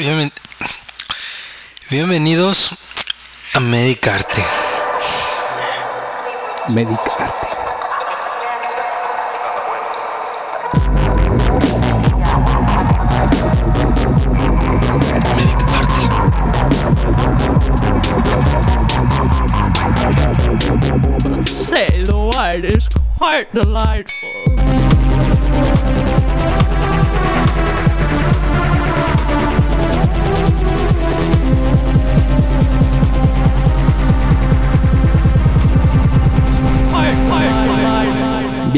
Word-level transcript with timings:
Bienven- 0.00 0.32
Bienvenidos 1.90 2.74
a 3.52 3.60
Medicarte. 3.60 4.42
Medicarte. 6.68 7.46
Medicarte. 15.36 17.10
Say 21.42 22.04
the 22.04 22.30
word 22.34 22.64
is 22.64 22.86
quite 23.18 23.52
delightful. 23.54 24.19
Quite, 24.19 24.19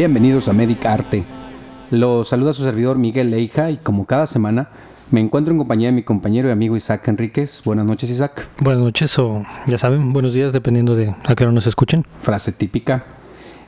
Bienvenidos 0.02 0.48
a 0.48 0.52
Medicarte. 0.52 1.22
Los 1.92 2.26
saluda 2.26 2.52
su 2.52 2.64
servidor 2.64 2.98
Miguel 2.98 3.30
Leija 3.30 3.70
y 3.70 3.76
como 3.76 4.04
cada 4.04 4.26
semana 4.26 4.68
me 5.12 5.20
encuentro 5.20 5.52
en 5.52 5.58
compañía 5.58 5.90
de 5.90 5.92
mi 5.92 6.02
compañero 6.02 6.48
y 6.48 6.50
amigo 6.50 6.74
Isaac 6.74 7.06
Enríquez. 7.06 7.62
Buenas 7.64 7.86
noches 7.86 8.10
Isaac. 8.10 8.48
Buenas 8.58 8.82
noches 8.82 9.16
o 9.20 9.44
ya 9.68 9.78
saben, 9.78 10.12
buenos 10.12 10.32
días 10.32 10.52
dependiendo 10.52 10.96
de 10.96 11.14
a 11.22 11.36
qué 11.36 11.44
hora 11.44 11.52
nos 11.52 11.68
escuchen. 11.68 12.04
Frase 12.18 12.50
típica. 12.50 13.04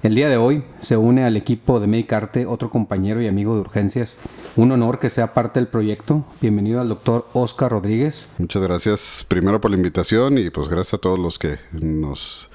El 0.02 0.16
día 0.16 0.28
de 0.28 0.36
hoy 0.36 0.64
se 0.80 0.96
une 0.96 1.22
al 1.22 1.36
equipo 1.36 1.78
de 1.78 1.86
Medicarte 1.86 2.46
otro 2.46 2.68
compañero 2.68 3.22
y 3.22 3.28
amigo 3.28 3.54
de 3.54 3.60
urgencias. 3.60 4.18
Un 4.56 4.72
honor 4.72 4.98
que 4.98 5.10
sea 5.10 5.34
parte 5.34 5.60
del 5.60 5.68
proyecto. 5.68 6.24
Bienvenido 6.40 6.80
al 6.80 6.88
doctor 6.88 7.28
Oscar 7.32 7.70
Rodríguez. 7.70 8.30
Muchas 8.38 8.60
gracias 8.60 9.24
primero 9.28 9.60
por 9.60 9.70
la 9.70 9.76
invitación 9.76 10.36
y 10.38 10.50
pues 10.50 10.68
gracias 10.68 10.94
a 10.94 10.98
todos 10.98 11.16
los 11.16 11.38
que 11.38 11.58
nos 11.70 12.50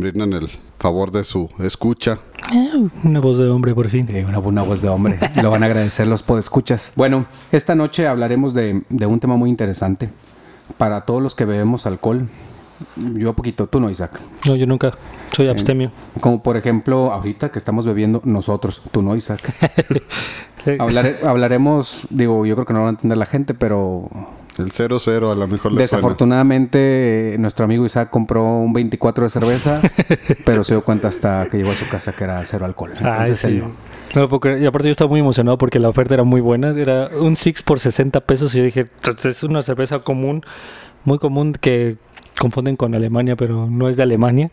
brindan 0.00 0.32
el 0.32 0.48
favor 0.78 1.10
de 1.10 1.24
su 1.24 1.48
escucha. 1.58 2.18
Eh, 2.54 2.88
una 3.04 3.20
voz 3.20 3.38
de 3.38 3.48
hombre 3.48 3.74
por 3.74 3.88
fin. 3.88 4.06
Eh, 4.08 4.24
una 4.26 4.38
buena 4.38 4.62
voz 4.62 4.80
de 4.82 4.88
hombre. 4.88 5.18
Lo 5.42 5.50
van 5.50 5.62
a 5.62 5.66
agradecer 5.66 6.06
los 6.06 6.22
podescuchas. 6.22 6.92
Bueno, 6.96 7.26
esta 7.52 7.74
noche 7.74 8.06
hablaremos 8.06 8.54
de, 8.54 8.82
de 8.88 9.06
un 9.06 9.20
tema 9.20 9.36
muy 9.36 9.50
interesante. 9.50 10.10
Para 10.76 11.02
todos 11.02 11.22
los 11.22 11.34
que 11.34 11.44
bebemos 11.44 11.86
alcohol, 11.86 12.28
yo 13.14 13.32
poquito, 13.34 13.66
tú 13.66 13.80
no, 13.80 13.90
Isaac. 13.90 14.20
No, 14.46 14.54
yo 14.54 14.66
nunca. 14.66 14.92
Soy 15.32 15.48
abstemio. 15.48 15.90
Como 16.20 16.42
por 16.42 16.56
ejemplo, 16.56 17.10
ahorita 17.12 17.50
que 17.50 17.58
estamos 17.58 17.86
bebiendo 17.86 18.20
nosotros, 18.24 18.82
tú 18.92 19.02
no, 19.02 19.16
Isaac. 19.16 19.40
Hablare- 20.78 21.24
hablaremos, 21.24 22.06
digo, 22.10 22.44
yo 22.44 22.54
creo 22.54 22.66
que 22.66 22.72
no 22.72 22.80
lo 22.80 22.82
va 22.84 22.90
a 22.90 22.92
entender 22.92 23.16
la 23.18 23.26
gente, 23.26 23.54
pero 23.54 24.08
El 24.58 24.72
00 24.72 25.30
a 25.30 25.34
lo 25.34 25.46
mejor 25.46 25.72
le 25.72 25.80
desafortunadamente 25.80 27.36
nuestro 27.38 27.64
amigo 27.64 27.84
Isaac 27.84 28.10
compró 28.10 28.44
un 28.44 28.72
24 28.72 29.24
de 29.24 29.30
cerveza, 29.30 29.80
pero 30.44 30.64
se 30.64 30.74
dio 30.74 30.84
cuenta 30.84 31.08
hasta 31.08 31.46
que 31.50 31.58
llegó 31.58 31.70
a 31.70 31.74
su 31.74 31.88
casa 31.88 32.12
que 32.12 32.24
era 32.24 32.44
cero 32.44 32.64
alcohol. 32.64 32.92
Ay, 32.98 33.06
Entonces 33.06 33.44
él 33.44 33.50
sí. 33.52 33.58
no. 33.58 33.98
No, 34.14 34.28
porque, 34.28 34.58
y 34.58 34.64
aparte 34.64 34.88
yo 34.88 34.92
estaba 34.92 35.10
muy 35.10 35.20
emocionado 35.20 35.58
porque 35.58 35.78
la 35.78 35.88
oferta 35.90 36.14
era 36.14 36.24
muy 36.24 36.40
buena. 36.40 36.70
Era 36.70 37.10
un 37.20 37.36
Six 37.36 37.62
por 37.62 37.78
60 37.78 38.20
pesos 38.22 38.54
y 38.54 38.58
yo 38.58 38.64
dije, 38.64 38.86
"Pues, 39.02 39.24
es 39.26 39.42
una 39.42 39.60
cerveza 39.62 39.98
común, 39.98 40.42
muy 41.04 41.18
común 41.18 41.52
que 41.52 41.98
confunden 42.38 42.76
con 42.76 42.94
Alemania, 42.94 43.36
pero 43.36 43.68
no 43.68 43.88
es 43.88 43.96
de 43.96 44.04
Alemania. 44.04 44.50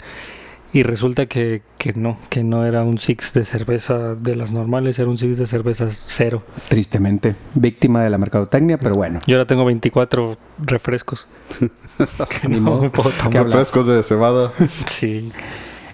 Y 0.74 0.84
resulta 0.84 1.26
que, 1.28 1.62
que 1.78 1.94
no, 1.94 2.18
que 2.30 2.44
no 2.44 2.66
era 2.66 2.84
un 2.84 2.98
Six 2.98 3.34
de 3.34 3.46
cerveza 3.46 4.16
de 4.16 4.36
las 4.36 4.52
normales, 4.52 5.00
era 5.00 5.10
un 5.10 5.18
Six 5.18 5.38
de 5.38 5.48
cervezas 5.48 6.04
cero. 6.08 6.44
Tristemente, 6.68 7.36
víctima 7.54 8.04
de 8.04 8.10
la 8.10 8.18
mercadotecnia, 8.18 8.78
pero 8.78 8.96
bueno. 8.96 9.20
Yo 9.26 9.38
ahora 9.38 9.48
tengo 9.48 9.64
24 9.66 10.38
refrescos. 10.60 11.28
que 12.42 12.48
Ni 12.50 12.56
no 12.56 12.62
modo. 12.72 12.82
me 12.82 12.90
puedo 12.90 13.10
¿Qué 13.12 13.30
tomar. 13.30 13.46
Refrescos 13.46 13.88
de 13.88 14.04
cebada. 14.04 14.52
Sí. 14.88 15.32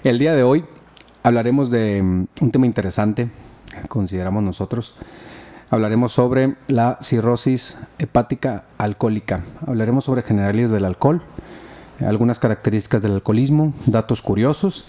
El 0.04 0.18
día 0.18 0.34
de 0.34 0.42
hoy 0.42 0.64
hablaremos 1.22 1.70
de 1.70 2.02
mm, 2.02 2.28
un 2.42 2.52
tema 2.52 2.66
interesante, 2.66 3.30
consideramos 3.88 4.42
nosotros. 4.42 4.96
Hablaremos 5.70 6.12
sobre 6.12 6.56
la 6.68 6.98
cirrosis 7.02 7.78
hepática 8.00 8.66
alcohólica. 8.78 9.44
Hablaremos 9.66 10.04
sobre 10.06 10.24
generalidades 10.24 10.72
del 10.72 10.86
alcohol, 10.86 11.22
algunas 12.07 12.39
características 12.39 13.01
del 13.01 13.13
alcoholismo, 13.13 13.73
datos 13.85 14.22
curiosos 14.22 14.85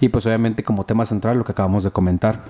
y 0.00 0.08
pues 0.08 0.26
obviamente 0.26 0.62
como 0.62 0.84
tema 0.84 1.06
central 1.06 1.38
lo 1.38 1.44
que 1.44 1.52
acabamos 1.52 1.84
de 1.84 1.90
comentar. 1.90 2.44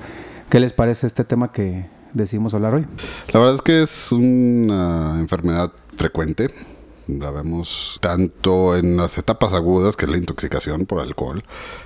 ¿Qué 0.51 0.61
les 0.61 0.73
parece 0.73 1.07
este 1.07 1.25
tema 1.25 1.53
que 1.53 1.87
decidimos 2.13 2.55
hablar 2.55 2.75
hoy? 2.75 2.87
La 3.33 3.41
verdad 3.41 3.57
es 3.57 3.63
que 3.63 3.83
es 3.83 4.13
una 4.13 5.19
enfermedad 5.19 5.73
frecuente. 5.97 6.51
La 7.07 7.31
vemos 7.31 7.99
tanto 8.01 8.77
en 8.77 8.97
las 8.97 9.19
etapas 9.19 9.53
agudas, 9.53 9.95
que 9.95 10.07
es 10.07 10.11
la 10.11 10.17
intoxicación 10.17 10.87
por 10.87 11.01
alcohol, 11.01 11.45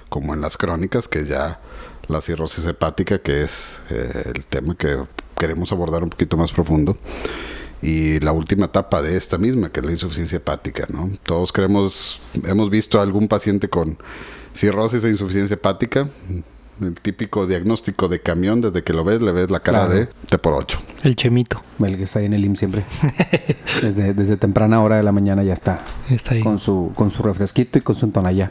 como 0.09 0.33
en 0.33 0.41
las 0.41 0.57
crónicas, 0.57 1.09
que 1.09 1.25
ya 1.25 1.61
la 2.07 2.21
cirrosis 2.21 2.65
hepática, 2.67 3.19
que 3.19 3.43
es 3.43 3.81
eh, 3.91 4.33
el 4.35 4.45
tema 4.45 4.77
que 4.77 4.97
queremos 5.37 5.73
abordar 5.73 6.05
un 6.05 6.11
poquito 6.11 6.37
más 6.37 6.53
profundo. 6.53 6.97
Y 7.83 8.19
la 8.21 8.33
última 8.33 8.67
etapa 8.67 9.03
de 9.03 9.17
esta 9.17 9.39
misma, 9.39 9.71
que 9.71 9.81
es 9.81 9.87
la 9.87 9.93
insuficiencia 9.93 10.37
hepática, 10.37 10.87
¿no? 10.91 11.11
Todos 11.23 11.53
queremos, 11.53 12.21
hemos 12.45 12.71
visto 12.71 12.99
a 12.99 13.03
algún 13.03 13.29
paciente 13.29 13.69
con 13.69 13.97
cirrosis 14.55 15.05
e 15.05 15.11
insuficiencia 15.11 15.55
hepática, 15.55 16.09
el 16.81 16.95
típico 16.95 17.47
diagnóstico 17.47 18.09
de 18.09 18.21
camión, 18.21 18.61
desde 18.61 18.83
que 18.83 18.93
lo 18.93 19.05
ves, 19.05 19.21
le 19.23 19.33
ves 19.33 19.51
la 19.51 19.61
cara 19.61 19.87
Claro. 19.87 19.95
de 19.95 20.07
T 20.29 20.39
por 20.39 20.55
8. 20.55 20.79
El 21.05 21.15
chemito. 21.17 21.61
El 21.81 21.97
que 21.97 22.05
está 22.05 22.19
ahí 22.21 22.27
en 22.27 22.33
el 22.35 22.45
IM 22.45 22.57
siempre. 22.57 22.85
Desde, 23.83 24.13
desde 24.15 24.37
temprana 24.37 24.83
hora 24.83 24.97
de 24.97 25.03
la 25.05 25.13
mañana 25.13 25.43
ya 25.45 25.53
está. 25.53 25.81
Está 26.11 26.35
ahí. 26.35 26.43
Con 26.43 26.59
su, 26.59 26.91
con 26.97 27.11
su 27.11 27.23
refresquito 27.23 27.79
y 27.79 27.83
con 27.83 27.95
su 27.95 28.09
tonalla. 28.11 28.51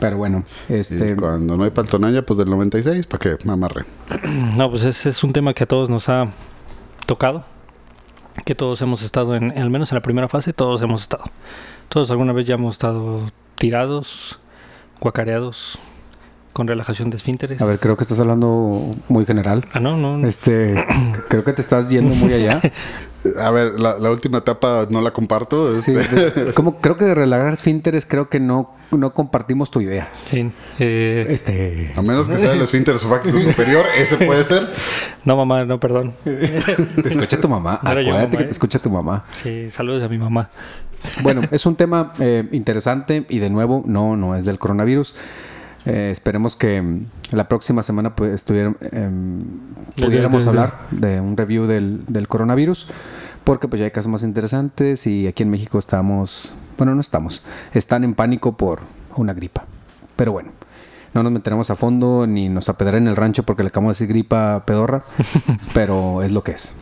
Pero 0.00 0.16
bueno, 0.16 0.44
este... 0.68 1.12
Y 1.12 1.14
cuando 1.14 1.56
no 1.56 1.64
hay 1.64 1.70
paltonalla, 1.70 2.24
pues 2.26 2.38
del 2.38 2.50
96, 2.50 3.06
para 3.06 3.18
que 3.18 3.44
me 3.46 3.52
amarre. 3.52 3.84
No, 4.56 4.68
pues 4.70 4.82
ese 4.84 5.08
es 5.10 5.22
un 5.24 5.32
tema 5.32 5.54
que 5.54 5.64
a 5.64 5.66
todos 5.66 5.88
nos 5.88 6.08
ha 6.08 6.28
tocado. 7.06 7.44
Que 8.44 8.54
todos 8.54 8.80
hemos 8.82 9.02
estado 9.02 9.34
en, 9.34 9.56
al 9.58 9.70
menos 9.70 9.90
en 9.92 9.96
la 9.96 10.02
primera 10.02 10.28
fase, 10.28 10.52
todos 10.52 10.82
hemos 10.82 11.02
estado. 11.02 11.24
Todos 11.88 12.10
alguna 12.10 12.32
vez 12.32 12.46
ya 12.46 12.54
hemos 12.54 12.74
estado 12.74 13.30
tirados, 13.56 14.38
guacareados, 15.00 15.78
con 16.56 16.66
relajación 16.66 17.10
de 17.10 17.18
esfínteres. 17.18 17.60
A 17.60 17.66
ver, 17.66 17.78
creo 17.78 17.98
que 17.98 18.02
estás 18.02 18.18
hablando 18.18 18.90
muy 19.08 19.26
general. 19.26 19.66
Ah, 19.74 19.78
no, 19.78 19.94
no. 19.98 20.16
no. 20.16 20.26
Este, 20.26 20.74
creo 21.28 21.44
que 21.44 21.52
te 21.52 21.60
estás 21.60 21.90
yendo 21.90 22.14
muy 22.14 22.32
allá. 22.32 22.62
A 23.42 23.50
ver, 23.50 23.78
la, 23.78 23.98
la 23.98 24.10
última 24.10 24.38
etapa 24.38 24.86
no 24.88 25.02
la 25.02 25.10
comparto. 25.10 25.70
Sí, 25.82 25.92
este, 25.94 26.30
de- 26.44 26.52
como 26.54 26.76
creo 26.80 26.96
que 26.96 27.04
de 27.04 27.14
relajar 27.14 27.52
esfínteres 27.52 28.06
crreo 28.06 28.30
que 28.30 28.40
no, 28.40 28.70
no 28.90 29.12
compartimos 29.12 29.70
tu 29.70 29.82
idea. 29.82 30.08
Sí, 30.30 30.50
eh, 30.78 31.26
Este, 31.28 31.92
A 31.94 32.00
menos 32.02 32.26
que 32.26 32.38
sea 32.38 32.52
el 32.54 32.62
esfínter 32.62 32.94
esofágico 32.94 33.38
superior, 33.38 33.84
ese 33.98 34.16
puede 34.16 34.44
ser. 34.44 34.66
no, 35.26 35.36
mamá, 35.36 35.64
no, 35.66 35.78
perdón. 35.78 36.14
te 36.24 37.08
escucha 37.08 37.38
tu 37.38 37.48
mamá. 37.50 37.80
No 37.82 37.90
Acuérdate 37.90 38.12
mamá, 38.12 38.30
que 38.30 38.36
¿eh? 38.44 38.46
te 38.46 38.52
escucha 38.52 38.78
tu 38.78 38.88
mamá. 38.90 39.24
Sí, 39.32 39.68
saludos 39.68 40.02
a 40.04 40.08
mi 40.08 40.16
mamá. 40.16 40.48
Bueno, 41.22 41.42
es 41.50 41.66
un 41.66 41.76
tema 41.76 42.14
eh, 42.18 42.48
interesante 42.52 43.26
y 43.28 43.40
de 43.40 43.50
nuevo 43.50 43.82
no, 43.86 44.16
no 44.16 44.36
es 44.36 44.46
del 44.46 44.58
coronavirus. 44.58 45.14
Eh, 45.86 46.10
esperemos 46.10 46.56
que 46.56 46.82
mm, 46.82 47.06
la 47.32 47.48
próxima 47.48 47.82
semana 47.82 48.14
pues, 48.16 48.32
estuviera- 48.34 48.74
em, 48.92 49.44
pudiéramos 49.96 50.46
hablar 50.46 50.74
de 50.90 51.20
un 51.20 51.36
review 51.36 51.66
del, 51.66 52.04
del 52.06 52.26
coronavirus, 52.28 52.88
porque 53.44 53.68
pues 53.68 53.78
ya 53.78 53.84
hay 53.86 53.92
casos 53.92 54.10
más 54.10 54.22
interesantes 54.24 55.06
y 55.06 55.26
aquí 55.28 55.42
en 55.44 55.50
México 55.50 55.78
estamos, 55.78 56.54
bueno, 56.76 56.94
no 56.94 57.00
estamos, 57.00 57.42
están 57.72 58.02
en 58.04 58.14
pánico 58.14 58.56
por 58.56 58.80
una 59.16 59.32
gripa. 59.32 59.64
Pero 60.16 60.32
bueno, 60.32 60.50
no 61.14 61.22
nos 61.22 61.30
meteremos 61.30 61.70
a 61.70 61.76
fondo 61.76 62.26
ni 62.26 62.48
nos 62.48 62.68
apedrearán 62.68 63.04
en 63.04 63.08
el 63.08 63.16
rancho 63.16 63.44
porque 63.44 63.62
le 63.62 63.68
acabamos 63.68 63.96
de 63.96 64.04
decir 64.04 64.12
gripa 64.14 64.64
pedorra, 64.66 65.04
pero 65.74 66.22
es 66.22 66.32
lo 66.32 66.42
que 66.42 66.52
es. 66.52 66.74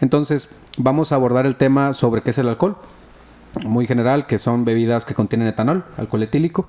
Entonces, 0.00 0.48
vamos 0.78 1.12
a 1.12 1.16
abordar 1.16 1.46
el 1.46 1.56
tema 1.56 1.92
sobre 1.92 2.22
qué 2.22 2.30
es 2.30 2.38
el 2.38 2.48
alcohol 2.48 2.76
muy 3.64 3.86
general, 3.86 4.26
que 4.26 4.38
son 4.38 4.64
bebidas 4.64 5.04
que 5.04 5.14
contienen 5.14 5.48
etanol, 5.48 5.84
alcohol 5.96 6.22
etílico, 6.22 6.66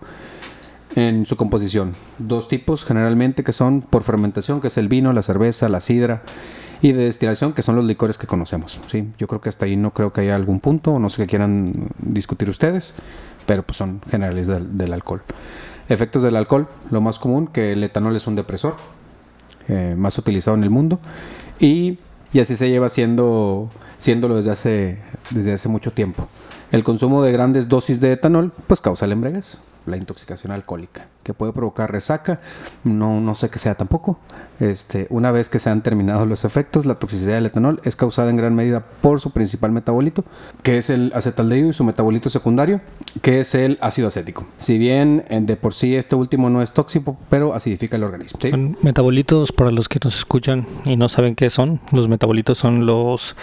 en 0.98 1.28
su 1.28 1.36
composición. 1.36 1.94
Dos 2.18 2.48
tipos 2.48 2.84
generalmente 2.84 3.44
que 3.44 3.54
son 3.54 3.82
por 3.82 4.02
fermentación, 4.02 4.62
que 4.62 4.68
es 4.68 4.78
el 4.80 4.88
vino, 4.88 5.14
la 5.14 5.22
cerveza, 5.22 5.70
la 5.70 5.80
sidra, 5.80 6.24
y 6.82 6.92
de 6.92 7.04
destilación, 7.04 7.54
que 7.54 7.62
son 7.62 7.76
los 7.76 7.86
licores 7.86 8.18
que 8.18 8.26
conocemos. 8.26 8.82
¿sí? 8.88 9.08
Yo 9.20 9.28
creo 9.28 9.40
que 9.40 9.50
hasta 9.50 9.66
ahí 9.66 9.78
no 9.78 9.94
creo 9.94 10.12
que 10.12 10.22
haya 10.22 10.36
algún 10.36 10.60
punto, 10.60 10.94
o 10.94 11.00
no 11.00 11.12
sé 11.12 11.22
qué 11.22 11.28
quieran 11.28 11.90
discutir 12.00 12.50
ustedes, 12.50 12.96
pero 13.46 13.62
pues 13.62 13.78
son 13.78 14.02
generales 14.10 14.48
del, 14.48 14.92
alcohol. 14.94 15.22
Efectos 15.88 16.24
del 16.24 16.36
alcohol, 16.36 16.68
lo 16.90 17.00
más 17.00 17.20
común, 17.20 17.46
que 17.46 17.74
el 17.74 17.84
etanol 17.84 18.16
es 18.16 18.26
un 18.26 18.36
depresor, 18.36 18.76
eh, 19.68 19.94
más 19.96 20.18
utilizado 20.18 20.58
en 20.58 20.64
el 20.64 20.72
mundo, 20.72 21.00
y, 21.60 22.00
y 22.34 22.40
así 22.40 22.56
se 22.56 22.72
lleva 22.72 22.90
siendo, 22.90 23.70
siéndolo 24.00 24.38
desde 24.38 24.50
hace, 24.50 24.98
desde 25.30 25.54
hace 25.54 25.70
mucho 25.70 25.92
tiempo. 25.92 26.28
El 26.72 26.84
consumo 26.84 27.22
de 27.22 27.32
grandes 27.32 27.70
dosis 27.70 28.02
de 28.02 28.14
etanol 28.14 28.52
pues 28.66 28.82
causa 28.82 29.06
la 29.06 29.14
embriaguez. 29.14 29.60
La 29.88 29.98
intoxicación 29.98 30.52
alcohólica, 30.52 31.08
que 31.24 31.34
puede 31.34 31.54
provocar 31.54 31.92
resaca, 31.92 32.40
no, 32.84 33.20
no 33.22 33.36
sé 33.36 33.50
qué 33.50 33.60
sea 33.60 33.76
tampoco. 33.76 34.20
Este, 34.60 35.08
una 35.10 35.32
vez 35.32 35.50
que 35.50 35.60
se 35.60 35.70
han 35.70 35.84
terminado 35.84 36.26
los 36.26 36.44
efectos, 36.44 36.86
la 36.86 36.96
toxicidad 36.96 37.36
del 37.36 37.46
etanol 37.46 37.80
es 37.84 37.96
causada 37.96 38.30
en 38.30 38.38
gran 38.38 38.56
medida 38.56 38.84
por 39.02 39.22
su 39.22 39.32
principal 39.32 39.72
metabolito, 39.72 40.24
que 40.64 40.78
es 40.78 40.90
el 40.90 41.12
acetaldehído 41.14 41.70
y 41.70 41.74
su 41.74 41.84
metabolito 41.84 42.30
secundario, 42.30 42.82
que 43.22 43.40
es 43.40 43.54
el 43.56 43.78
ácido 43.82 44.08
acético. 44.08 44.48
Si 44.58 44.78
bien 44.78 45.26
eh, 45.30 45.40
de 45.42 45.56
por 45.56 45.74
sí 45.74 45.96
este 45.96 46.16
último 46.16 46.50
no 46.50 46.62
es 46.62 46.74
tóxico, 46.74 47.18
pero 47.30 47.54
acidifica 47.54 47.96
el 47.96 48.04
organismo. 48.04 48.40
Metabolitos, 48.82 49.52
para 49.52 49.72
los 49.72 49.88
que 49.90 50.00
nos 50.04 50.18
escuchan 50.18 50.66
y 50.86 50.96
no 50.96 51.08
saben 51.10 51.36
qué 51.36 51.50
son, 51.50 51.80
los 51.92 52.08
metabolitos 52.08 52.58
son 52.58 52.86
los, 52.86 53.36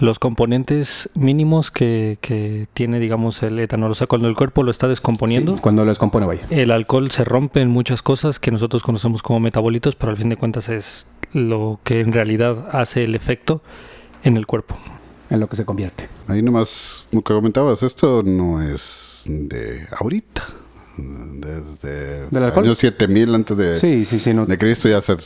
los 0.00 0.18
componentes 0.18 1.08
mínimos 1.14 1.70
que, 1.70 2.18
que 2.20 2.66
tiene, 2.74 2.98
digamos, 3.00 3.42
el 3.42 3.58
etanol. 3.58 3.92
O 3.92 3.94
sea, 3.94 4.06
cuando 4.06 4.28
el 4.28 4.34
cuerpo 4.34 4.62
lo 4.62 4.70
está 4.70 4.88
descomponiendo, 4.88 5.54
Sí, 5.54 5.60
cuando 5.60 5.84
lo 5.84 5.88
descompone, 5.90 6.26
vaya. 6.26 6.42
el 6.50 6.70
alcohol 6.70 7.10
se 7.10 7.24
rompe 7.24 7.60
en 7.60 7.68
muchas 7.70 8.02
cosas 8.02 8.38
que 8.40 8.50
nosotros 8.50 8.82
conocemos 8.82 9.22
como 9.22 9.40
metabolitos, 9.40 9.94
pero 9.94 10.10
al 10.10 10.16
fin 10.18 10.28
de 10.30 10.36
cuentas 10.36 10.68
es 10.68 11.06
lo 11.32 11.78
que 11.84 12.00
en 12.00 12.12
realidad 12.12 12.68
hace 12.72 13.04
el 13.04 13.14
efecto 13.14 13.62
en 14.24 14.36
el 14.36 14.46
cuerpo. 14.46 14.76
En 15.30 15.40
lo 15.40 15.48
que 15.48 15.56
se 15.56 15.64
convierte. 15.64 16.08
Ahí 16.28 16.42
nomás, 16.42 17.06
lo 17.10 17.22
que 17.22 17.32
comentabas, 17.34 17.82
esto 17.82 18.22
no 18.24 18.62
es 18.62 19.24
de 19.26 19.86
ahorita. 19.98 20.42
Desde 20.96 22.26
¿Del 22.30 22.44
alcohol? 22.44 22.64
años 22.64 22.78
7000 22.78 23.34
antes 23.34 23.56
de, 23.56 23.78
Sí, 23.78 24.04
sí, 24.04 24.18
sí. 24.18 24.32
No, 24.34 24.46
de 24.46 24.58
Cristo 24.58 24.88
ya 24.88 25.00
se 25.00 25.16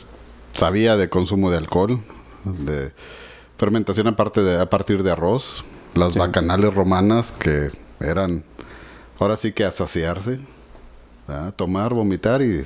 sabía 0.55 0.97
de 0.97 1.09
consumo 1.09 1.51
de 1.51 1.57
alcohol, 1.57 1.99
de 2.45 2.91
fermentación 3.59 4.07
aparte 4.07 4.41
de, 4.41 4.59
a 4.59 4.67
partir 4.69 5.03
de 5.03 5.11
arroz, 5.11 5.63
las 5.93 6.13
Sí. 6.13 6.19
bacanales 6.19 6.73
romanas 6.73 7.31
que 7.31 7.69
eran 7.99 8.43
ahora 9.19 9.37
sí 9.37 9.51
que 9.51 9.65
a 9.65 9.71
saciarse, 9.71 10.39
¿verdad? 11.27 11.53
tomar, 11.53 11.93
vomitar 11.93 12.41
y 12.41 12.65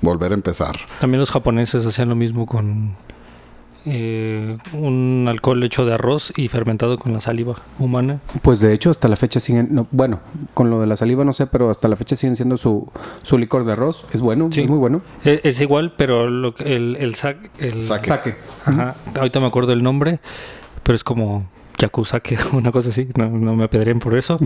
volver 0.00 0.32
a 0.32 0.34
empezar. 0.34 0.76
También 0.98 1.20
los 1.20 1.30
japoneses 1.30 1.84
hacían 1.86 2.08
lo 2.08 2.16
mismo 2.16 2.46
con 2.46 2.96
eh, 3.86 4.56
un 4.72 5.26
alcohol 5.28 5.62
hecho 5.62 5.84
de 5.86 5.94
arroz 5.94 6.32
y 6.36 6.48
fermentado 6.48 6.98
con 6.98 7.12
la 7.12 7.20
saliva 7.20 7.56
humana. 7.78 8.20
Pues 8.42 8.60
de 8.60 8.72
hecho, 8.72 8.90
hasta 8.90 9.08
la 9.08 9.16
fecha 9.16 9.40
siguen. 9.40 9.68
No, 9.70 9.86
bueno, 9.90 10.20
con 10.54 10.70
lo 10.70 10.80
de 10.80 10.86
la 10.86 10.96
saliva 10.96 11.24
no 11.24 11.32
sé, 11.32 11.46
pero 11.46 11.70
hasta 11.70 11.88
la 11.88 11.96
fecha 11.96 12.16
siguen 12.16 12.36
siendo 12.36 12.56
su, 12.56 12.90
su 13.22 13.38
licor 13.38 13.64
de 13.64 13.72
arroz. 13.72 14.04
Es 14.12 14.20
bueno, 14.20 14.48
Sí. 14.52 14.62
es 14.62 14.68
muy 14.68 14.78
bueno. 14.78 15.02
E- 15.24 15.40
Es, 15.44 15.60
igual, 15.60 15.94
pero 15.96 16.28
lo 16.28 16.54
que- 16.54 16.76
el, 16.76 16.96
el, 17.00 17.14
sac- 17.14 17.50
el 17.58 17.82
Sake. 17.82 18.06
Saque. 18.06 18.34
Ajá, 18.64 18.94
ahorita 19.18 19.40
me 19.40 19.46
acuerdo 19.46 19.72
el 19.72 19.82
nombre, 19.82 20.20
pero 20.82 20.96
es 20.96 21.04
como 21.04 21.46
Yakusake, 21.80 22.38
una 22.52 22.70
cosa 22.70 22.90
así, 22.90 23.08
no, 23.16 23.28
no 23.28 23.56
me 23.56 23.64
apedreen 23.64 23.98
por 23.98 24.16
eso. 24.16 24.36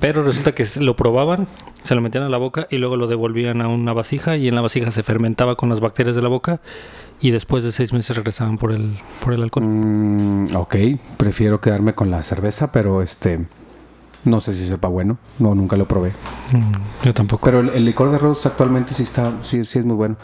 Pero 0.00 0.22
resulta 0.22 0.52
que 0.52 0.66
lo 0.80 0.96
probaban, 0.96 1.46
se 1.82 1.94
lo 1.94 2.00
metían 2.00 2.24
a 2.24 2.28
la 2.28 2.38
boca 2.38 2.66
y 2.70 2.78
luego 2.78 2.96
lo 2.96 3.06
devolvían 3.06 3.62
a 3.62 3.68
una 3.68 3.92
vasija 3.92 4.36
y 4.36 4.48
en 4.48 4.54
la 4.54 4.60
vasija 4.60 4.90
se 4.90 5.02
fermentaba 5.02 5.56
con 5.56 5.68
las 5.68 5.80
bacterias 5.80 6.16
de 6.16 6.22
la 6.22 6.28
boca 6.28 6.60
y 7.20 7.30
después 7.30 7.62
de 7.62 7.70
seis 7.72 7.92
meses 7.92 8.16
regresaban 8.16 8.58
por 8.58 8.72
el, 8.72 8.98
por 9.24 9.32
el 9.32 9.42
alcohol. 9.42 9.64
Mm, 9.64 10.56
ok, 10.56 10.76
prefiero 11.16 11.60
quedarme 11.60 11.94
con 11.94 12.10
la 12.10 12.22
cerveza, 12.22 12.72
pero 12.72 13.02
este. 13.02 13.46
No 14.24 14.40
sé 14.40 14.52
si 14.52 14.64
sepa 14.64 14.86
bueno. 14.86 15.18
No, 15.40 15.52
nunca 15.52 15.76
lo 15.76 15.88
probé. 15.88 16.12
Mm, 16.52 17.04
yo 17.04 17.14
tampoco. 17.14 17.44
Pero 17.44 17.58
el, 17.60 17.70
el 17.70 17.84
licor 17.84 18.10
de 18.10 18.16
arroz 18.16 18.46
actualmente 18.46 18.94
sí 18.94 19.02
está, 19.02 19.32
sí, 19.42 19.64
sí 19.64 19.80
es 19.80 19.84
muy 19.84 19.96
bueno. 19.96 20.16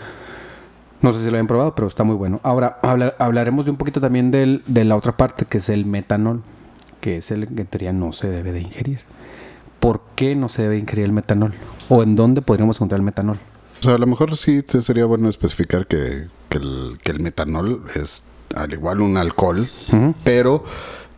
No 1.00 1.12
sé 1.12 1.20
si 1.20 1.30
lo 1.30 1.36
hayan 1.36 1.46
probado, 1.46 1.74
pero 1.74 1.86
está 1.86 2.02
muy 2.04 2.16
bueno. 2.16 2.40
Ahora 2.42 2.78
habla- 2.82 3.14
hablaremos 3.18 3.64
de 3.64 3.70
un 3.70 3.76
poquito 3.76 4.00
también 4.00 4.30
del, 4.30 4.62
de 4.66 4.84
la 4.84 4.96
otra 4.96 5.16
parte, 5.16 5.44
que 5.44 5.58
es 5.58 5.68
el 5.68 5.86
metanol, 5.86 6.42
que 7.00 7.18
es 7.18 7.30
el 7.30 7.46
que 7.54 7.60
en 7.62 7.66
teoría 7.68 7.92
no 7.92 8.12
se 8.12 8.28
debe 8.28 8.52
de 8.52 8.60
ingerir. 8.62 9.00
¿Por 9.80 10.00
qué 10.16 10.34
no 10.34 10.48
se 10.48 10.62
debe 10.62 10.76
ingerir 10.78 11.04
el 11.04 11.12
metanol? 11.12 11.54
¿O 11.88 12.02
en 12.02 12.16
dónde 12.16 12.42
podríamos 12.42 12.76
encontrar 12.78 12.98
el 12.98 13.04
metanol? 13.04 13.38
O 13.80 13.84
sea, 13.84 13.94
a 13.94 13.98
lo 13.98 14.06
mejor 14.08 14.36
sí 14.36 14.60
sería 14.66 15.04
bueno 15.04 15.28
especificar 15.28 15.86
que, 15.86 16.26
que 16.48 16.58
el, 16.58 16.98
que 17.00 17.12
el 17.12 17.20
metanol 17.20 17.84
es 17.94 18.24
al 18.56 18.72
igual 18.72 19.00
un 19.00 19.16
alcohol, 19.16 19.68
pero 20.24 20.64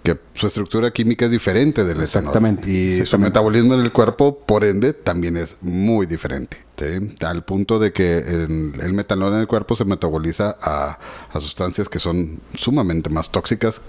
que 0.02 0.18
su 0.34 0.46
estructura 0.46 0.90
química 0.92 1.26
es 1.26 1.30
diferente 1.30 1.84
del 1.84 2.00
Exactamente, 2.00 2.62
etanol. 2.62 3.02
Y 3.02 3.06
su 3.06 3.18
metabolismo 3.18 3.74
en 3.74 3.80
el 3.80 3.92
cuerpo, 3.92 4.38
por 4.38 4.64
ende, 4.64 4.92
también 4.94 5.36
es 5.36 5.56
muy 5.60 6.06
diferente. 6.06 6.56
¿sí? 6.78 7.14
Al 7.24 7.44
punto 7.44 7.78
de 7.78 7.92
que 7.92 8.18
el, 8.18 8.74
el 8.80 8.92
metanol 8.94 9.34
en 9.34 9.40
el 9.40 9.46
cuerpo 9.46 9.76
se 9.76 9.84
metaboliza 9.84 10.56
a, 10.60 10.98
a 11.32 11.40
sustancias 11.40 11.88
que 11.88 11.98
son 11.98 12.40
sumamente 12.54 13.10
más 13.10 13.30
tóxicas 13.30 13.82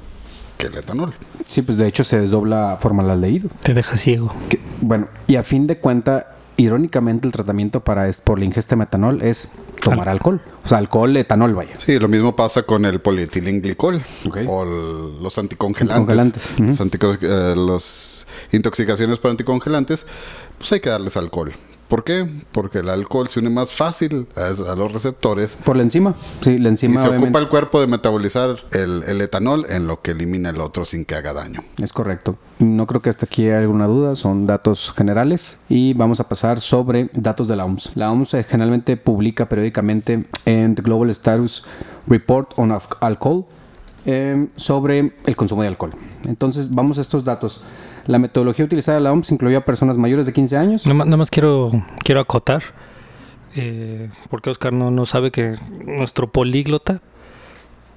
que 0.57 0.67
el 0.67 0.75
etanol. 0.77 1.13
Sí, 1.47 1.61
pues 1.61 1.77
de 1.77 1.87
hecho 1.87 2.03
se 2.03 2.19
desdobla 2.19 2.77
formaldehído. 2.79 3.49
Te 3.63 3.73
deja 3.73 3.95
ciego. 3.97 4.33
Que- 4.49 4.59
bueno, 4.81 5.07
y 5.27 5.37
a 5.37 5.43
fin 5.43 5.65
de 5.67 5.77
cuenta, 5.77 6.35
irónicamente 6.63 7.27
el 7.27 7.31
tratamiento 7.33 7.79
para 7.81 8.07
es, 8.07 8.19
por 8.19 8.39
la 8.39 8.45
ingesta 8.45 8.75
de 8.75 8.79
metanol 8.79 9.21
es 9.21 9.49
tomar 9.83 10.07
alcohol. 10.09 10.41
O 10.63 10.67
sea, 10.67 10.77
alcohol, 10.77 11.15
etanol, 11.17 11.55
vaya. 11.55 11.73
Sí, 11.79 11.97
lo 11.99 12.07
mismo 12.07 12.35
pasa 12.35 12.63
con 12.63 12.85
el 12.85 12.99
polietilenglicol 13.01 14.01
Ok. 14.27 14.37
o 14.47 14.63
el- 14.63 15.23
los 15.23 15.37
anticongelantes. 15.37 16.53
Los 16.59 16.79
antico- 16.81 17.17
eh, 17.21 17.53
los 17.55 18.27
intoxicaciones 18.51 19.17
por 19.19 19.31
anticongelantes, 19.31 20.05
pues 20.57 20.71
hay 20.73 20.79
que 20.79 20.89
darles 20.89 21.17
alcohol. 21.17 21.51
¿Por 21.91 22.05
qué? 22.05 22.25
Porque 22.53 22.79
el 22.79 22.88
alcohol 22.88 23.27
se 23.27 23.41
une 23.41 23.49
más 23.49 23.73
fácil 23.73 24.25
a, 24.38 24.75
los 24.75 24.93
receptores 24.93 25.57
Por 25.61 25.75
la 25.75 25.83
enzima. 25.83 26.15
Sí, 26.41 26.57
la 26.57 26.69
y 26.69 26.71
enzima 26.71 27.01
se 27.01 27.07
obviamente. 27.09 27.27
ocupa 27.27 27.39
el 27.39 27.49
cuerpo 27.49 27.81
de 27.81 27.88
metabolizar 27.88 28.55
el, 28.71 29.03
el 29.07 29.19
etanol 29.19 29.65
en 29.67 29.88
lo 29.88 30.01
que 30.01 30.11
elimina 30.11 30.51
el 30.51 30.61
otro 30.61 30.85
sin 30.85 31.03
que 31.03 31.15
haga 31.15 31.33
daño. 31.33 31.59
Es 31.83 31.91
correcto. 31.91 32.38
No 32.59 32.88
creo 32.88 33.01
que 33.01 33.09
hasta 33.09 33.25
aquí 33.25 33.43
haya 33.47 33.59
alguna 33.59 33.88
duda, 33.88 34.15
son 34.15 34.47
datos 34.47 34.93
generales 34.95 35.59
y 35.67 35.93
vamos 35.93 36.21
a 36.21 36.29
pasar 36.29 36.61
sobre 36.61 37.09
datos 37.11 37.49
de 37.49 37.57
la 37.57 37.65
OMS. 37.65 37.91
La 37.95 38.09
OMS 38.09 38.35
eh, 38.35 38.44
generalmente 38.45 38.95
publica 38.95 39.49
periódicamente 39.49 40.25
en 40.45 40.75
The 40.75 40.81
Global 40.83 41.09
Status 41.09 41.65
Report 42.07 42.53
on 42.55 42.71
Al- 42.71 42.81
Alcohol 43.01 43.44
eh, 44.06 44.48
sobre 44.56 45.13
el 45.25 45.36
consumo 45.36 45.62
de 45.62 45.68
alcohol. 45.68 45.92
Entonces 46.25 46.74
vamos 46.74 46.98
a 46.98 47.01
estos 47.01 47.24
datos. 47.24 47.62
La 48.07 48.18
metodología 48.19 48.65
utilizada 48.65 48.98
de 48.98 49.03
la 49.03 49.12
OMS 49.12 49.31
incluyó 49.31 49.57
a 49.59 49.62
personas 49.65 49.98
mayores 49.98 50.25
de 50.25 50.33
15 50.33 50.57
años. 50.57 50.86
Nada 50.86 50.95
más, 50.95 51.07
nada 51.07 51.18
más 51.18 51.30
quiero, 51.30 51.69
quiero 52.03 52.19
acotar, 52.21 52.63
eh, 53.56 54.09
porque 54.30 54.50
Oscar 54.50 54.74
no, 54.74 54.89
no 54.92 55.06
sabe 55.06 55.30
que 55.31 55.56
nuestro 55.86 56.31
políglota, 56.31 57.01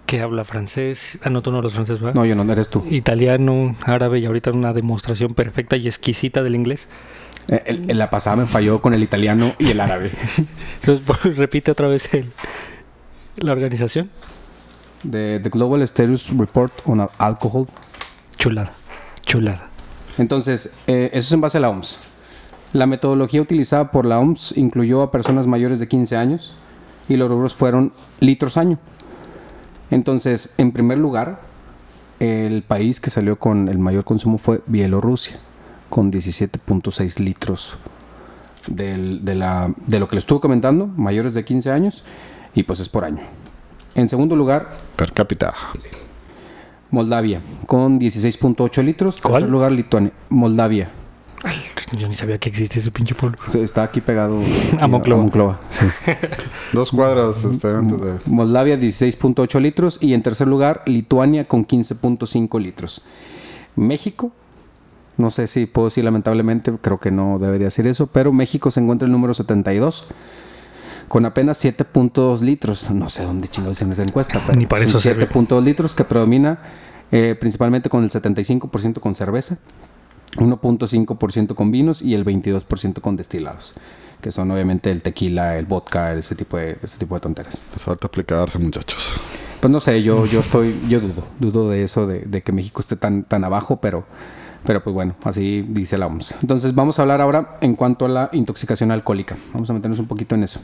que 0.06 0.20
habla 0.20 0.44
francés, 0.44 1.18
ah, 1.24 1.30
no, 1.30 1.40
tú 1.40 1.50
no 1.50 1.58
hablas 1.58 1.72
francés, 1.72 1.98
¿verdad? 2.00 2.14
No, 2.14 2.26
yo 2.26 2.34
no, 2.34 2.50
eres 2.52 2.68
tú. 2.68 2.84
Italiano, 2.90 3.74
árabe 3.84 4.18
y 4.18 4.26
ahorita 4.26 4.50
una 4.52 4.74
demostración 4.74 5.32
perfecta 5.34 5.76
y 5.76 5.86
exquisita 5.86 6.42
del 6.42 6.54
inglés. 6.54 6.86
Eh, 7.48 7.62
el- 7.66 7.90
en 7.90 7.98
la 7.98 8.10
pasada 8.10 8.36
me 8.36 8.46
falló 8.46 8.82
con 8.82 8.92
el 8.92 9.02
italiano 9.02 9.54
y 9.58 9.70
el 9.70 9.80
árabe. 9.80 10.12
Entonces, 10.84 11.36
repite 11.36 11.70
otra 11.70 11.88
vez 11.88 12.12
el- 12.12 12.30
la 13.38 13.52
organización. 13.52 14.10
De 15.04 15.38
The 15.40 15.50
Global 15.50 15.82
Status 15.82 16.30
Report 16.36 16.72
on 16.86 17.00
Al- 17.00 17.10
Alcohol 17.18 17.66
Chulada, 18.36 18.72
chulada. 19.24 19.68
Entonces, 20.18 20.70
eh, 20.86 21.10
eso 21.12 21.26
es 21.28 21.32
en 21.32 21.40
base 21.40 21.58
a 21.58 21.60
la 21.60 21.70
OMS. 21.70 21.98
La 22.72 22.86
metodología 22.86 23.40
utilizada 23.40 23.90
por 23.90 24.04
la 24.06 24.18
OMS 24.18 24.52
incluyó 24.56 25.02
a 25.02 25.10
personas 25.12 25.46
mayores 25.46 25.78
de 25.78 25.86
15 25.88 26.16
años 26.16 26.52
y 27.08 27.16
los 27.16 27.28
rubros 27.28 27.54
fueron 27.54 27.92
litros 28.20 28.56
año. 28.56 28.78
Entonces, 29.90 30.54
en 30.58 30.72
primer 30.72 30.98
lugar, 30.98 31.40
el 32.20 32.62
país 32.62 33.00
que 33.00 33.10
salió 33.10 33.38
con 33.38 33.68
el 33.68 33.78
mayor 33.78 34.04
consumo 34.04 34.38
fue 34.38 34.62
Bielorrusia, 34.66 35.38
con 35.90 36.10
17.6 36.10 37.18
litros 37.20 37.76
del- 38.66 39.24
de, 39.24 39.34
la- 39.34 39.72
de 39.86 39.98
lo 40.00 40.08
que 40.08 40.16
le 40.16 40.20
estuvo 40.20 40.40
comentando, 40.40 40.86
mayores 40.86 41.34
de 41.34 41.44
15 41.44 41.70
años, 41.70 42.02
y 42.54 42.62
pues 42.64 42.80
es 42.80 42.88
por 42.88 43.04
año. 43.04 43.20
En 43.94 44.08
segundo 44.08 44.34
lugar, 44.34 44.70
Per 44.96 45.12
cápita. 45.12 45.54
Moldavia, 46.90 47.40
con 47.66 48.00
16.8 48.00 48.82
litros. 48.82 49.20
¿Cuál? 49.20 49.34
Tercer 49.34 49.50
lugar, 49.50 49.72
Lituania. 49.72 50.12
Moldavia. 50.28 50.90
Yo 51.98 52.08
ni 52.08 52.14
sabía 52.14 52.38
que 52.38 52.48
existía 52.48 52.80
ese 52.80 52.90
pinche 52.90 53.14
pueblo. 53.14 53.38
Está 53.54 53.82
aquí 53.82 54.00
pegado 54.00 54.40
aquí 54.72 54.78
A 54.80 54.86
Monclova. 54.86 55.22
Monclova, 55.22 55.60
sí. 55.68 55.84
Dos 56.72 56.90
cuadras 56.90 57.44
este, 57.44 57.68
antes 57.68 58.00
de... 58.00 58.18
Moldavia 58.26 58.76
16.8 58.78 59.60
litros 59.60 59.98
y 60.00 60.14
en 60.14 60.22
tercer 60.22 60.48
lugar 60.48 60.82
Lituania 60.86 61.44
con 61.44 61.66
15.5 61.66 62.60
litros. 62.60 63.02
México, 63.76 64.32
no 65.16 65.30
sé 65.30 65.46
si 65.46 65.66
puedo 65.66 65.88
decir 65.88 66.04
lamentablemente, 66.04 66.72
creo 66.80 66.98
que 66.98 67.10
no 67.10 67.38
debería 67.38 67.66
decir 67.66 67.86
eso, 67.86 68.06
pero 68.06 68.32
México 68.32 68.70
se 68.70 68.80
encuentra 68.80 69.06
en 69.06 69.10
el 69.10 69.12
número 69.12 69.34
72 69.34 70.06
con 71.08 71.24
apenas 71.24 71.64
7.2 71.64 72.40
litros. 72.40 72.90
No 72.90 73.08
sé 73.08 73.24
dónde 73.24 73.48
chingados 73.48 73.80
en 73.82 73.92
esa 73.92 74.02
encuesta, 74.02 74.42
pero 74.46 74.58
Ni 74.58 74.66
para 74.66 74.84
eso 74.84 75.00
sirve. 75.00 75.28
7.2 75.28 75.62
litros 75.62 75.94
que 75.94 76.04
predomina 76.04 76.58
eh, 77.12 77.36
principalmente 77.38 77.88
con 77.88 78.02
el 78.02 78.10
75% 78.10 78.98
con 78.98 79.14
cerveza, 79.14 79.58
1.5% 80.36 81.54
con 81.54 81.70
vinos 81.70 82.02
y 82.02 82.14
el 82.14 82.24
22% 82.24 83.00
con 83.00 83.16
destilados, 83.16 83.74
que 84.20 84.32
son 84.32 84.50
obviamente 84.50 84.90
el 84.90 85.00
tequila, 85.00 85.56
el 85.56 85.66
vodka, 85.66 86.12
ese 86.14 86.34
tipo 86.34 86.56
de, 86.56 86.76
ese 86.82 86.98
tipo 86.98 87.14
de 87.14 87.20
tonteras. 87.20 87.62
Les 87.72 87.84
falta 87.84 88.08
aplicarse, 88.08 88.58
muchachos. 88.58 89.12
Pues 89.60 89.70
no 89.70 89.78
sé, 89.78 90.02
yo, 90.02 90.26
yo 90.26 90.40
estoy, 90.40 90.74
yo 90.88 91.00
dudo, 91.00 91.24
dudo 91.38 91.70
de 91.70 91.84
eso, 91.84 92.06
de, 92.06 92.20
de 92.20 92.42
que 92.42 92.50
México 92.50 92.80
esté 92.80 92.96
tan, 92.96 93.22
tan 93.22 93.44
abajo, 93.44 93.80
pero, 93.80 94.04
Pero 94.64 94.82
pues 94.82 94.94
bueno, 94.94 95.14
así 95.24 95.64
dice 95.68 95.98
la 95.98 96.06
OMS. 96.06 96.36
Entonces 96.40 96.74
vamos 96.74 96.98
a 96.98 97.02
hablar 97.02 97.20
ahora 97.20 97.58
en 97.60 97.76
cuanto 97.76 98.06
a 98.06 98.08
la 98.08 98.30
intoxicación 98.32 98.90
alcohólica. 98.90 99.36
Vamos 99.52 99.68
a 99.70 99.74
meternos 99.74 99.98
un 99.98 100.06
poquito 100.06 100.34
en 100.34 100.42
eso. 100.42 100.60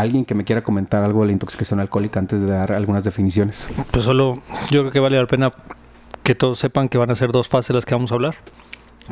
¿Alguien 0.00 0.24
que 0.24 0.34
me 0.34 0.42
quiera 0.42 0.62
comentar 0.62 1.04
algo 1.04 1.20
de 1.20 1.26
la 1.26 1.32
intoxicación 1.32 1.78
alcohólica 1.78 2.18
antes 2.18 2.40
de 2.40 2.48
dar 2.48 2.72
algunas 2.72 3.04
definiciones? 3.04 3.68
Pues 3.92 4.04
solo 4.04 4.42
yo 4.68 4.80
creo 4.80 4.90
que 4.90 4.98
vale 4.98 5.16
la 5.18 5.26
pena 5.26 5.52
que 6.24 6.34
todos 6.34 6.58
sepan 6.58 6.88
que 6.88 6.98
van 6.98 7.12
a 7.12 7.14
ser 7.14 7.30
dos 7.30 7.48
fases 7.48 7.74
las 7.74 7.84
que 7.84 7.94
vamos 7.94 8.10
a 8.10 8.14
hablar. 8.14 8.34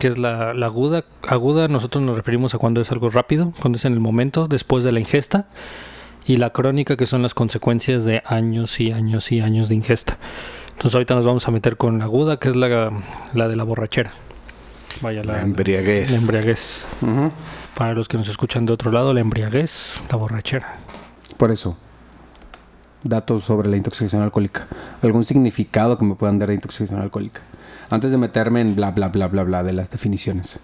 Que 0.01 0.09
es 0.09 0.19
la, 0.19 0.55
la 0.55 0.67
aguda. 0.67 1.05
Aguda 1.29 1.69
nosotros 1.69 2.03
nos 2.03 2.17
referimos 2.17 2.55
a 2.55 2.59
cuando 2.59 2.81
es 2.81 2.91
algo 2.91 3.11
rápido, 3.11 3.53
cuando 3.61 3.77
es 3.77 3.85
en 3.85 3.93
el 3.93 4.01
momento, 4.01 4.49
después 4.49 4.83
de 4.83 4.91
la 4.91 4.99
ingesta. 4.99 5.47
Y 6.27 6.39
la 6.39 6.51
crónica, 6.51 6.97
que 6.97 7.07
son 7.07 7.23
las 7.23 7.35
consecuencias 7.35 8.05
de 8.05 8.23
años 8.27 8.81
y 8.81 8.91
años 8.91 9.31
y 9.31 9.41
años 9.41 9.69
de 9.69 9.77
ingesta. 9.77 10.19
Entonces 10.71 10.95
ahorita 10.95 11.15
nos 11.15 11.25
vamos 11.25 11.47
a 11.47 11.53
meter 11.53 11.77
con 11.77 11.99
la 12.01 12.07
aguda, 12.07 12.39
que 12.39 12.49
es 12.49 12.57
la, 12.57 12.91
la 13.35 13.49
de 13.49 13.55
la 13.55 13.63
borrachera. 13.63 14.15
Vaya, 15.01 15.23
la, 15.23 15.35
La 15.35 15.43
embriaguez. 15.43 16.11
La 16.11 16.17
embriaguez. 16.17 16.87
Para 17.75 17.95
los 17.95 18.07
que 18.07 18.19
nos 18.19 18.29
escuchan 18.29 18.67
de 18.67 18.73
otro 18.73 18.91
lado, 18.93 19.15
la 19.15 19.21
embriaguez, 19.21 19.95
la 20.11 20.17
borrachera. 20.17 20.79
Por 21.39 21.51
eso, 21.51 21.77
datos 23.03 23.45
sobre 23.45 23.69
la 23.69 23.77
intoxicación 23.77 24.23
alcohólica. 24.23 24.67
¿Algún 25.01 25.25
significado 25.25 25.97
que 25.97 26.05
me 26.05 26.15
puedan 26.15 26.39
dar 26.39 26.49
de 26.51 26.57
intoxicación 26.57 27.01
alcohólica? 27.01 27.41
Antes 27.91 28.11
de 28.11 28.19
meterme 28.19 28.61
en 28.61 28.77
bla, 28.77 28.91
bla, 28.91 29.09
bla, 29.09 29.27
bla, 29.29 29.43
bla 29.43 29.63
de 29.63 29.73
las 29.73 29.91
definiciones. 29.91 30.61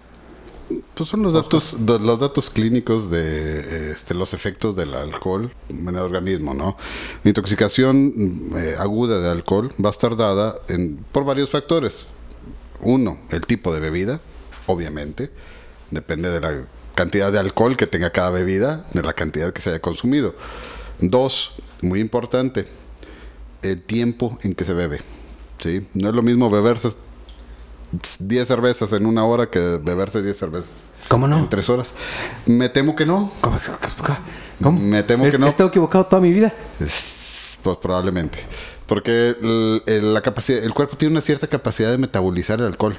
Pues 0.93 1.09
son 1.09 1.23
los 1.23 1.33
datos, 1.33 1.79
los 1.79 2.19
datos 2.19 2.51
clínicos 2.51 3.09
de 3.09 3.91
este, 3.91 4.13
los 4.13 4.35
efectos 4.35 4.75
del 4.75 4.93
alcohol 4.93 5.51
en 5.67 5.87
el 5.87 5.97
organismo, 5.97 6.53
¿no? 6.53 6.77
La 7.23 7.29
intoxicación 7.29 8.13
mm, 8.15 8.55
eh, 8.55 8.75
aguda 8.77 9.19
de 9.19 9.29
alcohol 9.31 9.73
va 9.83 9.89
a 9.89 9.91
estar 9.91 10.15
dada 10.15 10.55
en, 10.67 10.97
por 11.11 11.25
varios 11.25 11.49
factores. 11.49 12.05
Uno, 12.81 13.17
el 13.31 13.41
tipo 13.41 13.73
de 13.73 13.79
bebida, 13.79 14.21
obviamente. 14.67 15.31
Depende 15.89 16.29
de 16.29 16.39
la 16.39 16.63
cantidad 16.99 17.31
de 17.31 17.39
alcohol 17.39 17.77
que 17.77 17.87
tenga 17.87 18.09
cada 18.11 18.29
bebida, 18.29 18.85
de 18.93 19.01
la 19.01 19.13
cantidad 19.13 19.53
que 19.53 19.61
se 19.61 19.69
haya 19.69 19.79
consumido. 19.79 20.35
Dos, 20.99 21.53
muy 21.81 22.01
importante, 22.01 22.65
el 23.61 23.81
tiempo 23.81 24.37
en 24.43 24.53
que 24.53 24.65
se 24.65 24.73
bebe. 24.73 24.99
¿sí? 25.59 25.87
No 25.93 26.09
es 26.09 26.15
lo 26.15 26.21
mismo 26.21 26.49
beberse 26.49 26.89
10 28.19 28.47
cervezas 28.47 28.91
en 28.93 29.05
una 29.05 29.23
hora 29.25 29.49
que 29.49 29.59
beberse 29.81 30.21
10 30.21 30.37
cervezas 30.37 30.91
¿Cómo 31.07 31.27
no? 31.27 31.37
en 31.37 31.49
3 31.49 31.69
horas. 31.69 31.93
Me 32.45 32.67
temo 32.67 32.95
que 32.97 33.05
no. 33.05 33.31
¿Cómo? 33.41 33.57
¿Cómo? 34.61 34.79
Me 34.79 35.01
temo 35.03 35.25
¿He- 35.25 35.31
que 35.31 35.37
no. 35.39 35.45
¿He 35.45 35.49
estado 35.49 35.69
equivocado 35.69 36.05
toda 36.05 36.21
mi 36.21 36.31
vida? 36.33 36.53
Es- 36.81 37.57
Pues 37.63 37.77
probablemente. 37.77 38.39
Porque 38.87 39.35
el, 39.41 39.83
el- 39.85 40.13
la 40.13 40.21
capacidad, 40.21 40.61
el 40.63 40.73
cuerpo 40.73 40.97
tiene 40.97 41.13
una 41.13 41.21
cierta 41.21 41.47
capacidad 41.47 41.91
de 41.91 41.97
metabolizar 41.97 42.59
el 42.59 42.65
alcohol. 42.67 42.97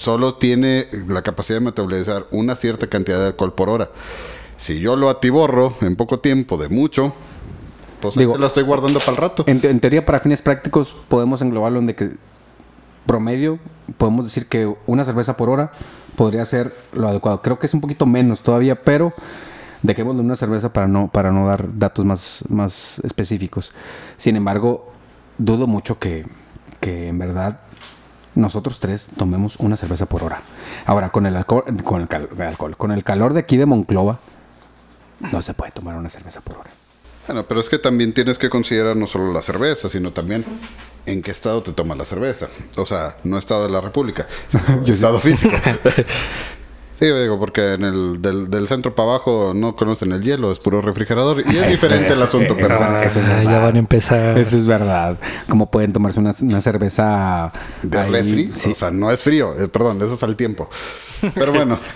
Solo 0.00 0.34
tiene 0.34 0.86
la 1.08 1.20
capacidad 1.22 1.58
de 1.58 1.66
metabolizar 1.66 2.26
una 2.30 2.56
cierta 2.56 2.86
cantidad 2.86 3.18
de 3.20 3.26
alcohol 3.26 3.52
por 3.54 3.68
hora. 3.68 3.90
Si 4.56 4.80
yo 4.80 4.96
lo 4.96 5.10
atiborro 5.10 5.74
en 5.82 5.94
poco 5.94 6.20
tiempo, 6.20 6.56
de 6.56 6.68
mucho, 6.68 7.12
pues 8.00 8.14
Digo, 8.14 8.38
la 8.38 8.46
estoy 8.46 8.62
guardando 8.62 8.98
para 8.98 9.10
el 9.12 9.16
rato. 9.18 9.44
En, 9.46 9.60
te- 9.60 9.68
en 9.68 9.78
teoría, 9.78 10.06
para 10.06 10.18
fines 10.18 10.40
prácticos, 10.40 10.96
podemos 11.08 11.42
englobarlo 11.42 11.78
en 11.80 11.86
de 11.86 11.94
que 11.94 12.10
promedio, 13.04 13.58
podemos 13.98 14.24
decir 14.24 14.46
que 14.46 14.74
una 14.86 15.04
cerveza 15.04 15.36
por 15.36 15.50
hora 15.50 15.72
podría 16.16 16.44
ser 16.46 16.74
lo 16.94 17.08
adecuado. 17.08 17.42
Creo 17.42 17.58
que 17.58 17.66
es 17.66 17.74
un 17.74 17.80
poquito 17.82 18.06
menos 18.06 18.40
todavía, 18.40 18.82
pero 18.82 19.12
dejémosle 19.82 20.22
una 20.22 20.36
cerveza 20.36 20.72
para 20.72 20.86
no, 20.88 21.08
para 21.08 21.30
no 21.30 21.46
dar 21.46 21.66
datos 21.78 22.04
más, 22.06 22.44
más 22.48 23.00
específicos. 23.04 23.72
Sin 24.16 24.36
embargo, 24.36 24.92
dudo 25.38 25.66
mucho 25.66 25.98
que, 25.98 26.26
que 26.80 27.08
en 27.08 27.18
verdad 27.18 27.60
nosotros 28.40 28.80
tres 28.80 29.08
tomemos 29.16 29.56
una 29.56 29.76
cerveza 29.76 30.06
por 30.06 30.22
hora. 30.24 30.42
Ahora, 30.86 31.10
con 31.10 31.26
el 31.26 31.36
alcohol, 31.36 31.64
con 31.84 32.00
el, 32.02 32.08
cal- 32.08 32.28
el 32.34 32.42
alcohol, 32.42 32.76
con 32.76 32.90
el 32.92 33.04
calor 33.04 33.32
de 33.34 33.40
aquí 33.40 33.56
de 33.56 33.66
Monclova, 33.66 34.18
no 35.32 35.42
se 35.42 35.54
puede 35.54 35.70
tomar 35.72 35.96
una 35.96 36.08
cerveza 36.10 36.40
por 36.40 36.58
hora. 36.58 36.70
Bueno, 37.26 37.44
pero 37.44 37.60
es 37.60 37.68
que 37.68 37.78
también 37.78 38.12
tienes 38.12 38.38
que 38.38 38.48
considerar 38.50 38.96
no 38.96 39.06
solo 39.06 39.32
la 39.32 39.42
cerveza, 39.42 39.88
sino 39.88 40.10
también 40.10 40.44
en 41.06 41.22
qué 41.22 41.30
estado 41.30 41.62
te 41.62 41.72
tomas 41.72 41.96
la 41.98 42.04
cerveza. 42.04 42.48
O 42.76 42.86
sea, 42.86 43.16
no 43.24 43.38
estado 43.38 43.66
de 43.66 43.70
la 43.72 43.80
República, 43.80 44.26
sino 44.48 44.84
estado 44.86 45.20
físico. 45.20 45.54
Sí, 47.00 47.06
digo, 47.06 47.38
porque 47.38 47.72
en 47.74 47.84
el 47.84 48.20
del, 48.20 48.50
del 48.50 48.68
centro 48.68 48.94
para 48.94 49.08
abajo 49.08 49.52
no 49.54 49.74
conocen 49.74 50.12
el 50.12 50.22
hielo, 50.22 50.52
es 50.52 50.58
puro 50.58 50.82
refrigerador. 50.82 51.40
Y 51.50 51.56
es 51.56 51.68
diferente 51.70 52.12
el 52.12 52.20
asunto, 52.22 52.54
pero 52.54 52.76
bueno. 52.78 52.98
Eso 52.98 53.20
es 53.20 53.26
Ah, 53.26 53.42
ya 53.42 53.58
van 53.58 53.76
a 53.76 53.78
empezar. 53.78 54.36
Eso 54.36 54.58
es 54.58 54.66
verdad. 54.66 55.18
Como 55.48 55.70
pueden 55.70 55.94
tomarse 55.94 56.20
una, 56.20 56.32
una 56.42 56.60
cerveza 56.60 57.50
De 57.82 57.98
ahí? 57.98 58.10
refri, 58.10 58.52
Sí. 58.52 58.72
o 58.72 58.74
sea, 58.74 58.90
no 58.90 59.10
es 59.10 59.22
frío, 59.22 59.58
eh, 59.58 59.66
perdón, 59.68 59.96
eso 60.02 60.12
es 60.12 60.22
al 60.22 60.36
tiempo. 60.36 60.68
Pero 61.34 61.52
bueno. 61.52 61.78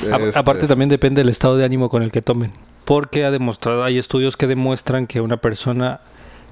Este, 0.00 0.38
Aparte 0.38 0.68
también 0.68 0.88
depende 0.88 1.20
del 1.20 1.28
estado 1.28 1.56
de 1.56 1.64
ánimo 1.64 1.88
con 1.88 2.04
el 2.04 2.12
que 2.12 2.22
tomen. 2.22 2.52
Porque 2.84 3.24
ha 3.24 3.32
demostrado, 3.32 3.82
hay 3.82 3.98
estudios 3.98 4.36
que 4.36 4.46
demuestran 4.46 5.06
que 5.06 5.20
una 5.20 5.38
persona 5.38 6.00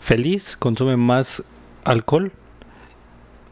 feliz 0.00 0.57
consume 0.59 0.97
más 0.97 1.45
alcohol 1.85 2.33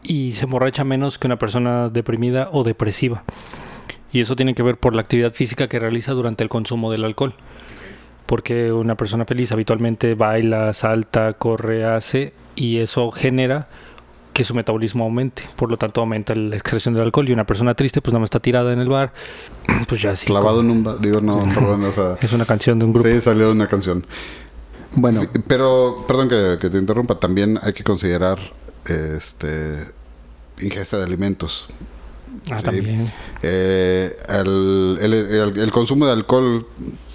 y 0.03 0.33
se 0.33 0.45
emborracha 0.45 0.83
menos 0.85 1.17
que 1.19 1.29
una 1.29 1.39
persona 1.39 1.89
deprimida 1.91 2.49
o 2.53 2.65
depresiva. 2.65 3.23
Y 4.15 4.21
eso 4.21 4.35
tiene 4.37 4.55
que 4.55 4.63
ver 4.63 4.79
por 4.79 4.95
la 4.95 5.03
actividad 5.03 5.35
física 5.35 5.69
que 5.69 5.79
realiza 5.79 6.13
durante 6.13 6.43
el 6.43 6.49
consumo 6.49 6.91
del 6.91 7.05
alcohol. 7.05 7.35
Porque 8.25 8.73
una 8.73 8.95
persona 8.95 9.27
feliz 9.27 9.53
habitualmente 9.53 10.15
baila, 10.15 10.73
salta, 10.73 11.35
corre, 11.35 11.85
hace 11.85 12.33
y 12.57 12.79
eso 12.79 13.11
genera 13.11 13.69
que 14.33 14.45
su 14.45 14.55
metabolismo 14.55 15.05
aumente. 15.05 15.43
Por 15.57 15.71
lo 15.71 15.77
tanto 15.77 16.01
aumenta 16.01 16.35
la 16.35 16.57
excreción 16.57 16.95
del 16.95 17.03
alcohol 17.03 17.29
y 17.29 17.33
una 17.33 17.45
persona 17.45 17.75
triste 17.75 18.01
pues 18.01 18.13
nada 18.13 18.21
más 18.21 18.29
está 18.29 18.41
tirada 18.41 18.73
en 18.73 18.79
el 18.81 18.89
bar. 18.89 19.13
Pues 19.89 20.01
ya 20.01 20.17
sí. 20.17 20.27
Clavado 20.27 20.61
en 20.61 20.71
un... 20.71 20.85
ba- 20.85 20.97
Digo, 20.99 21.21
no, 21.21 21.43
perdón, 21.55 21.85
o 21.85 21.93
sea... 21.93 22.17
Es 22.23 22.33
una 22.33 22.45
canción 22.47 22.79
de 22.79 22.85
un 22.87 22.93
grupo. 22.95 23.09
Sí, 23.09 23.21
salió 23.21 23.51
una 23.53 23.67
canción. 23.67 24.07
Bueno, 24.95 25.23
Pero, 25.49 26.05
perdón 26.07 26.29
que, 26.29 26.57
que 26.61 26.71
te 26.71 26.79
interrumpa, 26.79 27.17
también 27.19 27.59
hay 27.63 27.73
que 27.73 27.83
considerar 27.85 28.39
este 28.87 29.81
ingesta 30.61 30.99
de 30.99 31.05
alimentos. 31.05 31.69
Ah, 32.51 32.59
Sí. 32.59 32.65
también. 32.65 33.13
Eh, 33.43 34.17
el, 34.29 34.99
el- 35.01 35.15
el- 35.15 35.59
el 35.59 35.71
consumo 35.71 36.07
de 36.07 36.13
alcohol 36.13 36.67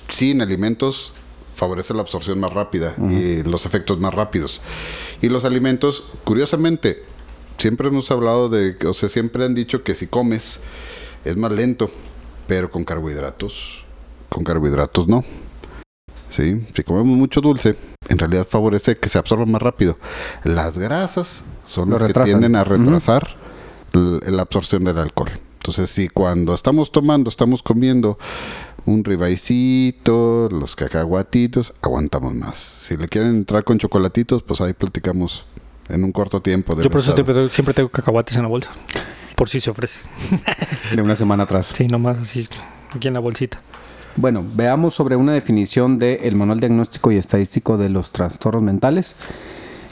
sin 0.10 0.42
alimentos 0.42 1.14
favorece 1.56 1.94
la 1.94 2.02
absorción 2.02 2.40
más 2.40 2.54
rápida 2.54 2.96
y 3.12 3.44
los 3.44 3.66
efectos 3.66 4.00
más 4.00 4.14
rápidos. 4.14 4.62
Y 5.22 5.28
los 5.30 5.44
alimentos, 5.46 6.06
curiosamente, 6.24 7.04
siempre 7.58 7.90
hemos 7.90 8.10
hablado 8.12 8.48
de, 8.50 8.78
o 8.88 8.94
sea, 8.94 9.10
siempre 9.10 9.44
han 9.46 9.54
dicho 9.56 9.84
que 9.84 9.94
si 9.94 10.08
comes 10.08 10.62
es 11.26 11.36
más 11.36 11.52
lento, 11.52 11.92
pero 12.48 12.72
con 12.72 12.86
carbohidratos, 12.86 13.84
con 14.30 14.44
carbohidratos 14.46 15.08
no. 15.10 15.24
Sí, 16.30 16.64
si 16.76 16.84
comemos 16.84 17.18
mucho 17.18 17.42
dulce, 17.42 17.76
en 18.08 18.18
realidad 18.20 18.48
favorece 18.50 18.96
que 18.98 19.10
se 19.10 19.18
absorba 19.18 19.46
más 19.46 19.62
rápido. 19.62 19.98
Las 20.44 20.78
grasas 20.78 21.44
son 21.64 21.90
Lo 21.90 21.98
las 21.98 22.08
que 22.12 22.14
tienden 22.24 22.56
a 22.56 22.64
retrasar 22.64 23.36
la 23.94 24.42
absorción 24.42 24.84
del 24.84 24.98
alcohol. 24.98 25.32
Entonces, 25.58 25.90
si 25.90 26.08
cuando 26.08 26.54
estamos 26.54 26.92
tomando, 26.92 27.30
estamos 27.30 27.62
comiendo 27.62 28.18
un 28.86 29.04
ribaicito, 29.04 30.50
los 30.52 30.76
cacahuatitos, 30.76 31.74
aguantamos 31.82 32.34
más. 32.34 32.58
Si 32.58 32.98
le 32.98 33.08
quieren 33.08 33.36
entrar 33.36 33.64
con 33.64 33.78
chocolatitos, 33.78 34.44
pues 34.44 34.62
ahí 34.62 34.74
platicamos 34.74 35.46
en 35.90 36.04
un 36.04 36.12
corto 36.12 36.42
tiempo. 36.42 36.80
Yo 36.82 36.90
por 36.90 37.02
eso 37.02 37.14
siempre, 37.14 37.50
siempre 37.50 37.74
tengo 37.74 37.90
cacahuates 37.90 38.38
en 38.38 38.44
la 38.44 38.48
bolsa. 38.48 38.72
Por 39.36 39.50
si 39.50 39.60
se 39.60 39.70
ofrece. 39.70 40.00
de 40.96 41.02
una 41.02 41.16
semana 41.16 41.44
atrás. 41.44 41.68
Sí, 41.76 41.88
nomás 41.88 42.20
así, 42.20 42.48
aquí 42.94 43.08
en 43.08 43.14
la 43.14 43.20
bolsita. 43.20 43.62
Bueno, 44.16 44.44
veamos 44.56 44.96
sobre 44.96 45.16
una 45.16 45.34
definición 45.34 46.00
del 46.00 46.36
Manual 46.36 46.60
Diagnóstico 46.60 47.12
y 47.12 47.18
Estadístico 47.18 47.78
de 47.78 47.90
los 47.90 48.12
Trastornos 48.12 48.64
Mentales, 48.64 49.16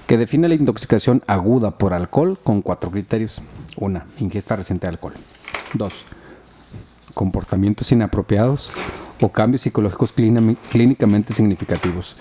que 0.08 0.18
define 0.18 0.48
la 0.48 0.56
intoxicación 0.56 1.22
aguda 1.28 1.78
por 1.78 1.94
alcohol 1.94 2.40
con 2.42 2.62
cuatro 2.62 2.90
criterios. 2.90 3.42
Una, 3.76 4.06
ingesta 4.20 4.56
reciente 4.56 4.88
de 4.88 4.92
alcohol. 4.92 5.14
Dos, 5.74 5.94
comportamientos 7.14 7.92
inapropiados 7.92 8.72
o 9.20 9.30
cambios 9.30 9.62
psicológicos 9.62 10.14
clínicamente- 10.16 11.34
significativos. 11.34 12.16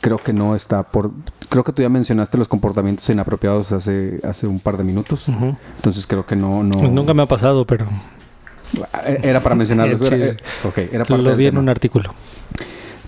Creo 0.00 0.18
que 0.18 0.32
no 0.32 0.54
está 0.56 0.82
por... 0.82 1.12
Creo 1.48 1.62
que 1.62 1.72
tú 1.72 1.82
ya 1.82 1.88
mencionaste 1.88 2.36
los 2.36 2.48
comportamientos 2.48 3.08
inapropiados 3.10 3.70
hace, 3.72 4.18
hace 4.24 4.46
un 4.46 4.58
par 4.58 4.76
de 4.76 4.84
minutos. 4.84 5.28
Entonces 5.28 6.06
creo 6.06 6.26
que 6.26 6.34
no... 6.34 6.64
no 6.64 6.78
Pues 6.78 6.90
nunca 6.90 7.14
me 7.14 7.22
ha 7.22 7.26
pasado, 7.26 7.64
pero 7.66 7.86
Era 9.22 9.40
para 9.40 9.54
mencionarlos. 9.54 10.00
Sí. 10.08 10.14
Era, 10.14 10.24
eh, 10.26 10.88
era 10.92 11.04
parte 11.04 11.22
lo 11.22 11.36
vi 11.36 11.46
en 11.46 11.58
un 11.58 11.68
artículo. 11.68 12.12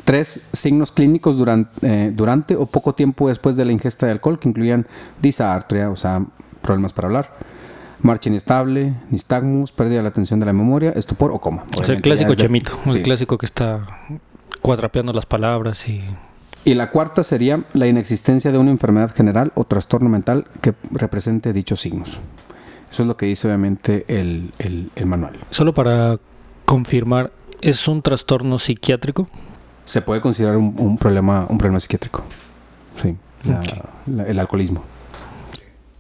Tres 0.05 0.41
signos 0.53 0.91
clínicos 0.91 1.37
durante, 1.37 1.71
eh, 2.07 2.11
durante 2.13 2.57
o 2.57 2.67
poco 2.67 2.95
tiempo 2.95 3.29
después 3.29 3.55
de 3.57 3.65
la 3.65 3.73
ingesta 3.73 4.07
de 4.07 4.13
alcohol 4.13 4.39
que 4.39 4.49
incluían 4.49 4.87
disartria, 5.21 5.91
o 5.91 5.97
sea, 5.97 6.25
problemas 6.61 6.93
para 6.93 7.07
hablar, 7.09 7.37
marcha 8.01 8.29
inestable, 8.29 8.95
nistagmus, 9.11 9.71
pérdida 9.71 9.99
de 9.99 10.03
la 10.03 10.09
atención 10.09 10.41
de 10.41 10.47
la 10.47 10.53
memoria, 10.53 10.91
estupor 10.91 11.31
o 11.31 11.41
coma. 11.41 11.65
O 11.77 11.85
sea, 11.85 11.95
el 11.95 12.03
clásico 12.03 12.31
de- 12.31 12.37
chemito. 12.37 12.73
sí. 12.91 12.97
El 12.99 13.03
clásico 13.03 13.39
que 13.39 13.47
está 13.47 13.87
cuadrapeando 14.61 15.13
las 15.13 15.27
palabras 15.27 15.89
y... 15.89 16.01
Y 16.65 16.75
la 16.75 16.91
cuarta 16.91 17.25
sería 17.25 17.65
la 17.73 17.89
inexistencia 17.89 18.53
de 18.53 18.59
una 18.59 18.71
enfermedad 18.71 19.13
general 19.13 19.51
o 19.57 19.65
trastorno 19.65 20.09
mental 20.09 20.47
que 20.61 20.75
represente 20.93 21.53
dichos 21.53 21.81
signos. 21.81 22.21
Eso 22.91 23.03
es 23.03 23.07
lo 23.09 23.17
que 23.17 23.27
dice 23.27 23.49
obviamente 23.49 24.05
el, 24.09 24.53
el- 24.59 24.91
el 24.95 25.07
manual. 25.07 25.39
Solo 25.51 25.75
para 25.75 26.19
confirmar, 26.65 27.33
¿es 27.61 27.89
un 27.89 28.03
trastorno 28.03 28.59
psiquiátrico? 28.61 29.29
Se 29.85 30.01
puede 30.03 30.21
considerar 30.21 30.57
un, 30.57 30.75
un 30.79 30.97
problema, 30.99 31.47
un 31.49 31.59
problema 31.59 31.81
psiquiátrico. 31.81 32.23
Sí, 33.01 33.17
la- 33.45 33.59
Ok. 33.61 33.67
la- 34.07 34.25
el 34.25 34.39
alcoholismo. 34.39 34.83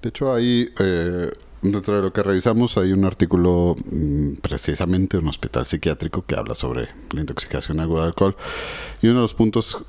De 0.02 0.08
hecho, 0.08 0.32
ahí, 0.34 0.68
eh, 0.80 1.30
dentro 1.62 1.96
de 1.96 2.02
lo 2.02 2.12
que 2.12 2.22
revisamos, 2.22 2.76
hay 2.76 2.92
un 2.92 3.04
artículo 3.04 3.76
mm, 3.90 4.34
precisamente 4.42 5.16
de 5.16 5.22
un 5.22 5.28
hospital 5.28 5.64
psiquiátrico 5.66 6.24
que 6.26 6.34
habla 6.36 6.54
sobre 6.54 6.88
la 7.12 7.20
intoxicación 7.20 7.78
aguda 7.80 8.02
de 8.02 8.06
alcohol. 8.08 8.36
Y 9.00 9.06
uno 9.06 9.16
de 9.16 9.22
los 9.22 9.34
puntos 9.34 9.84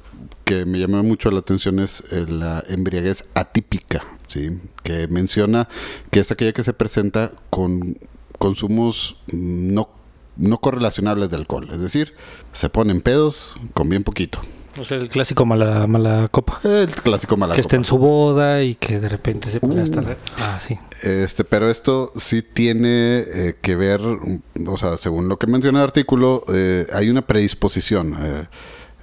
que 0.46 0.66
me 0.66 0.80
llamó 0.80 1.02
mucho 1.04 1.32
la 1.32 1.40
atención 1.40 1.80
es 1.80 2.04
eh, 2.12 2.26
la 2.28 2.64
embriaguez 2.68 3.26
atípica, 3.34 4.04
¿sí? 4.28 4.60
que 4.84 5.08
menciona 5.08 5.68
que 6.12 6.20
es 6.20 6.32
aquella 6.32 6.54
que 6.54 6.64
se 6.64 6.74
presenta 6.74 7.32
con 7.50 7.98
consumos 8.38 9.18
mm, 9.32 9.74
no, 9.74 9.90
no 10.38 10.58
correlacionables 10.60 11.30
de 11.30 11.36
alcohol. 11.38 11.70
Es 11.72 11.80
decir, 11.82 12.14
se 12.54 12.70
ponen 12.70 13.02
pedos 13.02 13.52
con 13.74 13.90
bien 13.90 14.04
poquito. 14.04 14.40
O 14.80 14.84
sea, 14.84 14.98
el 14.98 15.08
clásico 15.10 15.46
mala, 15.46 15.86
mala 15.86 16.28
copa. 16.32 16.60
El 16.64 16.90
clásico 16.90 17.38
mala 17.38 17.54
que 17.54 17.62
está 17.62 17.72
copa. 17.78 17.82
en 17.82 17.86
su 17.86 17.98
boda 18.00 18.64
y 18.64 18.74
que 18.74 19.00
de 19.00 19.08
repente 19.08 19.52
se 19.52 19.60
pone 19.60 19.76
Uh. 19.82 19.84
hasta... 19.84 20.02
la- 20.02 20.18
Ah, 20.40 20.60
sí. 20.66 20.80
Este, 21.04 21.44
pero 21.44 21.70
esto 21.70 22.12
sí 22.16 22.42
tiene 22.42 23.20
eh, 23.20 23.56
que 23.62 23.76
ver, 23.76 24.02
o 24.02 24.78
sea, 24.78 24.98
según 24.98 25.30
lo 25.30 25.38
que 25.38 25.46
menciona 25.46 25.78
el 25.80 25.84
artículo, 25.84 26.44
eh, 26.48 26.88
hay 26.92 27.10
una 27.10 27.22
predisposición. 27.22 28.18
eh, 28.20 28.48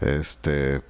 este, 0.01 0.81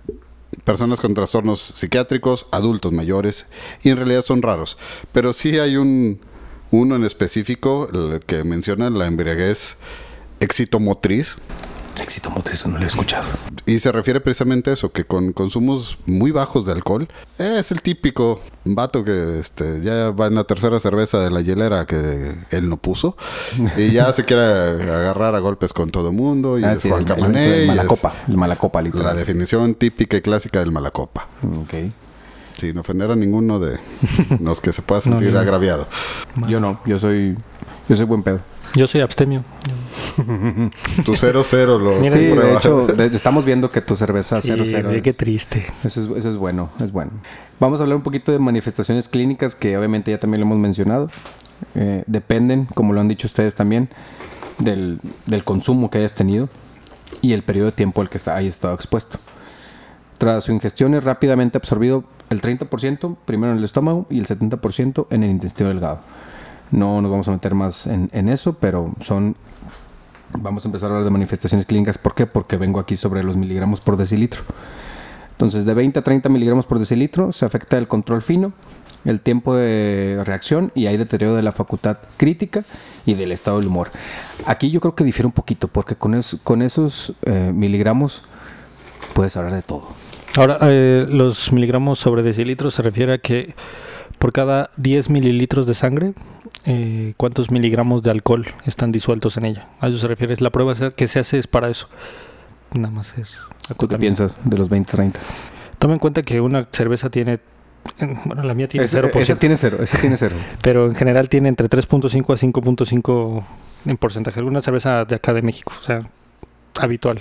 personas 0.65 1.01
con 1.01 1.15
trastornos 1.15 1.61
psiquiátricos, 1.61 2.47
adultos 2.51 2.93
mayores, 2.93 3.47
y 3.83 3.91
en 3.91 3.97
realidad 3.99 4.25
son 4.25 4.41
raros. 4.41 4.79
Pero 5.13 5.33
sí 5.33 5.59
hay 5.59 5.77
un 5.77 6.21
uno 6.71 6.95
en 6.97 7.05
específico 7.05 7.89
el 7.93 8.21
que 8.21 8.45
menciona 8.45 8.89
la 8.91 9.07
embriaguez 9.07 9.77
excitomotriz. 10.41 11.37
Éxito 12.01 12.31
motriz, 12.31 12.65
no 12.67 12.79
lo 12.79 12.85
he 12.85 12.87
escuchado. 12.87 13.29
Y 13.67 13.79
se 13.79 13.93
refiere 13.93 14.21
precisamente 14.23 14.71
a 14.71 14.73
eso, 14.73 14.91
que 14.91 15.05
con 15.05 15.33
consumos 15.35 15.99
muy 16.07 16.31
bajos 16.31 16.65
de 16.65 16.73
alcohol, 16.73 17.09
es 17.39 17.71
el 17.73 17.83
típico 17.83 18.41
vato 18.65 19.05
que 19.05 19.39
este, 19.39 19.83
ya 19.83 20.11
va 20.11 20.29
en 20.29 20.35
la 20.37 20.45
tercera 20.45 20.81
cerveza 20.81 21.19
de 21.19 21.31
la 21.31 21.43
hielera 21.43 21.85
que 21.85 22.39
él 22.53 22.71
no 22.71 22.79
puso, 22.79 23.19
y 23.77 23.91
ya 23.91 24.11
se 24.15 24.25
quiere 24.25 24.43
agarrar 24.43 25.35
a 25.35 25.41
golpes 25.41 25.75
con 25.75 25.91
todo 25.91 26.09
el 26.09 26.17
mundo, 26.17 26.59
y 26.59 26.65
Ah, 26.65 26.73
es 26.73 26.81
sí, 26.81 26.89
Juan 26.89 27.03
el, 27.03 27.09
el- 27.11 27.15
Camané, 27.17 27.55
el 27.59 27.65
y 27.65 27.67
malacopa. 27.69 28.15
El 28.29 28.37
malacopa, 28.39 28.81
literal. 28.81 29.07
la 29.09 29.15
definición 29.15 29.75
típica 29.75 30.17
y 30.17 30.23
clásica 30.23 30.61
del 30.61 30.73
malacopa. 30.73 31.29
Ok. 31.43 31.75
Sin 32.57 32.79
ofender 32.79 33.11
a 33.11 33.15
ninguno 33.15 33.59
de 33.61 33.79
los 34.41 34.63
que 34.63 34.73
se 34.73 34.81
pueda 34.81 35.03
sentir 35.03 35.29
No, 35.29 35.35
no. 35.35 35.41
agraviado. 35.41 35.87
Yo 36.49 36.61
no, 36.61 36.81
yo 36.87 36.99
soy, 36.99 37.37
yo 37.91 37.95
soy 37.95 38.07
buen 38.07 38.23
pedo. 38.23 38.41
Yo 38.75 38.87
soy 38.87 39.03
abstemio. 39.03 39.45
Tu 41.05 41.13
0-0 41.13 41.79
lo 41.79 42.01
Mira, 42.01 42.11
Sí, 42.17 42.27
de 42.27 42.55
hecho, 42.55 42.87
de 42.97 43.07
hecho, 43.07 43.17
estamos 43.17 43.45
viendo 43.45 43.71
que 43.71 43.81
tu 43.81 43.97
cerveza 43.97 44.41
Sí, 44.43 44.49
00 44.57 44.85
güey, 44.85 44.97
es- 44.99 45.03
qué 45.03 45.13
triste. 45.13 45.67
Eso 45.85 46.01
es, 46.01 46.19
eso 46.19 46.31
es 46.31 46.37
bueno, 46.37 46.71
es 46.81 46.93
bueno. 46.93 47.11
Vamos 47.59 47.81
a 47.81 47.85
hablar 47.85 47.97
un 47.97 48.03
poquito 48.03 48.33
de 48.33 48.39
manifestaciones 48.39 49.09
clínicas 49.09 49.55
que 49.55 49.77
obviamente 49.77 50.11
ya 50.11 50.19
también 50.21 50.41
lo 50.41 50.47
hemos 50.47 50.59
mencionado. 50.59 51.09
Eh, 51.75 52.05
dependen, 52.07 52.65
como 52.67 52.93
lo 52.93 53.01
han 53.01 53.09
dicho 53.09 53.27
ustedes 53.27 53.55
también, 53.55 53.89
del, 54.59 55.01
del 55.27 55.45
consumo 55.45 55.91
que 55.91 55.99
hayas 55.99 56.15
tenido 56.15 56.49
y 57.23 57.33
el 57.33 57.43
periodo 57.43 57.67
de 57.67 57.73
tiempo 57.73 58.01
al 58.01 58.09
que 58.09 58.19
está, 58.19 58.35
hayas 58.37 58.55
estado 58.55 58.75
expuesto. 58.75 59.19
Tras 60.19 60.45
su 60.45 60.53
ingestión 60.53 60.95
es 60.95 61.03
rápidamente 61.05 61.57
absorbido 61.59 62.05
el 62.29 62.41
30% 62.43 63.17
primero 63.25 63.53
en 63.53 63.59
el 63.59 63.65
estómago 63.65 64.07
y 64.11 64.19
el 64.19 64.27
70% 64.27 65.07
en 65.11 65.23
el 65.23 65.31
intestino 65.31 65.69
delgado. 65.71 66.01
No 66.71 67.01
nos 67.01 67.11
vamos 67.11 67.27
a 67.29 67.33
meter 67.33 67.55
más 67.55 67.87
en, 67.87 68.11
en 68.13 68.29
eso, 68.29 68.53
pero 68.55 68.95
son... 69.01 69.35
Vamos 70.39 70.65
a 70.65 70.69
empezar 70.69 70.89
a 70.89 70.93
hablar 70.95 71.05
de 71.05 71.11
manifestaciones 71.11 71.67
clínicas. 71.67 71.99
¿Por 71.99 72.15
qué? 72.15 72.27
Porque 72.27 72.57
vengo 72.57 72.81
aquí 72.81 72.97
sobre 72.97 73.23
los 73.23 73.37
miligramos 73.37 73.81
por 73.81 73.97
decilitro. 73.97 74.43
Entonces, 75.33 75.65
de 75.65 75.75
20 75.75 75.99
a 75.99 76.03
30 76.03 76.29
miligramos 76.29 76.67
por 76.67 76.79
decilitro 76.79 77.33
se 77.33 77.45
afecta 77.47 77.79
el 77.79 77.89
control 77.89 78.23
fino, 78.23 78.53
el 79.05 79.21
tiempo 79.21 79.55
de 79.57 80.21
reacción 80.25 80.71
y 80.75 80.87
hay 80.87 80.97
deterioro 80.99 81.35
de 81.35 81.43
la 81.43 81.53
facultad 81.53 81.99
crítica 82.19 82.65
y 83.07 83.15
del 83.15 83.33
estado 83.33 83.59
del 83.59 83.67
humor. 83.69 83.91
Aquí 84.47 84.71
yo 84.71 84.81
creo 84.81 84.95
que 84.95 85.03
difiere 85.05 85.27
un 85.27 85.33
poquito 85.33 85.69
porque 85.69 85.95
con, 85.97 86.15
es- 86.15 86.37
con 86.45 86.61
esos 86.63 87.15
eh, 87.25 87.53
miligramos 87.55 88.23
puedes 89.15 89.37
hablar 89.37 89.55
de 89.55 89.63
todo. 89.63 89.89
Ahora, 90.37 90.59
eh, 90.63 91.07
los 91.09 91.51
miligramos 91.53 91.99
sobre 91.99 92.23
decilitro 92.23 92.71
se 92.71 92.83
refiere 92.83 93.15
a 93.15 93.19
que 93.19 93.55
por 94.21 94.33
cada 94.35 94.71
10 94.77 95.09
mililitros 95.09 95.67
de 95.67 95.73
sangre, 95.73 96.13
eh, 96.67 97.15
¿cuántos 97.17 97.51
miligramos 97.51 98.03
de 98.03 98.11
alcohol 98.11 98.47
están 98.67 98.93
disueltos 98.93 99.39
en 99.39 99.47
ella? 99.47 99.67
A 99.81 99.89
eso 99.89 99.97
se 99.97 100.07
refiere. 100.07 100.35
La 100.41 100.51
prueba 100.51 100.75
que 100.91 101.09
se 101.09 101.19
hace 101.19 101.39
es 101.39 101.47
para 101.47 101.71
eso. 101.71 101.89
Nada 102.75 102.91
más 102.91 103.17
es. 103.17 103.33
¿Tú 103.79 103.89
qué 103.89 103.97
piensas 103.97 104.39
de 104.45 104.59
los 104.59 104.71
20-30? 104.71 105.15
Toma 105.79 105.95
en 105.95 105.99
cuenta 105.99 106.23
que 106.23 106.41
una 106.43 106.69
cerveza 106.71 107.11
tiene. 107.11 107.41
Bueno, 108.27 108.43
la 108.43 108.53
mía 108.53 108.69
tiene 108.69 108.85
Ese, 108.85 109.03
0%, 109.03 109.19
ese 109.21 109.37
tiene 109.37 109.57
cero, 109.57 109.79
ese 109.81 109.97
tiene 109.97 110.19
cero. 110.19 110.37
pero 110.63 110.85
en 110.87 110.95
general 110.95 111.31
tiene 111.31 111.49
entre 111.49 111.71
3.5 111.71 112.35
a 112.35 112.37
5.5 112.37 113.45
en 113.87 113.97
porcentaje. 113.97 114.39
Alguna 114.39 114.61
cerveza 114.61 115.07
de 115.07 115.15
acá 115.15 115.33
de 115.33 115.41
México, 115.41 115.73
o 115.79 115.83
sea, 115.83 116.01
habitual. 116.79 117.21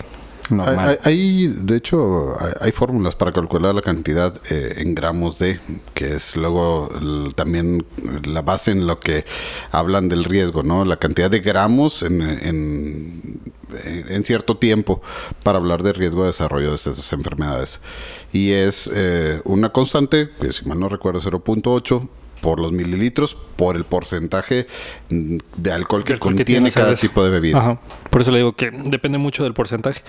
Hay, 0.87 0.97
hay- 1.03 1.47
de 1.47 1.75
hecho, 1.77 2.35
hay, 2.59 2.71
fórmulas 2.71 3.15
para 3.15 3.31
calcular 3.31 3.73
la 3.75 3.81
cantidad 3.81 4.33
eh, 4.49 4.75
en 4.77 4.95
gramos 4.95 5.39
de, 5.39 5.59
que 5.93 6.15
es 6.15 6.35
luego 6.35 6.89
también 7.35 7.85
la 8.23 8.41
base 8.41 8.71
en 8.71 8.87
lo 8.87 8.99
que 8.99 9.25
hablan 9.71 10.09
del 10.09 10.23
riesgo, 10.23 10.63
¿no? 10.63 10.85
La 10.85 10.97
cantidad 10.97 11.29
de 11.29 11.39
gramos 11.39 12.03
en, 12.03 12.21
en, 12.21 13.41
en 13.83 14.25
cierto 14.25 14.57
tiempo 14.57 15.01
para 15.43 15.57
hablar 15.59 15.83
de 15.83 15.93
riesgo 15.93 16.21
de 16.21 16.27
desarrollo 16.27 16.69
de 16.69 16.75
estas 16.75 17.13
enfermedades. 17.13 17.79
Y 18.33 18.51
es 18.51 18.89
eh, 18.93 19.41
una 19.45 19.69
constante, 19.69 20.29
que 20.41 20.51
si 20.53 20.65
mal 20.65 20.79
no 20.79 20.89
recuerdo, 20.89 21.21
0.8 21.21 22.07
por 22.41 22.59
los 22.59 22.71
mililitros 22.71 23.35
por 23.55 23.75
el 23.75 23.83
porcentaje 23.83 24.67
de 25.09 25.71
alcohol 25.71 26.03
que 26.03 26.13
alcohol 26.13 26.35
contiene 26.35 26.71
cada 26.71 26.87
cerveza. 26.87 27.01
tipo 27.07 27.23
de 27.23 27.29
bebida. 27.31 27.57
Ajá. 27.57 27.79
Por 28.09 28.21
eso 28.21 28.31
le 28.31 28.37
digo 28.37 28.53
que 28.53 28.71
depende 28.71 29.17
mucho 29.17 29.43
del 29.43 29.53
porcentaje. 29.53 30.01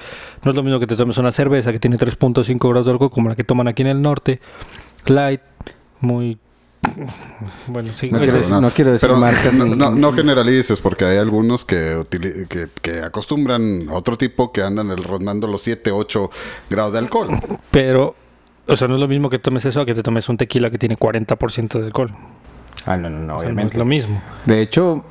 No 0.45 0.51
es 0.51 0.57
lo 0.57 0.63
mismo 0.63 0.79
que 0.81 0.87
te 0.87 0.97
tomes 0.97 1.19
una 1.19 1.33
cerveza 1.33 1.73
que 1.73 1.79
tiene 1.79 1.97
3.5 1.99 2.69
grados 2.69 2.87
de 2.87 2.93
alcohol 2.93 3.11
como 3.11 3.29
la 3.29 3.37
que 3.37 3.45
toman 3.45 3.69
aquí 3.69 3.83
en 3.83 3.89
el 3.89 4.01
norte. 4.03 4.41
Light, 5.07 5.41
muy... 6.01 6.39
Bueno, 7.67 7.91
sí. 7.97 8.11
No 8.11 8.19
quiero 8.19 8.39
es- 8.39 8.47
decir- 8.49 8.61
no 8.61 8.71
quiero 8.71 8.93
decir 8.93 9.09
pero 9.09 9.21
marcas 9.21 9.53
no, 9.53 9.65
ni- 9.67 9.77
no- 9.77 9.91
no 9.91 10.13
generalices 10.13 10.79
porque 10.81 11.05
hay 11.05 11.19
algunos 11.19 11.65
que, 11.65 12.05
que, 12.49 12.69
que 12.81 13.01
acostumbran 13.01 13.89
a 13.91 13.95
otro 13.95 14.17
tipo 14.17 14.51
que 14.51 14.63
andan 14.63 14.91
el, 14.91 15.03
rondando 15.05 15.47
los 15.47 15.61
7, 15.63 15.91
8 15.93 16.31
grados 16.71 16.93
de 16.95 16.99
alcohol. 17.01 17.29
Pero, 17.71 18.15
o 18.73 18.77
sea, 18.77 18.89
no 18.89 18.95
es 18.95 19.01
lo 19.01 19.09
mismo 19.09 19.29
que 19.31 19.39
tomes 19.39 19.65
eso 19.65 19.81
a 19.81 19.87
que 19.87 19.95
te 19.95 20.03
tomes 20.03 20.29
un 20.29 20.37
tequila 20.37 20.71
que 20.71 20.79
tiene 20.79 20.97
40% 20.97 21.79
de 21.79 21.87
alcohol. 21.87 22.11
Ah, 22.87 22.97
no, 22.97 23.11
no, 23.11 23.19
no, 23.19 23.37
O 23.37 23.41
sea, 23.41 23.49
no 23.49 23.53
obviamente. 23.55 23.73
es 23.75 23.79
lo 23.79 23.85
mismo. 23.85 24.23
De 24.47 24.61
hecho, 24.63 25.05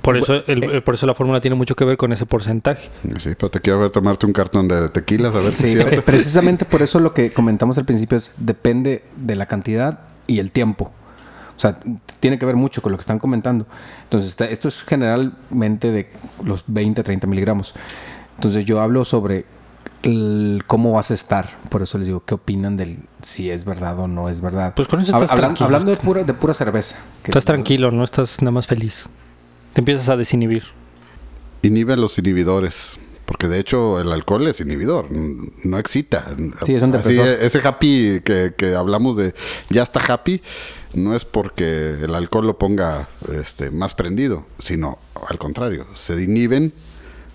Por 0.00 0.16
eso, 0.16 0.34
el- 0.46 0.64
el- 0.70 0.82
por 0.82 0.94
eso 0.94 1.06
la 1.06 1.12
fórmula 1.14 1.40
tiene 1.40 1.54
mucho 1.56 1.74
que 1.74 1.84
ver 1.84 1.96
con 1.96 2.12
ese 2.12 2.24
porcentaje. 2.24 2.88
Sí, 3.18 3.30
pero 3.36 3.50
te 3.50 3.60
quiero 3.60 3.80
ver 3.80 3.90
tomarte 3.90 4.24
un 4.24 4.32
cartón 4.32 4.68
de 4.68 4.88
tequilas 4.88 5.34
a 5.34 5.40
ver 5.40 5.52
si 5.52 5.62
Sí, 5.62 5.66
es 5.66 5.72
cierto. 5.72 5.90
pre- 5.90 6.02
precisamente 6.02 6.64
por 6.64 6.80
eso 6.82 6.98
lo 7.00 7.12
que 7.12 7.32
comentamos 7.32 7.76
al 7.78 7.84
principio 7.84 8.16
es 8.16 8.32
depende 8.38 9.04
de 9.16 9.34
la 9.36 9.46
cantidad 9.46 10.00
y 10.28 10.38
el 10.38 10.50
tiempo. 10.52 10.92
O 11.56 11.60
sea, 11.62 11.74
tiene 12.20 12.38
que 12.38 12.46
ver 12.46 12.56
mucho 12.56 12.80
con 12.80 12.92
lo 12.92 12.98
que 12.98 13.02
están 13.02 13.18
comentando. 13.18 13.66
Entonces, 14.04 14.40
esto 14.50 14.68
es 14.68 14.82
generalmente 14.82 15.90
de 15.90 16.08
los 16.44 16.64
20, 16.68 17.02
30 17.02 17.26
miligramos. 17.26 17.74
Entonces, 18.36 18.64
yo 18.64 18.80
hablo 18.80 19.04
sobre 19.04 19.44
el 20.02 20.62
cómo 20.66 20.92
vas 20.92 21.10
a 21.10 21.14
estar. 21.14 21.58
Por 21.70 21.82
eso 21.82 21.98
les 21.98 22.06
digo, 22.06 22.22
¿qué 22.24 22.34
opinan 22.34 22.76
del 22.76 22.98
si 23.22 23.50
es 23.50 23.64
verdad 23.64 23.98
o 24.00 24.08
no 24.08 24.28
es 24.28 24.40
verdad? 24.40 24.72
Pues 24.74 24.88
con 24.88 25.00
eso 25.00 25.12
estás 25.12 25.36
tranquilo. 25.36 25.66
hablando 25.66 25.90
de 25.90 25.96
pura, 25.96 26.24
de 26.24 26.34
pura 26.34 26.54
cerveza. 26.54 26.98
que- 27.22 27.30
Estás 27.30 27.44
tranquilo, 27.44 27.90
no 27.90 28.04
estás 28.04 28.40
nada 28.42 28.50
más 28.52 28.66
feliz. 28.66 29.06
Te 29.72 29.80
empiezas 29.80 30.08
a 30.08 30.16
desinhibir. 30.16 30.64
Inhibe 31.62 31.96
los 31.96 32.18
inhibidores. 32.18 32.98
Porque 33.24 33.48
de 33.48 33.60
hecho 33.60 33.98
el 34.00 34.12
alcohol 34.12 34.46
es 34.48 34.60
inhibidor, 34.60 35.06
no 35.10 35.78
excita. 35.78 36.26
Sí, 36.66 36.74
es 36.74 36.82
un 36.82 36.94
Así, 36.94 37.18
ese 37.18 37.60
happy 37.66 38.20
que, 38.22 38.52
que 38.54 38.74
hablamos 38.74 39.16
de 39.16 39.34
ya 39.70 39.82
está 39.84 40.00
happy, 40.12 40.42
no 40.92 41.14
es 41.14 41.24
porque 41.24 41.90
el 42.02 42.14
alcohol 42.14 42.46
lo 42.48 42.58
ponga 42.58 43.08
este, 43.32 43.70
más 43.70 43.94
prendido, 43.94 44.44
sino 44.58 44.98
al 45.26 45.38
contrario, 45.38 45.86
se 45.94 46.20
inhiben 46.22 46.74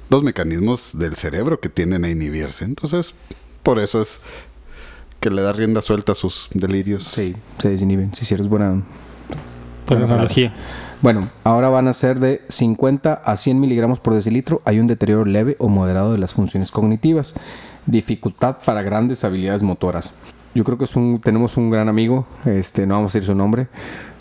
los 0.10 0.24
mecanismos 0.24 0.98
del 0.98 1.16
cerebro 1.16 1.60
que 1.60 1.70
tienden 1.70 2.06
a 2.06 2.10
inhibirse. 2.10 2.66
Entonces, 2.66 3.14
por 3.64 3.80
eso 3.80 4.02
es 4.02 4.20
que 5.20 5.30
le 5.30 5.42
da 5.42 5.54
rienda 5.54 5.82
suelta 5.82 6.12
a 6.12 6.16
sus 6.16 6.50
delirios. 6.54 7.04
Sí, 7.04 7.36
se 7.58 7.70
desinhiben. 7.70 8.14
Si 8.14 8.24
hicieras 8.24 8.48
buena, 8.48 8.84
Por 9.86 10.00
Buena 10.00 10.14
analogía. 10.14 10.54
Bueno, 11.02 11.30
ahora 11.44 11.70
van 11.70 11.88
a 11.88 11.94
ser 11.94 12.20
de 12.20 12.42
50 12.50 13.14
a 13.14 13.38
100 13.38 13.60
miligramos 13.60 14.00
por 14.00 14.14
decilitro. 14.14 14.62
Hay 14.66 14.80
un 14.80 14.88
deterioro 14.88 15.26
leve 15.26 15.56
o 15.60 15.70
moderado 15.70 16.12
de 16.12 16.18
las 16.18 16.34
funciones 16.34 16.72
cognitivas. 16.72 17.36
Dificultad 17.86 18.58
para 18.66 18.82
grandes 18.82 19.24
habilidades 19.24 19.62
motoras. 19.62 20.16
Yo 20.56 20.64
creo 20.64 20.78
que 20.78 20.86
es 20.86 20.96
un, 20.96 21.22
tenemos 21.22 21.56
un 21.56 21.70
gran 21.70 21.88
amigo, 21.88 22.26
este, 22.46 22.88
no 22.88 22.96
vamos 22.96 23.12
a 23.12 23.20
decir 23.20 23.28
su 23.28 23.36
nombre, 23.36 23.68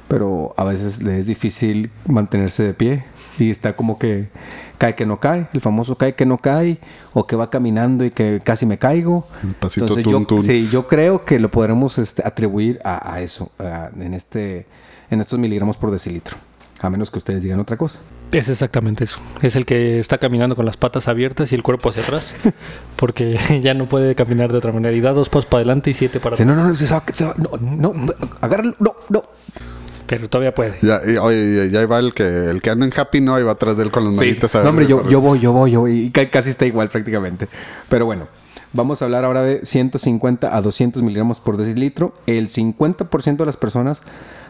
pero 0.06 0.52
a 0.58 0.64
veces 0.64 1.02
le 1.02 1.18
es 1.18 1.26
difícil 1.26 1.90
mantenerse 2.06 2.62
de 2.62 2.74
pie 2.74 3.04
y 3.38 3.50
está 3.50 3.74
como 3.74 3.98
que 3.98 4.28
cae 4.78 4.94
que 4.94 5.06
no 5.06 5.20
cae, 5.20 5.48
el 5.52 5.60
famoso 5.60 5.96
cae 5.96 6.14
que 6.14 6.26
no 6.26 6.38
cae, 6.38 6.78
o 7.12 7.26
que 7.26 7.36
va 7.36 7.50
caminando 7.50 8.04
y 8.04 8.10
que 8.10 8.40
casi 8.42 8.66
me 8.66 8.78
caigo. 8.78 9.26
El 9.42 9.54
pasito 9.54 9.86
Entonces 9.86 10.04
tun, 10.04 10.12
yo, 10.12 10.26
tun. 10.26 10.42
sí, 10.42 10.68
yo 10.70 10.86
creo 10.86 11.24
que 11.24 11.38
lo 11.40 11.50
podremos 11.50 11.98
este, 11.98 12.22
atribuir 12.26 12.80
a, 12.84 13.14
a 13.14 13.20
eso, 13.20 13.50
a- 13.58 13.90
en, 13.98 14.14
este, 14.14 14.66
en 15.10 15.20
estos 15.20 15.38
miligramos 15.38 15.76
por 15.76 15.90
decilitro, 15.90 16.36
a 16.80 16.90
menos 16.90 17.10
que 17.10 17.18
ustedes 17.18 17.42
digan 17.42 17.60
otra 17.60 17.76
cosa. 17.76 18.00
Es 18.32 18.48
exactamente 18.48 19.04
eso. 19.04 19.18
Es 19.40 19.54
el 19.54 19.64
que 19.64 20.00
está 20.00 20.18
caminando 20.18 20.56
con 20.56 20.66
las 20.66 20.76
patas 20.76 21.06
abiertas 21.06 21.52
y 21.52 21.54
el 21.54 21.62
cuerpo 21.62 21.90
hacia 21.90 22.02
atrás. 22.02 22.34
Porque 22.96 23.38
ya 23.62 23.72
no 23.74 23.88
puede 23.88 24.14
caminar 24.16 24.50
de 24.50 24.58
otra 24.58 24.72
manera. 24.72 24.92
Y 24.96 25.00
da 25.00 25.12
dos 25.12 25.28
pasos 25.28 25.46
para 25.46 25.58
adelante 25.60 25.90
y 25.90 25.94
siete 25.94 26.18
para 26.18 26.36
Sí, 26.36 26.42
atrás. 26.42 26.56
no, 26.56 26.62
no, 26.62 26.68
no, 26.68 26.74
se 26.74 26.92
va, 26.92 27.04
se 27.12 27.24
va, 27.24 27.34
no, 27.38 27.94
no, 27.94 28.12
agárralo, 28.40 28.74
no, 28.80 28.96
no. 29.10 29.22
Pero 30.06 30.28
todavía 30.28 30.54
puede. 30.54 30.78
Ya, 30.82 31.00
y, 31.06 31.16
oye, 31.16 31.70
ya 31.70 31.84
va 31.86 31.98
el 31.98 32.14
que, 32.14 32.22
el 32.50 32.62
que 32.62 32.70
anda 32.70 32.86
en 32.86 32.92
Happy, 32.96 33.20
¿no? 33.20 33.34
Ahí 33.34 33.42
va 33.42 33.52
atrás 33.52 33.76
de 33.76 33.82
él 33.82 33.90
con 33.90 34.04
las 34.04 34.14
manitas. 34.14 34.54
a 34.54 34.62
No, 34.62 34.70
hombre, 34.70 34.86
yo, 34.86 35.08
yo 35.08 35.20
voy, 35.20 35.40
yo 35.40 35.52
voy, 35.52 35.72
yo 35.72 35.80
voy. 35.80 35.92
Y 36.06 36.10
ca- 36.10 36.30
casi 36.30 36.50
está 36.50 36.64
igual 36.66 36.88
prácticamente. 36.90 37.48
Pero 37.88 38.06
bueno, 38.06 38.28
vamos 38.72 39.02
a 39.02 39.06
hablar 39.06 39.24
ahora 39.24 39.42
de 39.42 39.64
150 39.64 40.56
a 40.56 40.62
200 40.62 41.02
miligramos 41.02 41.40
por 41.40 41.56
decilitro. 41.56 42.14
El 42.26 42.48
50% 42.48 43.36
de 43.36 43.46
las 43.46 43.56
personas 43.56 44.02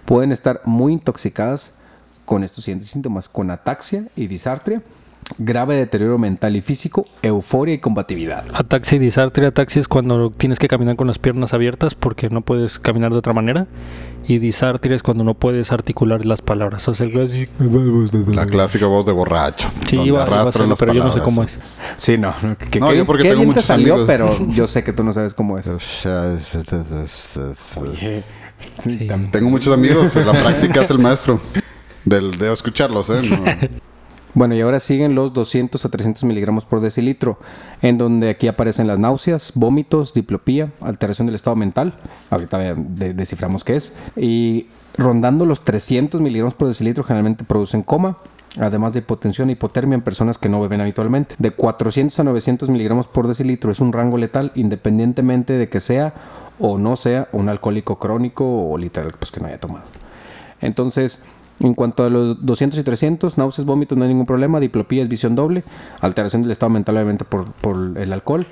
pueden 0.04 0.30
estar 0.32 0.60
muy 0.64 0.92
intoxicadas 0.92 1.74
con 2.26 2.44
estos 2.44 2.64
siguientes 2.64 2.90
síntomas: 2.90 3.28
con 3.30 3.50
ataxia 3.50 4.08
y 4.14 4.26
disartria, 4.26 4.82
grave 5.38 5.76
deterioro 5.76 6.18
mental 6.18 6.56
y 6.56 6.60
físico, 6.60 7.06
euforia 7.22 7.74
y 7.74 7.78
combatividad. 7.78 8.44
Ataxia 8.54 8.96
y 8.96 8.98
disartria. 9.00 9.48
Ataxia 9.48 9.80
es 9.80 9.88
cuando 9.88 10.30
tienes 10.30 10.58
que 10.58 10.68
caminar 10.68 10.96
con 10.96 11.06
las 11.06 11.18
piernas 11.18 11.52
abiertas 11.54 11.94
porque 11.94 12.30
no 12.30 12.40
puedes 12.42 12.78
caminar 12.78 13.12
de 13.12 13.18
otra 13.18 13.32
manera. 13.32 13.66
Y 14.28 14.38
disartria 14.38 14.96
es 14.96 15.04
cuando 15.04 15.22
no 15.22 15.34
puedes 15.34 15.70
articular 15.70 16.24
las 16.26 16.42
palabras. 16.42 16.88
O 16.88 16.94
sea, 16.94 17.06
el 17.06 17.12
clásico- 17.12 17.52
La 18.34 18.46
clásica 18.46 18.86
voz 18.86 19.06
de 19.06 19.12
borracho. 19.12 19.68
Sí, 19.88 19.96
iba, 19.96 20.26
iba 20.26 20.40
a 20.40 20.48
hacerlo, 20.48 20.74
pero 20.76 20.92
yo 20.94 21.04
no 21.04 21.12
sé 21.12 21.20
cómo 21.20 21.44
es. 21.44 21.58
Sí, 21.96 22.18
no. 22.18 22.34
no, 22.42 22.56
que, 22.58 22.80
No, 22.80 22.88
que- 22.90 22.96
yo 22.96 23.06
porque 23.06 23.22
qué 23.22 23.28
tengo 23.30 23.42
bien 23.42 23.50
te 23.52 23.56
muchos 23.60 23.64
salió, 23.66 23.92
amigos. 23.94 24.06
pero 24.08 24.36
yo 24.48 24.66
sé 24.66 24.82
que 24.82 24.92
tú 24.92 25.04
no 25.04 25.12
sabes 25.12 25.32
cómo 25.34 25.58
es. 25.58 25.70
Sí. 28.82 29.06
También. 29.06 29.30
Tengo 29.30 29.48
muchos 29.50 29.72
amigos. 29.72 30.14
La 30.16 30.32
práctica 30.32 30.82
es 30.82 30.90
el 30.90 30.98
maestro. 30.98 31.40
Del, 32.04 32.36
de 32.38 32.52
escucharlos, 32.52 33.10
¿eh? 33.10 33.20
No. 33.22 33.44
Bueno, 34.36 34.54
y 34.54 34.60
ahora 34.60 34.78
siguen 34.80 35.14
los 35.14 35.32
200 35.32 35.82
a 35.82 35.88
300 35.88 36.22
miligramos 36.24 36.66
por 36.66 36.80
decilitro, 36.80 37.38
en 37.80 37.96
donde 37.96 38.28
aquí 38.28 38.48
aparecen 38.48 38.86
las 38.86 38.98
náuseas, 38.98 39.52
vómitos, 39.54 40.12
diplopía, 40.12 40.72
alteración 40.82 41.24
del 41.24 41.36
estado 41.36 41.56
mental. 41.56 41.94
Ahorita 42.28 42.58
de- 42.58 42.74
de- 42.76 43.14
desciframos 43.14 43.64
qué 43.64 43.76
es. 43.76 43.94
Y 44.14 44.66
rondando 44.98 45.46
los 45.46 45.62
300 45.64 46.20
miligramos 46.20 46.52
por 46.54 46.68
decilitro, 46.68 47.02
generalmente 47.02 47.44
producen 47.44 47.82
coma, 47.82 48.18
además 48.60 48.92
de 48.92 48.98
hipotensión 48.98 49.48
e 49.48 49.52
hipotermia 49.52 49.94
en 49.94 50.02
personas 50.02 50.36
que 50.36 50.50
no 50.50 50.60
beben 50.60 50.82
habitualmente. 50.82 51.34
De 51.38 51.52
400 51.52 52.20
a 52.20 52.24
900 52.24 52.68
miligramos 52.68 53.08
por 53.08 53.28
decilitro 53.28 53.70
es 53.72 53.80
un 53.80 53.90
rango 53.94 54.18
letal, 54.18 54.52
independientemente 54.54 55.54
de 55.54 55.70
que 55.70 55.80
sea 55.80 56.12
o 56.58 56.76
no 56.76 56.96
sea 56.96 57.28
un 57.32 57.48
alcohólico 57.48 57.98
crónico 57.98 58.44
o 58.70 58.76
literal, 58.76 59.14
pues 59.18 59.30
que 59.30 59.40
no 59.40 59.46
haya 59.46 59.58
tomado. 59.60 59.86
Entonces, 60.60 61.22
en 61.60 61.74
cuanto 61.74 62.04
a 62.04 62.10
los 62.10 62.44
200 62.44 62.78
y 62.78 62.82
300, 62.82 63.38
náuseas, 63.38 63.64
vómitos, 63.64 63.96
no 63.96 64.04
hay 64.04 64.08
ningún 64.10 64.26
problema. 64.26 64.60
Diplopía 64.60 65.02
es 65.02 65.08
visión 65.08 65.34
doble. 65.34 65.64
Alteración 66.00 66.42
del 66.42 66.50
estado 66.50 66.70
mental, 66.70 66.96
obviamente, 66.96 67.24
por, 67.24 67.46
el 67.98 68.12
alcohol. 68.12 68.46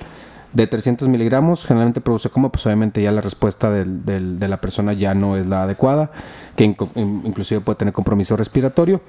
De 0.53 0.67
300 0.67 1.07
miligramos, 1.09 1.65
generalmente 1.65 1.99
produce 2.01 2.29
coma, 2.29 2.49
pues 2.49 2.65
obviamente 2.65 3.01
ya 3.01 3.11
la 3.11 3.19
respuesta 3.21 3.69
del- 3.71 4.05
de 4.05 4.47
la 4.47 4.61
persona 4.61 4.93
ya 4.93 5.13
no 5.13 5.35
es 5.35 5.47
la 5.47 5.63
adecuada, 5.63 6.11
que 6.55 6.63
inclusive 6.63 7.59
puede 7.59 7.75
tener 7.77 7.93
compromiso 7.93 8.37
respiratorio. 8.37 9.01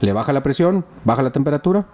Le 0.00 0.12
baja 0.12 0.32
la 0.34 0.42
presión, 0.42 0.84
baja 1.04 1.22
la 1.22 1.30
temperatura. 1.30 1.86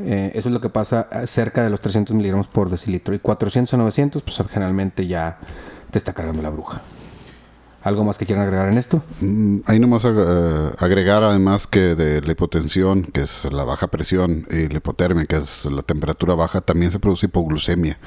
Eh, 0.00 0.32
eso 0.34 0.48
es 0.48 0.52
lo 0.52 0.60
que 0.60 0.68
pasa 0.68 1.06
eh, 1.12 1.28
cerca 1.28 1.62
de 1.62 1.70
los 1.70 1.80
300 1.80 2.16
miligramos 2.16 2.48
por 2.48 2.68
decilitro. 2.68 3.14
Y 3.14 3.20
400 3.20 3.72
a 3.74 3.76
900, 3.76 4.22
pues 4.22 4.36
generalmente 4.50 5.06
ya 5.06 5.38
te 5.92 5.98
está 5.98 6.12
cargando 6.12 6.42
la 6.42 6.50
bruja. 6.50 6.80
¿Algo 7.84 8.02
más 8.02 8.16
que 8.18 8.24
quieran 8.26 8.44
agregar 8.44 8.68
en 8.70 8.78
esto? 8.78 9.02
Mm, 9.20 9.58
Ahí 9.66 9.78
nomás 9.78 10.04
ag- 10.04 10.14
eh, 10.16 10.74
agregar 10.78 11.22
además 11.22 11.66
que 11.66 11.94
de 11.94 12.22
la 12.22 12.32
hipotensión, 12.32 13.02
que 13.04 13.22
es 13.22 13.44
la 13.52 13.64
baja 13.64 13.88
presión, 13.88 14.46
y 14.50 14.68
la 14.68 14.78
hipotermia, 14.78 15.26
que 15.26 15.36
es 15.36 15.66
la 15.66 15.82
temperatura 15.82 16.34
baja, 16.34 16.60
también 16.62 16.90
se 16.90 16.98
produce 16.98 17.26
hipoglucemia. 17.26 17.98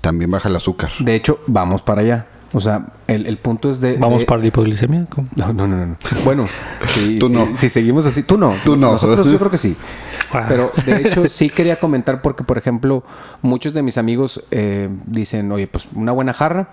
También 0.00 0.30
baja 0.30 0.48
el 0.48 0.54
azúcar. 0.56 0.90
De 1.00 1.14
hecho, 1.16 1.40
vamos 1.48 1.82
para 1.82 2.02
allá. 2.02 2.26
O 2.52 2.60
sea, 2.60 2.86
el, 3.08 3.26
el 3.26 3.38
punto 3.38 3.68
es 3.68 3.80
de... 3.80 3.96
Vamos 3.96 4.20
de- 4.20 4.26
para 4.26 4.40
la 4.40 4.46
hipoglicemia. 4.46 5.02
¿Cómo? 5.12 5.28
No, 5.34 5.52
no, 5.52 5.66
no, 5.66 5.84
no. 5.84 5.96
Bueno, 6.24 6.46
si, 6.86 7.18
Tú 7.18 7.28
no. 7.28 7.48
si 7.56 7.68
seguimos 7.68 8.06
así, 8.06 8.22
tú 8.22 8.38
no. 8.38 8.54
Tú 8.64 8.76
no. 8.76 8.92
Nosotros 8.92 9.26
yo 9.26 9.38
creo 9.38 9.50
que 9.50 9.58
sí. 9.58 9.76
Ah. 10.32 10.44
Pero 10.48 10.72
de 10.84 11.08
hecho 11.08 11.28
sí 11.28 11.48
quería 11.48 11.78
comentar 11.78 12.20
porque, 12.20 12.42
por 12.42 12.58
ejemplo, 12.58 13.04
muchos 13.42 13.72
de 13.74 13.82
mis 13.82 13.96
amigos 13.96 14.42
eh, 14.50 14.88
dicen, 15.06 15.50
oye, 15.52 15.66
pues 15.68 15.88
una 15.94 16.10
buena 16.10 16.32
jarra 16.34 16.68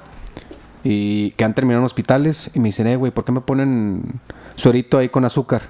y 0.83 1.31
que 1.31 1.43
han 1.45 1.53
terminado 1.53 1.81
en 1.81 1.85
hospitales 1.85 2.51
y 2.53 2.59
me 2.59 2.69
dicen, 2.69 2.87
eh, 2.87 2.95
güey, 2.95 3.11
¿por 3.11 3.23
qué 3.25 3.31
me 3.31 3.41
ponen 3.41 4.19
suerito 4.55 4.97
ahí 4.97 5.09
con 5.09 5.25
azúcar? 5.25 5.61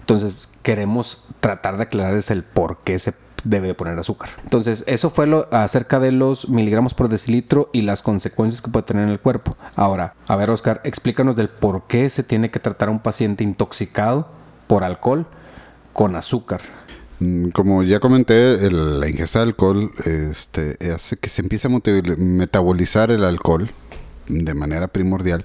Entonces 0.00 0.48
queremos 0.62 1.26
tratar 1.40 1.76
de 1.76 1.84
aclararles 1.84 2.30
el 2.30 2.42
por 2.44 2.78
qué 2.84 2.98
se 2.98 3.14
debe 3.44 3.68
de 3.68 3.74
poner 3.74 3.98
azúcar. 3.98 4.30
Entonces 4.42 4.84
eso 4.86 5.10
fue 5.10 5.26
lo 5.26 5.48
acerca 5.52 6.00
de 6.00 6.12
los 6.12 6.48
miligramos 6.48 6.94
por 6.94 7.08
decilitro 7.08 7.68
y 7.72 7.82
las 7.82 8.00
consecuencias 8.02 8.62
que 8.62 8.70
puede 8.70 8.84
tener 8.86 9.04
en 9.04 9.10
el 9.10 9.20
cuerpo. 9.20 9.56
Ahora, 9.76 10.14
a 10.26 10.36
ver 10.36 10.50
Oscar, 10.50 10.80
explícanos 10.84 11.36
del 11.36 11.48
por 11.50 11.86
qué 11.86 12.08
se 12.08 12.22
tiene 12.22 12.50
que 12.50 12.58
tratar 12.60 12.88
a 12.88 12.92
un 12.92 13.00
paciente 13.00 13.44
intoxicado 13.44 14.28
por 14.66 14.82
alcohol 14.84 15.26
con 15.92 16.16
azúcar. 16.16 16.60
Mm, 17.20 17.50
Como 17.50 17.82
ya 17.82 18.00
comenté, 18.00 18.66
el- 18.66 18.98
la 19.00 19.08
ingesta 19.08 19.38
de 19.40 19.44
alcohol 19.44 19.92
este, 20.04 20.76
hace 20.92 21.16
que 21.18 21.28
se 21.28 21.42
empiece 21.42 21.68
a 21.68 21.70
metabolizar 22.18 23.10
el 23.10 23.24
alcohol 23.24 23.70
de 24.28 24.54
manera 24.54 24.88
primordial 24.88 25.44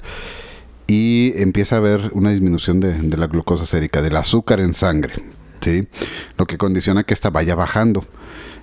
y 0.88 1.34
empieza 1.36 1.76
a 1.76 1.78
haber 1.78 2.10
una 2.14 2.32
disminución 2.32 2.80
de, 2.80 3.18
la 3.18 3.28
glucosa 3.28 3.66
sérica, 3.66 4.02
del 4.02 4.16
azúcar 4.16 4.60
en 4.60 4.74
sangre, 4.74 5.14
¿sí? 5.62 5.88
lo 6.36 6.48
que 6.48 6.58
condiciona 6.58 7.04
que 7.04 7.14
esta 7.14 7.30
vaya 7.30 7.54
bajando. 7.54 8.04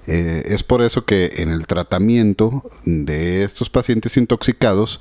Eh, 0.09 0.43
es 0.47 0.65
por 0.65 0.83
eso 0.83 1.05
que 1.05 1.35
en 1.37 1.51
el 1.51 1.67
tratamiento 1.67 2.69
de 2.85 3.45
estos 3.45 3.71
pacientes 3.71 4.17
intoxicados, 4.17 5.01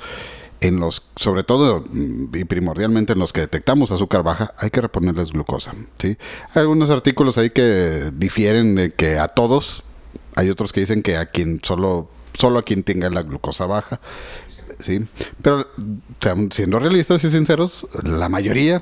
en 0.61 0.79
los, 0.79 1.03
sobre 1.15 1.43
todo 1.43 1.85
y 1.93 2.43
primordialmente 2.45 3.13
en 3.13 3.19
los 3.19 3.33
que 3.33 3.41
detectamos 3.41 3.91
azúcar 3.91 4.23
baja, 4.23 4.53
hay 4.57 4.69
que 4.69 4.81
reponerles 4.81 5.31
glucosa. 5.31 5.73
¿sí? 5.97 6.17
Hay 6.53 6.61
algunos 6.61 6.91
artículos 6.91 7.37
ahí 7.37 7.49
que 7.49 8.11
difieren 8.13 8.75
de 8.75 8.91
que 8.91 9.17
a 9.17 9.27
todos, 9.27 9.83
hay 10.35 10.49
otros 10.49 10.73
que 10.73 10.81
dicen 10.81 11.01
que 11.01 11.17
a 11.17 11.25
quien 11.25 11.59
solo, 11.63 12.09
solo 12.37 12.59
a 12.59 12.63
quien 12.63 12.83
tenga 12.83 13.09
la 13.09 13.23
glucosa 13.23 13.65
baja. 13.65 13.99
¿Sí? 14.79 15.05
Pero 15.41 15.67
siendo 16.51 16.79
realistas 16.79 17.23
y 17.23 17.31
sinceros, 17.31 17.87
la 18.03 18.29
mayoría 18.29 18.81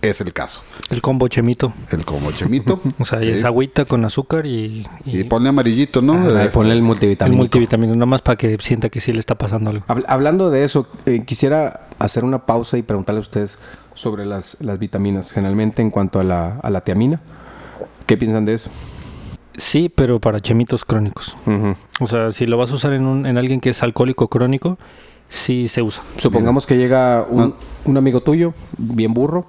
es 0.00 0.20
el 0.20 0.32
caso. 0.32 0.62
El 0.90 1.00
combo 1.00 1.28
chemito. 1.28 1.72
El 1.90 2.04
como 2.04 2.32
chemito. 2.32 2.80
O 2.98 3.04
sea, 3.04 3.22
¿sí? 3.22 3.28
es 3.28 3.44
agüita 3.44 3.84
con 3.84 4.04
azúcar 4.04 4.46
y, 4.46 4.84
y, 5.04 5.20
Y 5.20 5.24
ponle 5.24 5.48
amarillito, 5.50 6.02
¿no? 6.02 6.14
Ahí 6.14 6.26
Este, 6.26 6.48
ponle 6.48 6.72
el 6.72 6.78
el 6.78 6.82
multivitamínico. 6.84 7.38
multivitamina, 7.40 7.92
nada 7.92 8.06
más 8.06 8.20
para 8.22 8.36
que 8.36 8.56
sienta 8.60 8.88
que 8.88 9.00
sí 9.00 9.12
le 9.12 9.20
está 9.20 9.36
pasando 9.36 9.70
algo. 9.70 9.84
Habl- 9.86 10.04
Hablando 10.08 10.50
de 10.50 10.64
eso, 10.64 10.88
eh, 11.06 11.24
quisiera 11.24 11.86
hacer 12.00 12.24
una 12.24 12.46
pausa 12.46 12.78
y 12.78 12.82
preguntarle 12.82 13.18
a 13.18 13.22
ustedes 13.22 13.58
sobre 13.94 14.26
las, 14.26 14.56
las 14.60 14.78
vitaminas, 14.80 15.30
generalmente 15.30 15.82
en 15.82 15.90
cuanto 15.90 16.18
a 16.18 16.24
la, 16.24 16.56
a 16.62 16.70
la 16.70 16.80
tiamina. 16.80 17.20
¿Qué 18.06 18.16
piensan 18.16 18.44
de 18.44 18.54
eso? 18.54 18.70
Sí, 19.56 19.88
pero 19.94 20.18
para 20.18 20.40
chemitos 20.40 20.84
crónicos. 20.84 21.36
O 22.00 22.06
sea, 22.08 22.32
si 22.32 22.46
lo 22.46 22.56
vas 22.56 22.72
a 22.72 22.74
usar 22.74 22.94
en, 22.94 23.04
un, 23.06 23.26
en 23.26 23.36
alguien 23.38 23.60
que 23.60 23.70
es 23.70 23.82
alcohólico 23.82 24.28
crónico, 24.28 24.78
sí 25.32 25.68
se 25.68 25.82
usa. 25.82 26.02
Supongamos 26.18 26.66
que 26.66 26.76
llega 26.76 27.24
un, 27.28 27.42
Ah. 27.42 27.52
un 27.86 27.96
amigo 27.96 28.20
tuyo, 28.20 28.52
bien 28.76 29.14
burro, 29.14 29.46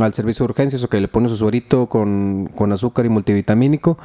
al 0.00 0.12
servicio 0.12 0.44
de 0.44 0.50
urgencias 0.50 0.82
o 0.82 0.88
que 0.88 1.00
le 1.00 1.06
pones 1.08 1.30
su 1.30 1.36
suerito 1.36 1.86
con, 1.86 2.50
con 2.54 2.72
azúcar 2.72 3.06
y 3.06 3.08
multivitamínico 3.08 3.96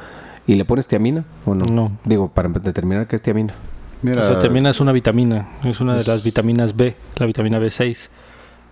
y 0.46 0.54
le 0.54 0.64
pones 0.64 0.86
tiamina 0.86 1.24
o 1.44 1.54
no? 1.54 1.64
No. 1.66 1.92
Digo, 2.04 2.28
para 2.28 2.48
determinar 2.48 3.06
qué 3.08 3.16
es 3.16 3.22
tiamina. 3.22 3.54
Mira, 4.02 4.22
O 4.22 4.26
sea, 4.26 4.38
tiamina 4.40 4.70
es 4.70 4.80
una 4.80 4.92
vitamina. 4.92 5.48
Es 5.64 5.80
una 5.80 5.94
de 5.96 6.04
las 6.04 6.24
vitaminas 6.24 6.76
B, 6.76 6.94
la 7.16 7.26
vitamina 7.26 7.58
B6. 7.58 8.08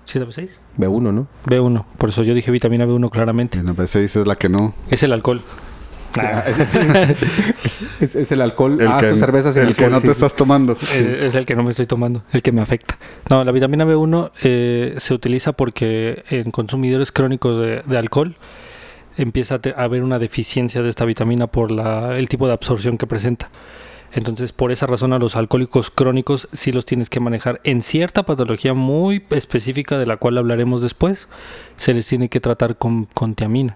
¿Sí 0.07 0.19
es 0.19 0.25
la 0.25 0.25
B6? 0.27 0.49
B1, 0.79 1.13
¿no? 1.13 1.27
B1. 1.45 1.85
Por 1.99 2.09
eso 2.09 2.23
yo 2.23 2.33
dije 2.35 2.51
vitamina 2.51 2.87
B1 2.87 3.11
claramente. 3.11 3.59
en 3.59 3.67
la 3.67 3.73
B6 3.75 3.99
es 3.99 4.27
la 4.27 4.37
que 4.37 4.49
no. 4.49 4.73
Es 4.89 5.03
el 5.03 5.13
alcohol. 5.13 5.43
Es, 6.47 6.59
es- 6.61 7.83
es- 8.01 8.17
es 8.17 8.33
el 8.33 8.41
alcohol. 8.41 8.77
El 8.81 8.89
ah, 8.89 8.99
que, 9.01 9.11
tu 9.11 9.17
cerveza 9.17 9.53
sin 9.53 9.63
el 9.63 9.75
que 9.75 9.85
alcohol, 9.85 9.93
no 9.93 9.99
sí, 9.99 10.03
te 10.03 10.09
sí. 10.09 10.13
estás 10.13 10.35
tomando. 10.37 10.77
Es 10.81 11.35
el 11.35 11.45
que 11.47 11.55
no 11.57 11.63
me 11.63 11.71
estoy 11.71 11.87
tomando, 11.87 12.23
el 12.33 12.43
que 12.43 12.53
me 12.53 12.61
afecta. 12.63 12.99
No, 13.31 13.45
la 13.45 13.53
vitamina 13.53 13.85
B1 13.85 14.31
eh, 14.43 14.95
se 14.99 15.15
utiliza 15.15 15.53
porque 15.53 16.23
en 16.31 16.51
consumidores 16.51 17.13
crónicos 17.13 17.61
de, 17.61 17.83
de 17.85 17.99
alcohol 17.99 18.37
empieza 19.17 19.57
a, 19.57 19.59
te- 19.61 19.75
a 19.77 19.83
haber 19.85 20.03
una 20.03 20.19
deficiencia 20.19 20.83
de 20.83 20.89
esta 20.89 21.05
vitamina 21.05 21.47
por 21.49 21.71
la, 21.73 22.17
el 22.17 22.29
tipo 22.29 22.47
de 22.47 22.53
absorción 22.53 22.99
que 22.99 23.07
presenta. 23.07 23.51
Entonces, 24.11 24.53
por 24.53 24.73
esa 24.73 24.87
razón, 24.87 25.13
a 25.13 25.19
los 25.19 25.37
alcohólicos 25.37 25.91
crónicos 25.91 26.49
sí 26.53 26.73
los 26.73 26.87
tienes 26.87 27.11
que 27.11 27.21
manejar 27.21 27.61
en 27.65 27.83
cierta 27.83 28.23
patología 28.23 28.73
muy 28.73 29.23
específica 29.29 29.99
de 29.99 30.07
la 30.07 30.17
cual 30.17 30.39
hablaremos 30.39 30.81
después. 30.81 31.29
Se 31.77 31.93
les 31.93 32.07
tiene 32.07 32.31
que 32.31 32.41
tratar 32.41 32.77
con, 32.77 33.05
con 33.05 33.35
tiamina. 33.35 33.75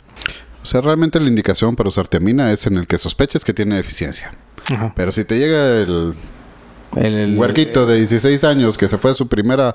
O 0.62 0.66
sea, 0.66 0.80
realmente 0.80 1.18
la 1.20 1.28
indicación 1.28 1.74
para 1.74 1.88
usar 1.88 2.06
tiamina 2.08 2.52
es 2.52 2.66
en 2.66 2.76
el 2.78 2.86
que 2.86 2.98
sospeches 2.98 3.44
que 3.44 3.52
tiene 3.52 3.76
deficiencia. 3.76 4.32
Ajá. 4.72 4.92
Pero 4.94 5.10
si 5.12 5.24
te 5.24 5.38
llega 5.38 5.80
el 5.80 6.14
El, 6.94 7.14
el- 7.14 7.38
huerquito 7.38 7.84
de 7.86 7.98
16 7.98 8.44
años 8.44 8.78
que 8.78 8.86
se 8.86 8.96
fue 8.98 9.10
a 9.10 9.14
su 9.14 9.26
primera 9.26 9.74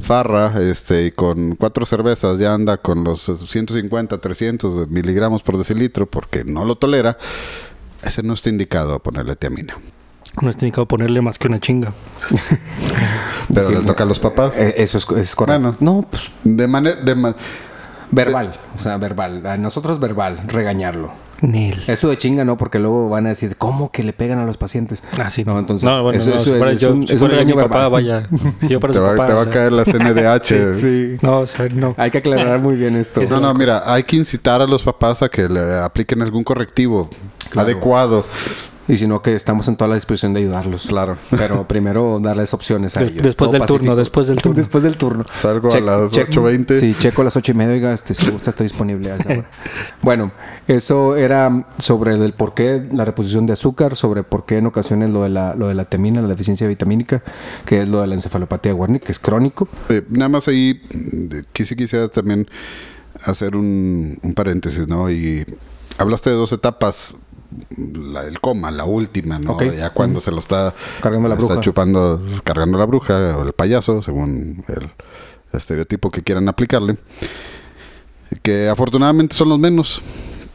farra 0.00 0.52
este, 0.60 1.06
y 1.06 1.10
con 1.12 1.54
cuatro 1.56 1.86
cervezas 1.86 2.38
ya 2.38 2.52
anda 2.52 2.76
con 2.76 3.02
los 3.04 3.22
150, 3.46 4.18
300 4.18 4.88
miligramos 4.88 5.42
por 5.42 5.56
decilitro 5.56 6.06
porque 6.06 6.44
no 6.44 6.64
lo 6.64 6.74
tolera, 6.76 7.16
ese 8.02 8.22
no 8.22 8.34
está 8.34 8.48
indicado 8.50 8.94
a 8.94 9.02
ponerle 9.02 9.36
tiamina. 9.36 9.78
No 10.42 10.50
es 10.50 10.56
indicado 10.56 10.86
ponerle 10.86 11.22
más 11.22 11.38
que 11.38 11.48
una 11.48 11.60
chinga. 11.60 11.94
Pero 13.54 13.66
Sí, 13.68 13.72
le 13.74 13.80
toca 13.80 14.02
a 14.02 14.06
los 14.06 14.18
papás. 14.18 14.52
Eh, 14.58 14.74
eso 14.76 14.98
es, 14.98 15.06
es 15.16 15.34
correcto. 15.34 15.60
Bueno. 15.62 15.76
No, 15.80 16.06
pues 16.10 16.30
De 16.44 16.66
manera... 16.68 17.00
De 17.00 17.14
verbal. 18.10 18.52
O 18.76 18.78
sea, 18.82 18.96
verbal. 18.98 19.44
A 19.46 19.56
nosotros 19.56 19.98
verbal, 20.00 20.38
regañarlo. 20.46 21.10
Nel. 21.42 21.82
Eso 21.86 22.08
de 22.08 22.16
chinga 22.16 22.46
no, 22.46 22.56
porque 22.56 22.78
luego 22.78 23.10
van 23.10 23.26
a 23.26 23.28
decir, 23.28 23.56
¿cómo 23.58 23.92
que 23.92 24.02
le 24.02 24.14
pegan 24.14 24.38
a 24.38 24.46
los 24.46 24.56
pacientes? 24.56 25.02
Ah, 25.22 25.28
sí, 25.28 25.44
No, 25.44 25.58
entonces, 25.58 25.84
No, 25.84 26.02
bueno, 26.02 26.16
eso- 26.16 26.30
no, 26.30 26.36
eso 26.36 26.44
si 26.46 26.50
fuera 26.56 26.72
es 26.72 26.80
yo, 26.80 26.92
un- 26.92 27.06
si 27.06 27.12
es 27.12 27.20
un 27.20 27.28
yo 27.28 27.34
mi 27.34 27.38
regaño 27.42 27.54
papá, 27.56 27.88
verbal. 27.88 27.90
vaya. 27.92 28.28
Si 28.60 28.68
yo 28.68 28.80
fuera 28.80 28.94
te 28.94 29.00
va, 29.00 29.10
papá, 29.10 29.26
te 29.26 29.32
va 29.34 29.38
o 29.40 29.42
a 29.42 29.50
caer 29.50 29.72
la 29.72 29.84
CNDH. 29.84 30.76
Sí. 30.76 31.14
No, 31.20 31.40
o 31.40 31.46
sea, 31.46 31.68
no. 31.74 31.94
Hay 31.98 32.10
que 32.10 32.18
aclarar 32.18 32.58
muy 32.60 32.76
bien 32.76 32.96
esto. 32.96 33.20
No, 33.28 33.38
no, 33.40 33.52
mira, 33.52 33.82
hay 33.84 34.04
que 34.04 34.16
incitar 34.16 34.62
a 34.62 34.66
los 34.66 34.82
papás 34.82 35.22
a 35.22 35.28
que 35.28 35.46
le 35.46 35.74
apliquen 35.78 36.22
algún 36.22 36.42
correctivo 36.42 37.10
Claro. 37.50 37.68
adecuado. 37.68 38.24
Y 38.88 38.96
si 38.96 39.06
no, 39.06 39.20
que 39.22 39.34
estamos 39.34 39.66
en 39.68 39.76
toda 39.76 39.88
la 39.88 39.94
disposición 39.96 40.32
de 40.32 40.40
ayudarlos. 40.40 40.86
Claro. 40.86 41.16
Pero 41.30 41.66
primero 41.68 42.20
darles 42.20 42.54
opciones 42.54 42.96
a 42.96 43.00
De- 43.00 43.06
ellos. 43.06 43.22
después 43.22 43.50
Todo 43.50 43.58
del 43.58 43.66
turno, 43.68 43.96
después 43.96 44.26
del 44.28 44.36
turno. 44.40 44.56
Después 44.56 44.84
del 44.84 44.96
turno. 44.96 45.24
Salgo 45.32 45.68
a 45.68 45.72
Che- 45.72 45.80
las 45.80 46.10
che- 46.10 46.26
8.20. 46.28 46.80
Sí, 46.80 46.94
checo 46.98 47.22
a 47.22 47.24
las 47.24 47.36
ocho 47.36 47.52
y 47.52 47.54
media. 47.54 47.72
Oiga, 47.74 47.92
este, 47.92 48.14
si 48.14 48.30
gusta, 48.30 48.50
estoy 48.50 48.64
disponible 48.66 49.10
a 49.10 49.16
esa 49.16 49.28
hora. 49.30 49.50
bueno, 50.02 50.32
eso 50.68 51.16
era 51.16 51.66
sobre 51.78 52.14
el 52.14 52.32
por 52.32 52.54
qué 52.54 52.86
la 52.92 53.04
reposición 53.04 53.46
de 53.46 53.54
azúcar, 53.54 53.96
sobre 53.96 54.22
por 54.22 54.46
qué 54.46 54.58
en 54.58 54.66
ocasiones 54.66 55.10
lo 55.10 55.22
de 55.24 55.30
la, 55.30 55.54
lo 55.54 55.68
de 55.68 55.74
la 55.74 55.84
temina, 55.86 56.20
la 56.22 56.28
deficiencia 56.28 56.66
vitamínica, 56.68 57.22
que 57.64 57.82
es 57.82 57.88
lo 57.88 58.00
de 58.00 58.06
la 58.06 58.14
encefalopatía 58.14 58.72
de 58.72 58.78
Wernicke, 58.78 59.06
que 59.06 59.12
es 59.12 59.18
crónico. 59.18 59.68
Eh, 59.88 60.02
nada 60.10 60.28
más 60.28 60.46
ahí, 60.48 60.80
quise 61.52 61.74
quisiera 61.76 62.08
también 62.08 62.48
hacer 63.24 63.56
un, 63.56 64.18
un 64.22 64.34
paréntesis, 64.34 64.86
¿no? 64.86 65.10
Y 65.10 65.44
hablaste 65.98 66.30
de 66.30 66.36
dos 66.36 66.52
etapas, 66.52 67.16
la 67.76 68.24
del 68.24 68.40
coma, 68.40 68.70
la 68.70 68.84
última, 68.84 69.38
¿no? 69.38 69.58
Ya 69.60 69.90
cuando 69.90 70.20
se 70.20 70.30
lo 70.30 70.38
está 70.38 70.74
Cargando 71.00 71.28
la 71.28 71.34
está 71.34 71.46
bruja. 71.46 71.60
chupando, 71.60 72.22
cargando 72.44 72.78
la 72.78 72.86
bruja 72.86 73.36
o 73.38 73.42
el 73.42 73.52
payaso, 73.52 74.02
según 74.02 74.64
el 74.68 74.90
estereotipo 75.52 76.10
que 76.10 76.22
quieran 76.22 76.48
aplicarle, 76.48 76.96
que 78.42 78.68
afortunadamente 78.68 79.34
son 79.36 79.48
los 79.48 79.58
menos. 79.58 80.02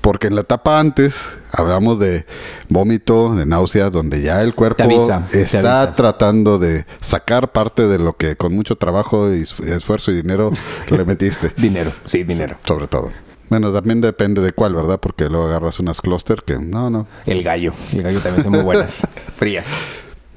Porque 0.01 0.25
en 0.25 0.34
la 0.34 0.41
etapa 0.41 0.80
antes 0.80 1.36
hablamos 1.51 1.99
de 1.99 2.25
vómito, 2.69 3.36
de 3.36 3.45
náuseas, 3.45 3.91
donde 3.91 4.23
ya 4.23 4.41
el 4.41 4.56
cuerpo 4.56 4.82
avisa, 4.82 5.27
está 5.32 5.93
tratando 5.93 6.58
de 6.58 6.88
sacar 7.01 7.51
parte 7.51 7.88
de 7.88 7.99
lo 7.99 8.17
que 8.17 8.36
con 8.36 8.51
mucho 8.56 8.77
trabajo 8.77 9.32
y 9.32 9.41
esf- 9.43 9.63
esfuerzo 9.63 10.10
y 10.10 10.15
dinero 10.15 10.49
le 10.89 11.06
metiste, 11.06 11.54
Dinero, 11.56 11.93
sí, 12.04 12.23
dinero. 12.23 12.58
sobre 12.65 12.88
todo. 12.88 13.12
Bueno, 13.52 13.74
también 13.74 14.00
depende 14.00 14.42
de 14.42 14.54
cuál, 14.54 14.74
¿verdad? 14.74 14.98
Porque 14.98 15.28
luego 15.28 15.48
agarras 15.48 15.78
unas 15.82 16.00
cluster 16.00 16.42
que 16.46 16.58
no, 16.58 16.90
no. 16.90 17.06
El 17.26 17.44
gallo. 17.44 17.74
El 17.92 18.02
gallo 18.02 18.22
también 18.22 18.44
son 18.44 18.54
muy 18.54 18.62
buenas. 18.62 19.06
Frías. 19.36 19.74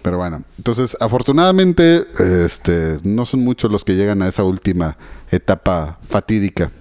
Pero 0.03 0.19
bueno, 0.19 0.43
entonces 0.59 0.97
afortunadamente 0.99 2.09
este 2.45 2.99
no 3.05 3.25
son 3.25 3.45
muchos 3.45 3.71
los 3.71 3.85
que 3.85 3.95
llegan 3.95 4.21
a 4.21 4.27
esa 4.27 4.43
última 4.43 4.97
etapa 5.31 6.01
fatídica. 6.09 6.73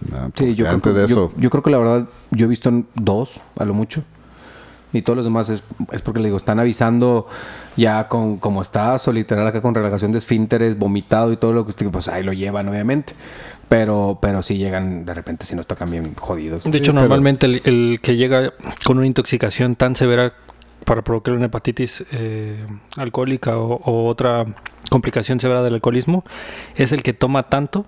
¿verdad? 0.00 0.30
Sí, 0.34 0.54
yo 0.54 0.64
Porque 0.64 0.64
creo, 0.64 0.72
antes 0.72 0.92
que, 0.94 0.98
de 0.98 1.04
eso, 1.04 1.32
yo 1.36 1.50
creo 1.50 1.62
que 1.62 1.70
la 1.70 1.76
verdad, 1.76 2.08
yo 2.30 2.46
he 2.46 2.48
visto 2.48 2.72
dos, 2.94 3.42
a 3.58 3.66
lo 3.66 3.74
mucho. 3.74 4.02
Y 4.94 5.02
todos 5.02 5.18
los 5.18 5.26
demás 5.26 5.50
es, 5.50 5.62
es 5.90 6.00
porque 6.00 6.20
le 6.20 6.26
digo, 6.26 6.38
están 6.38 6.58
avisando 6.58 7.26
ya 7.76 8.08
con 8.08 8.38
como 8.38 8.62
estás, 8.62 9.06
o 9.08 9.12
literal 9.12 9.46
acá 9.46 9.60
con 9.60 9.74
relajación 9.74 10.12
de 10.12 10.18
esfínteres, 10.18 10.78
vomitado 10.78 11.32
y 11.32 11.36
todo 11.36 11.52
lo 11.52 11.64
que 11.64 11.70
usted, 11.70 11.90
pues 11.90 12.08
ahí 12.08 12.22
lo 12.22 12.32
llevan, 12.32 12.68
obviamente. 12.68 13.14
Pero, 13.72 14.18
pero 14.20 14.42
sí 14.42 14.58
llegan 14.58 15.06
de 15.06 15.14
repente, 15.14 15.46
si 15.46 15.56
nos 15.56 15.66
tocan 15.66 15.90
bien 15.90 16.14
jodidos. 16.14 16.70
De 16.70 16.76
hecho, 16.76 16.92
normalmente 16.92 17.46
el, 17.46 17.62
el 17.64 18.00
que 18.02 18.16
llega 18.16 18.52
con 18.84 18.98
una 18.98 19.06
intoxicación 19.06 19.76
tan 19.76 19.96
severa 19.96 20.34
para 20.84 21.00
provocar 21.00 21.32
una 21.32 21.46
hepatitis 21.46 22.04
eh, 22.12 22.66
alcohólica 22.98 23.56
o, 23.56 23.76
o 23.76 24.08
otra 24.08 24.44
complicación 24.90 25.40
severa 25.40 25.62
del 25.62 25.72
alcoholismo 25.72 26.22
es 26.74 26.92
el 26.92 27.02
que 27.02 27.14
toma 27.14 27.44
tanto 27.44 27.86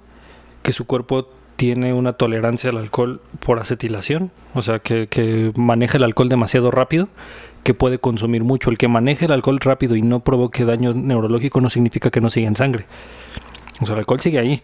que 0.63 0.73
su 0.73 0.87
cuerpo 0.87 1.29
tiene 1.57 1.93
una 1.93 2.15
tolerancia 2.15 2.71
al 2.71 2.79
alcohol 2.79 3.21
por 3.41 3.59
acetilación, 3.59 4.31
o 4.55 4.63
sea, 4.63 4.79
que, 4.79 5.07
que 5.09 5.53
maneja 5.55 5.99
el 5.99 6.05
alcohol 6.05 6.31
demasiado 6.31 6.71
rápido, 6.71 7.09
que 7.63 7.75
puede 7.75 7.99
consumir 7.99 8.43
mucho. 8.43 8.71
El 8.71 8.79
que 8.79 8.89
maneje 8.89 9.27
el 9.27 9.33
alcohol 9.33 9.61
rápido 9.61 9.97
y 9.97 10.01
no 10.01 10.21
provoque 10.21 10.65
daño 10.65 10.95
neurológico 10.95 11.61
no 11.61 11.69
significa 11.69 12.11
que 12.11 12.23
no 12.23 12.31
siga 12.31 12.49
en 12.49 12.57
sangre. 12.57 12.87
O 13.83 13.85
sea, 13.85 13.97
el 13.97 13.99
alcohol 13.99 14.21
sigue 14.21 14.39
ahí, 14.39 14.63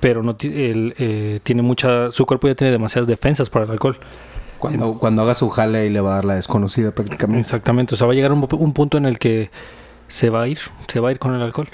pero 0.00 0.22
no 0.22 0.36
el, 0.40 0.94
eh, 0.98 1.40
tiene 1.42 1.62
mucha, 1.62 2.10
su 2.12 2.26
cuerpo 2.26 2.48
ya 2.48 2.54
tiene 2.54 2.70
demasiadas 2.70 3.06
defensas 3.06 3.50
para 3.50 3.64
el 3.64 3.70
alcohol. 3.70 3.98
Cuando, 4.58 4.98
cuando 4.98 5.22
haga 5.22 5.34
su 5.34 5.48
jale 5.50 5.86
y 5.86 5.90
le 5.90 6.00
va 6.00 6.12
a 6.12 6.14
dar 6.16 6.24
la 6.24 6.34
desconocida 6.34 6.90
prácticamente. 6.90 7.40
Exactamente, 7.40 7.94
o 7.94 7.96
sea, 7.96 8.06
va 8.06 8.12
a 8.12 8.16
llegar 8.16 8.32
un, 8.32 8.46
un 8.50 8.72
punto 8.72 8.98
en 8.98 9.06
el 9.06 9.18
que 9.18 9.50
se 10.08 10.30
va 10.30 10.42
a 10.42 10.48
ir, 10.48 10.58
se 10.88 11.00
va 11.00 11.10
a 11.10 11.12
ir 11.12 11.18
con 11.18 11.34
el 11.34 11.42
alcohol. 11.42 11.68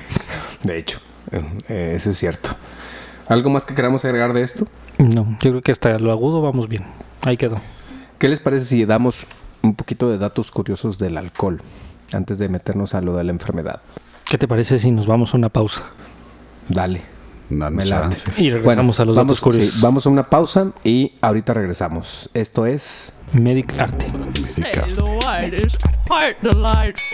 De 0.62 0.76
hecho, 0.76 1.00
eh, 1.68 1.92
eso 1.96 2.10
es 2.10 2.18
cierto. 2.18 2.50
¿Algo 3.28 3.48
más 3.48 3.64
que 3.64 3.74
queramos 3.74 4.04
agregar 4.04 4.34
de 4.34 4.42
esto? 4.42 4.66
No, 4.98 5.38
yo 5.40 5.50
creo 5.50 5.62
que 5.62 5.72
hasta 5.72 5.98
lo 5.98 6.12
agudo 6.12 6.42
vamos 6.42 6.68
bien. 6.68 6.84
Ahí 7.22 7.36
quedó. 7.36 7.58
¿Qué 8.18 8.28
les 8.28 8.40
parece 8.40 8.66
si 8.66 8.84
damos 8.84 9.26
un 9.62 9.74
poquito 9.74 10.10
de 10.10 10.18
datos 10.18 10.50
curiosos 10.50 10.98
del 10.98 11.16
alcohol 11.16 11.62
antes 12.12 12.38
de 12.38 12.48
meternos 12.48 12.94
a 12.94 13.00
lo 13.00 13.16
de 13.16 13.24
la 13.24 13.32
enfermedad? 13.32 13.80
¿Qué 14.28 14.36
te 14.36 14.46
parece 14.46 14.78
si 14.78 14.90
nos 14.90 15.06
vamos 15.06 15.32
a 15.32 15.38
una 15.38 15.48
pausa? 15.48 15.84
Dale. 16.68 17.13
Danos 17.50 17.84
chance. 17.84 18.30
Y 18.36 18.50
regresamos 18.50 19.00
a 19.00 19.04
los 19.04 19.16
vamos, 19.16 19.28
datos 19.28 19.40
curiosos. 19.40 19.74
sí, 19.74 19.80
vamos 19.82 20.06
a 20.06 20.10
una 20.10 20.28
pausa 20.30 20.72
y 20.82 21.12
ahorita 21.20 21.54
regresamos. 21.54 22.30
Esto 22.34 22.66
es 22.66 23.12
Medic 23.32 23.78
Arte. 23.78 24.06
Say 24.34 24.72
the 24.94 25.04
word 25.04 25.54
is 25.54 25.76
quite 26.06 26.36
delightful. 26.42 27.04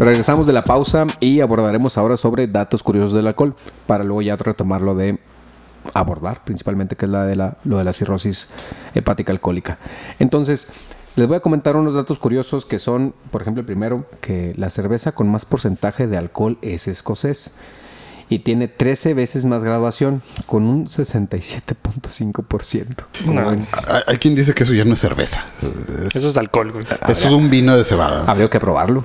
Regresamos 0.00 0.46
de 0.46 0.52
la 0.52 0.62
pausa 0.64 1.06
y 1.20 1.40
abordaremos 1.40 1.98
ahora 1.98 2.16
sobre 2.16 2.46
datos 2.46 2.82
curiosos 2.82 3.12
del 3.12 3.26
alcohol, 3.26 3.54
para 3.86 4.04
luego 4.04 4.22
ya 4.22 4.36
retomar 4.36 4.80
lo 4.82 4.94
de 4.94 5.18
abordar, 5.94 6.44
principalmente 6.44 6.96
que 6.96 7.06
es 7.06 7.10
la 7.10 7.24
de 7.26 7.36
la, 7.36 7.56
lo 7.64 7.78
de 7.78 7.84
la 7.84 7.92
cirrosis 7.92 8.48
hepática 8.94 9.32
alcohólica. 9.32 9.78
Entonces, 10.18 10.68
les 11.16 11.26
voy 11.28 11.36
a 11.36 11.40
comentar 11.40 11.76
unos 11.76 11.94
datos 11.94 12.18
curiosos 12.18 12.64
que 12.66 12.78
son, 12.78 13.14
por 13.30 13.42
ejemplo, 13.42 13.60
el 13.60 13.66
primero, 13.66 14.06
que 14.20 14.54
la 14.56 14.70
cerveza 14.70 15.12
con 15.12 15.28
más 15.30 15.44
porcentaje 15.44 16.06
de 16.06 16.16
alcohol 16.16 16.58
es 16.62 16.88
escocés 16.88 17.50
y 18.28 18.40
tiene 18.40 18.68
13 18.68 19.14
veces 19.14 19.44
más 19.44 19.64
graduación, 19.64 20.22
con 20.46 20.62
un 20.62 20.86
67.5%. 20.86 22.86
Como 23.26 23.40
No, 23.40 23.50
ven, 23.50 23.66
Hay, 23.88 24.02
hay 24.06 24.18
quien 24.18 24.36
dice 24.36 24.54
que 24.54 24.62
eso 24.62 24.72
ya 24.72 24.84
no 24.84 24.94
es 24.94 25.00
cerveza. 25.00 25.44
Es- 26.06 26.14
Eso 26.16 26.30
es 26.30 26.36
alcohol, 26.36 26.70
güey. 26.72 26.84
eso 27.08 27.26
es 27.26 27.32
un 27.32 27.50
vino 27.50 27.76
de 27.76 27.82
cebada. 27.84 28.24
Habría 28.30 28.48
que 28.48 28.60
probarlo. 28.60 29.04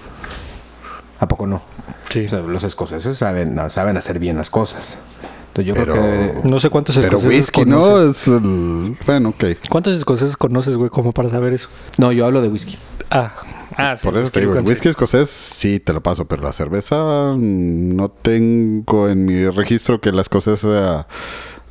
¿A 1.19 1.28
poco 1.28 1.47
no? 1.47 1.62
Sí. 2.10 2.25
O 2.25 2.30
sea, 2.30 2.39
los 2.39 2.63
escoceses 2.63 3.17
saben, 3.17 3.58
saben 3.69 3.97
hacer 3.97 4.19
bien 4.19 4.38
las 4.38 4.49
cosas. 4.49 4.99
Entonces 5.47 5.65
yo 5.67 5.73
Pero- 5.73 5.93
creo 5.93 6.41
que 6.41 6.49
No 6.49 6.60
sé 6.60 6.69
cuántos 6.69 6.95
Pero 6.97 7.17
escoceses 7.17 7.39
whisky, 7.39 7.65
¿no? 7.65 7.80
conoces. 7.80 8.21
Es 8.21 8.28
el... 8.28 8.97
Bueno, 9.06 9.30
ok. 9.30 9.43
¿Cuántos 9.69 9.95
escoceses 9.95 10.36
conoces, 10.36 10.75
güey, 10.75 10.89
como 10.89 11.13
para 11.13 11.30
saber 11.30 11.54
eso? 11.54 11.69
No, 11.97 12.12
yo 12.12 12.25
hablo 12.25 12.41
de 12.41 12.49
whisky. 12.49 12.78
Ah, 13.10 13.34
ah 13.78 13.95
sí, 13.97 14.04
Por 14.04 14.17
eso 14.17 14.30
te 14.32 14.41
digo, 14.41 14.54
el 14.56 14.65
whisky 14.65 14.89
escocés 14.89 15.30
sí 15.30 15.80
te 15.80 15.93
lo 15.93 16.01
paso, 16.04 16.25
pero 16.25 16.43
la 16.43 16.51
cerveza 16.51 17.34
mm, 17.38 17.95
no 17.95 18.10
tengo 18.10 19.08
en 19.08 19.25
mi 19.25 19.47
registro 19.49 20.01
que 20.01 20.12
la 20.12 20.21
escocesa 20.23 20.58
sea 20.58 21.08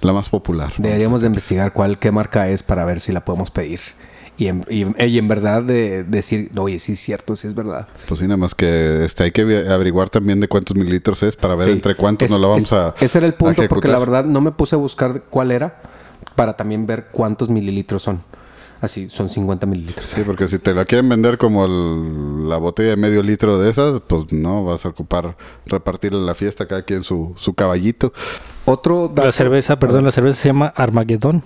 la 0.01 0.13
más 0.13 0.31
popular. 0.31 0.73
Deberíamos 0.79 1.21
de 1.21 1.27
investigar 1.27 1.73
cuál, 1.73 1.99
qué 1.99 2.11
marca 2.11 2.49
es 2.49 2.63
para 2.63 2.85
ver 2.85 3.01
si 3.01 3.13
la 3.13 3.25
podemos 3.25 3.51
pedir. 3.51 3.81
Y 4.37 4.49
en, 4.49 4.65
y, 4.69 4.85
y 5.05 5.19
en 5.19 5.29
verdad 5.29 5.63
de, 5.63 6.03
decir, 6.03 6.51
oye, 6.59 6.79
sí 6.81 6.93
es 6.93 6.99
cierto, 7.01 7.37
sí 7.37 7.47
es 7.47 7.55
verdad. 7.55 7.87
Pues 8.09 8.19
sí, 8.19 8.27
nada 8.27 8.37
más 8.37 8.55
que 8.55 9.05
este, 9.05 9.23
hay 9.25 9.31
que 9.31 9.43
averiguar 9.71 10.11
también 10.11 10.41
de 10.41 10.49
cuántos 10.49 10.77
mililitros 10.77 11.23
es 11.23 11.37
para 11.37 11.55
ver 11.55 11.67
Sí. 11.67 11.71
entre 11.73 11.95
cuántos 11.95 12.27
Es- 12.27 12.31
nos 12.33 12.41
lo 12.41 12.49
vamos 12.49 12.65
es- 12.65 12.73
a. 12.73 12.95
Ese 13.01 13.19
era 13.19 13.27
el 13.29 13.35
punto, 13.35 13.63
porque 13.69 13.87
la 13.89 13.99
verdad 13.99 14.25
no 14.25 14.41
me 14.41 14.51
puse 14.51 14.75
a 14.75 14.79
buscar 14.79 15.23
cuál 15.31 15.53
era 15.53 15.81
para 16.35 16.57
también 16.57 16.85
ver 16.87 17.07
cuántos 17.13 17.49
mililitros 17.49 18.03
son. 18.03 18.23
Así, 18.81 19.09
son 19.09 19.31
50 19.31 19.65
mililitros. 19.67 20.07
Sí, 20.09 20.23
porque 20.27 20.47
si 20.49 20.59
te 20.59 20.75
la 20.75 20.85
quieren 20.85 21.09
vender 21.09 21.39
como 21.39 21.65
el- 21.65 22.49
la 22.49 22.59
botella 22.59 22.91
de 22.91 22.97
medio 22.97 23.23
litro 23.23 23.57
de 23.59 23.71
esas, 23.71 24.01
pues 24.07 24.31
no, 24.33 24.65
vas 24.65 24.85
a 24.85 24.89
ocupar 24.91 25.37
repartirle 25.65 26.19
en 26.19 26.27
la 26.27 26.35
fiesta 26.35 26.67
cada 26.67 26.83
quien 26.83 27.03
su, 27.05 27.33
su 27.37 27.55
caballito. 27.55 28.13
Otro 28.67 29.09
dato- 29.09 29.25
La 29.27 29.33
cerveza, 29.33 29.79
perdón, 29.79 30.05
la 30.05 30.11
cerveza 30.11 30.43
se 30.43 30.49
llama 30.49 30.67
Armageddon. 30.77 31.43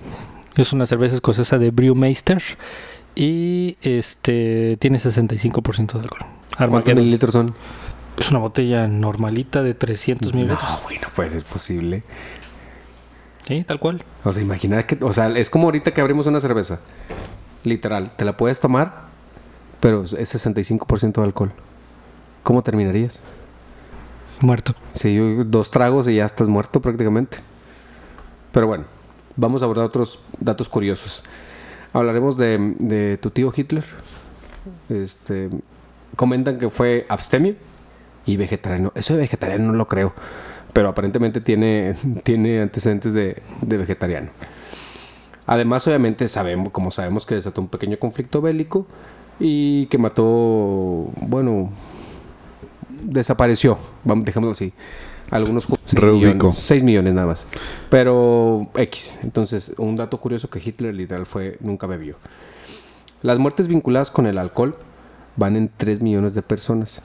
Es 0.59 0.73
una 0.75 0.85
cerveza 0.87 1.14
escocesa 1.14 1.59
de 1.59 1.71
Brewmeister. 1.71 2.42
Y 3.14 3.77
este 3.83 4.77
tiene 4.81 4.99
65% 4.99 5.92
de 5.94 6.01
alcohol. 6.01 6.27
¿Cuántos 6.57 6.94
mililitros 6.94 7.33
son? 7.33 7.55
Es 8.18 8.31
una 8.31 8.38
botella 8.40 8.87
normalita 8.87 9.62
de 9.62 9.75
300 9.75 10.35
mililitros. 10.35 10.62
No, 10.62 10.79
güey, 10.85 10.99
no 10.99 11.09
puede 11.14 11.31
ser 11.31 11.44
posible. 11.44 12.03
Sí, 13.47 13.64
tal 13.64 13.79
cual. 13.81 14.03
O 14.25 14.33
sea, 14.33 14.42
imagina 14.42 14.85
que, 14.87 14.99
o 15.03 15.12
sea, 15.12 15.29
es 15.31 15.51
como 15.51 15.64
ahorita 15.66 15.92
que 15.94 16.01
abrimos 16.01 16.27
una 16.27 16.38
cerveza. 16.40 16.81
Literal, 17.64 18.12
te 18.16 18.25
la 18.25 18.37
puedes 18.37 18.61
tomar, 18.61 19.07
pero 19.81 20.03
es 20.03 20.12
65% 20.14 21.21
de 21.21 21.27
alcohol. 21.27 21.53
¿Cómo 22.42 22.62
terminarías? 22.62 23.23
Muerto. 24.40 24.75
Sí, 24.92 25.14
yo- 25.14 25.44
dos 25.44 25.71
tragos 25.71 26.07
y 26.09 26.16
ya 26.16 26.27
estás 26.27 26.49
muerto 26.49 26.81
prácticamente. 26.81 27.38
Pero 28.53 28.66
bueno, 28.66 28.85
vamos 29.38 29.62
a 29.62 29.64
abordar 29.64 29.87
otros 29.87 30.20
datos 30.38 30.68
curiosos. 30.68 31.22
Hablaremos 31.94 32.37
de, 32.37 33.18
tu 33.22 33.31
tío 33.31 33.51
Hitler. 33.57 33.85
Este, 34.90 35.48
comentan 36.16 36.59
que 36.59 36.68
fue 36.68 37.07
abstemio 37.09 37.55
y 38.27 38.37
vegetariano. 38.37 38.92
Eso 38.94 39.14
de 39.14 39.20
vegetariano 39.20 39.72
no 39.72 39.72
lo 39.72 39.88
creo, 39.88 40.12
pero 40.74 40.88
aparentemente 40.88 41.40
tiene, 41.40 41.94
tiene 42.24 42.61
antecedentes 42.61 43.14
de, 43.14 43.42
de 43.62 43.77
vegetariano. 43.79 44.31
Además, 45.46 45.87
obviamente, 45.87 46.29
sabemos, 46.29 46.70
como 46.70 46.90
sabemos 46.90 47.24
que 47.24 47.37
desató 47.37 47.62
un 47.62 47.68
pequeño 47.68 47.98
conflicto 47.98 48.42
bélico 48.42 48.87
y 49.40 49.87
que 49.87 49.96
mató, 49.96 50.24
bueno, 51.22 51.70
desapareció, 53.03 53.79
vamos, 54.05 54.27
dejémoslo 54.27 54.53
así. 54.53 54.74
Algunos 55.31 55.69
ju- 55.69 55.77
seis 55.85 56.03
Reubico. 56.03 56.33
millones, 56.47 56.55
6 56.59 56.83
millones 56.83 57.14
nada 57.14 57.27
más. 57.27 57.49
Pero 57.91 58.69
X. 58.75 59.19
Entonces, 59.23 59.73
un 59.79 59.97
dato 59.97 60.19
curioso 60.21 60.49
que 60.51 60.59
Hitler 60.64 60.95
literal 60.95 61.27
fue, 61.27 61.59
nunca 61.61 61.87
bebió. 61.87 62.17
Las 63.23 63.38
muertes 63.38 63.69
vinculadas 63.69 64.11
con 64.11 64.27
el 64.27 64.38
alcohol 64.38 64.77
van 65.37 65.57
en 65.57 65.71
3 65.77 66.01
millones 66.01 66.35
de 66.35 66.43
personas. 66.43 67.03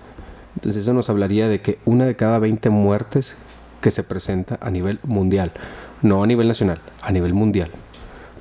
Entonces, 0.55 0.83
eso 0.83 0.93
nos 0.93 1.09
hablaría 1.09 1.47
de 1.47 1.61
que 1.61 1.79
una 1.85 2.05
de 2.05 2.15
cada 2.15 2.39
20 2.39 2.69
muertes 2.69 3.35
que 3.81 3.91
se 3.91 4.03
presenta 4.03 4.57
a 4.61 4.69
nivel 4.69 4.99
mundial, 5.03 5.51
no 6.01 6.23
a 6.23 6.27
nivel 6.27 6.47
nacional, 6.47 6.79
a 7.01 7.11
nivel 7.11 7.33
mundial, 7.33 7.71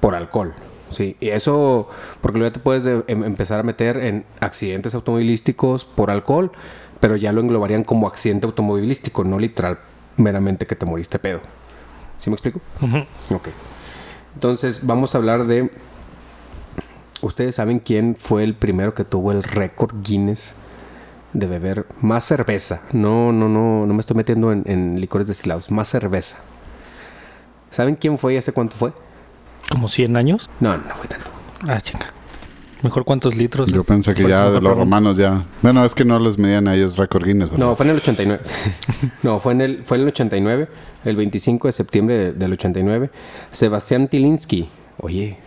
por 0.01 0.15
alcohol. 0.15 0.55
Sí, 0.91 1.17
y 1.21 1.29
eso, 1.31 1.89
porque 2.21 2.39
luego 2.39 2.51
ya 2.51 2.53
te 2.53 2.61
puedes 2.61 2.85
de- 2.85 3.03
em- 3.09 3.25
empezar 3.25 3.59
a 3.59 3.63
meter 3.63 3.97
en 3.97 4.25
accidentes 4.41 4.95
automovilísticos 4.95 5.87
por 5.87 6.11
alcohol, 6.11 6.53
pero 7.03 7.17
ya 7.17 7.33
lo 7.33 7.41
englobarían 7.41 7.83
como 7.83 8.07
accidente 8.07 8.47
automovilístico, 8.47 9.25
no 9.25 9.37
literal, 9.37 9.81
meramente 10.17 10.69
que 10.69 10.77
te 10.77 10.87
moriste 10.87 11.19
pedo. 11.19 11.41
¿Sí 12.21 12.31
me 12.31 12.35
explico? 12.35 12.61
Ujú. 12.81 12.99
Ok. 13.35 13.49
Entonces, 14.35 14.87
vamos 14.87 15.13
a 15.13 15.19
hablar 15.19 15.47
de. 15.47 15.69
¿Ustedes 17.21 17.57
saben 17.57 17.81
quién 17.81 18.15
fue 18.15 18.45
el 18.45 18.55
primero 18.55 18.95
que 18.95 19.03
tuvo 19.03 19.33
el 19.33 19.43
récord 19.43 19.93
Guinness 20.01 20.55
de 21.33 21.49
beber 21.49 21.87
más 22.01 22.23
cerveza? 22.23 22.83
No, 22.93 23.33
no, 23.33 23.49
no, 23.49 23.85
no 23.85 23.95
me 23.95 23.99
estoy 23.99 24.17
metiendo 24.17 24.53
en, 24.53 24.63
en 24.67 25.01
licores 25.01 25.27
destilados, 25.27 25.73
más 25.73 25.89
cerveza. 25.89 26.37
¿Saben 27.71 27.97
quién 27.97 28.17
fue 28.17 28.35
y 28.35 28.37
hace 28.37 28.53
cuánto 28.53 28.77
fue? 28.77 28.93
Como 29.73 29.89
100 29.89 30.17
años. 30.17 30.49
No, 30.61 30.77
no 30.77 30.95
fue 30.95 31.09
tanto. 31.09 31.33
Ah, 31.67 31.81
chinga. 31.81 32.13
Mejor 32.83 33.05
cuántos 33.05 33.35
litros. 33.37 33.71
Yo 33.73 33.85
pensé 33.85 34.13
que 34.15 34.29
ya 34.29 34.51
de 34.51 34.61
los 34.61 34.77
romanos 34.77 35.17
ya. 35.17 35.47
Bueno, 35.63 35.85
es 35.85 35.95
que 35.95 36.05
no 36.05 36.19
les 36.19 36.37
medían 36.39 36.67
a 36.67 36.75
ellos 36.75 36.97
récord 36.97 37.25
Guinness, 37.25 37.51
¿verdad? 37.51 37.67
No, 37.67 37.77
fue 37.77 37.85
en 37.87 37.91
el 37.91 37.97
89. 37.99 38.43
no, 39.23 39.39
fue 39.39 39.53
en 39.53 39.61
el, 39.61 39.83
fue 39.85 39.97
en 39.99 40.03
el 40.03 40.09
89, 40.09 40.69
el 41.05 41.17
25 41.17 41.69
de 41.69 41.73
septiembre 41.73 42.17
de- 42.19 42.33
del 42.33 42.53
89. 42.53 43.11
Sebastián 43.51 44.09
Tilinsky. 44.09 44.69
Oye. 44.99 45.37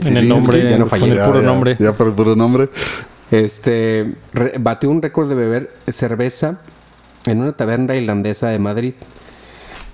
En 0.00 0.16
el 0.16 0.28
nombre, 0.28 0.66
Ya 0.68 0.78
no 0.78 0.86
fallé. 0.86 1.10
el 1.10 1.16
Ya, 1.16 1.26
puro 1.26 1.40
ya, 1.40 1.46
nombre. 1.46 1.76
Ya 1.78 1.92
por 1.94 2.06
el 2.08 2.12
puro 2.14 2.34
nombre. 2.36 2.70
Este 3.30 4.14
re- 4.32 4.54
batió 4.58 4.88
un 4.90 5.02
récord 5.02 5.28
de 5.28 5.34
beber 5.34 5.74
cerveza 5.88 6.60
en 7.26 7.40
una 7.42 7.52
taberna 7.52 7.94
irlandesa 7.96 8.48
de 8.48 8.58
Madrid. 8.58 8.94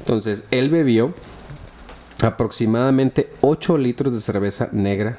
Entonces, 0.00 0.44
él 0.52 0.70
bebió 0.70 1.14
aproximadamente 2.22 3.30
8 3.40 3.78
litros 3.78 4.12
de 4.14 4.20
cerveza 4.20 4.68
negra 4.72 5.18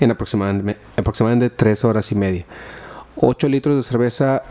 en 0.00 0.10
aproximadamente, 0.10 0.76
aproximadamente 0.96 1.50
3 1.50 1.84
horas 1.84 2.10
y 2.12 2.14
media. 2.14 2.44
8 3.16 3.48
litros 3.48 3.76
de 3.76 3.82
cerveza 3.82 4.42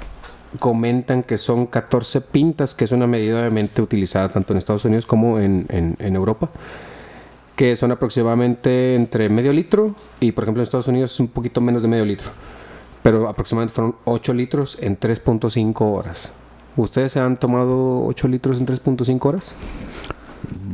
comentan 0.59 1.23
que 1.23 1.37
son 1.37 1.65
14 1.65 2.21
pintas, 2.21 2.75
que 2.75 2.85
es 2.85 2.91
una 2.91 3.07
medida 3.07 3.39
obviamente 3.39 3.81
utilizada 3.81 4.29
tanto 4.29 4.53
en 4.53 4.57
Estados 4.57 4.85
Unidos 4.85 5.05
como 5.05 5.39
en, 5.39 5.65
en- 5.69 5.95
en 5.99 6.15
Europa, 6.15 6.49
que 7.55 7.75
son 7.75 7.91
aproximadamente 7.91 8.95
entre 8.95 9.29
medio 9.29 9.51
litro 9.53 9.95
y 10.19 10.31
por 10.31 10.43
ejemplo 10.43 10.61
en 10.61 10.63
Estados 10.63 10.87
Unidos 10.87 11.11
es 11.13 11.19
un 11.19 11.27
poquito 11.27 11.59
menos 11.61 11.81
de 11.81 11.87
medio 11.87 12.05
litro, 12.05 12.29
pero 13.01 13.27
aproximadamente 13.27 13.73
fueron 13.75 13.95
8 14.05 14.33
litros 14.33 14.77
en 14.81 14.99
3.5 14.99 15.81
horas. 15.81 16.31
¿Ustedes 16.75 17.11
se 17.11 17.19
han 17.19 17.37
tomado 17.37 18.03
8 18.05 18.27
litros 18.27 18.59
en 18.59 18.65
3.5 18.67 19.25
horas? 19.25 19.55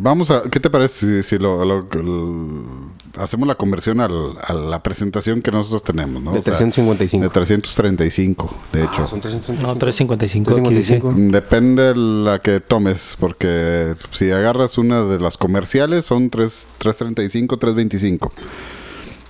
Vamos 0.01 0.31
a. 0.31 0.43
¿Qué 0.43 0.59
te 0.59 0.69
parece 0.69 1.21
si, 1.21 1.29
si 1.29 1.39
lo, 1.39 1.63
lo- 1.65 1.87
lo- 2.01 2.89
hacemos 3.17 3.47
la 3.47 3.55
conversión 3.55 3.99
al- 3.99 4.37
a 4.41 4.53
la 4.53 4.81
presentación 4.81 5.41
que 5.41 5.51
nosotros 5.51 5.83
tenemos, 5.83 6.23
¿no? 6.23 6.31
de 6.31 6.39
O 6.39 6.43
sea, 6.43 6.53
355. 6.53 7.23
de 7.23 7.29
335, 7.29 8.57
de 8.71 8.83
hecho. 8.83 9.01
Ah, 9.03 9.07
son 9.07 9.19
355. 9.21 9.61
No, 9.73 9.77
355. 9.79 10.51
aquí 10.51 10.75
dice. 10.75 10.99
355. 10.99 11.31
Depende 11.31 11.93
la 11.95 12.39
que 12.39 12.59
tomes, 12.61 13.17
porque 13.19 13.93
si 14.11 14.31
agarras 14.31 14.77
una 14.77 15.03
de 15.03 15.19
las 15.19 15.37
comerciales 15.37 16.05
son 16.05 16.29
3, 16.29 16.67
335, 16.77 17.57
325. 17.57 18.31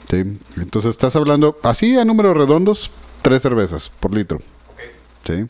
¿Sí? 0.10 0.24
Entonces 0.58 0.90
estás 0.92 1.16
hablando, 1.16 1.58
así 1.64 1.98
a 1.98 2.06
números 2.06 2.36
redondos, 2.36 2.90
3 3.22 3.42
cervezas 3.42 3.92
por 4.00 4.14
litro. 4.14 4.40
¿Sí? 5.26 5.46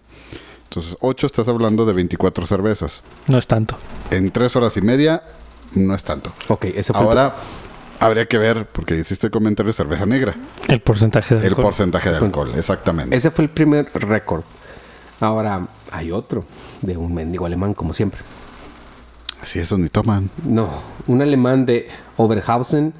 Entonces 0.69 0.95
8 1.01 1.25
estás 1.25 1.47
hablando 1.47 1.83
de 1.85 1.93
24 1.93 2.45
cervezas. 2.45 3.01
No 3.27 3.37
es 3.39 3.47
tanto. 3.47 3.75
En 4.11 4.29
3 4.29 4.55
horas 4.55 4.77
y 4.77 4.81
media 4.81 5.23
no 5.73 5.95
es 5.95 6.03
tanto. 6.03 6.31
Ok, 6.47 6.65
ese 6.65 6.93
fue 6.93 7.01
el- 7.01 7.07
Ahora 7.07 7.33
habría 7.99 8.27
que 8.27 8.37
ver, 8.37 8.67
porque 8.67 8.95
hiciste 8.95 9.27
el 9.27 9.31
comentario 9.31 9.69
de 9.69 9.73
cerveza 9.73 10.05
negra, 10.05 10.35
El 10.67 10.81
porcentaje 10.81 11.33
de 11.35 11.41
el 11.41 11.47
alcohol. 11.47 11.65
porcentaje 11.65 12.11
de 12.11 12.17
alcohol, 12.17 12.51
exactamente. 12.55 13.15
Ese 13.15 13.31
fue 13.31 13.45
el 13.45 13.49
primer 13.49 13.89
récord. 13.95 14.43
Ahora, 15.19 15.67
hay 15.91 16.11
otro 16.11 16.45
de 16.81 16.95
un 16.97 17.13
mendigo 17.15 17.45
alemán, 17.47 17.73
como 17.73 17.91
siempre. 17.91 18.21
Así 19.41 19.57
esos 19.59 19.79
ni 19.79 19.89
toman. 19.89 20.29
No, 20.45 20.69
un 21.07 21.21
alemán 21.21 21.65
de 21.65 21.87
Oberhausen 22.17 22.93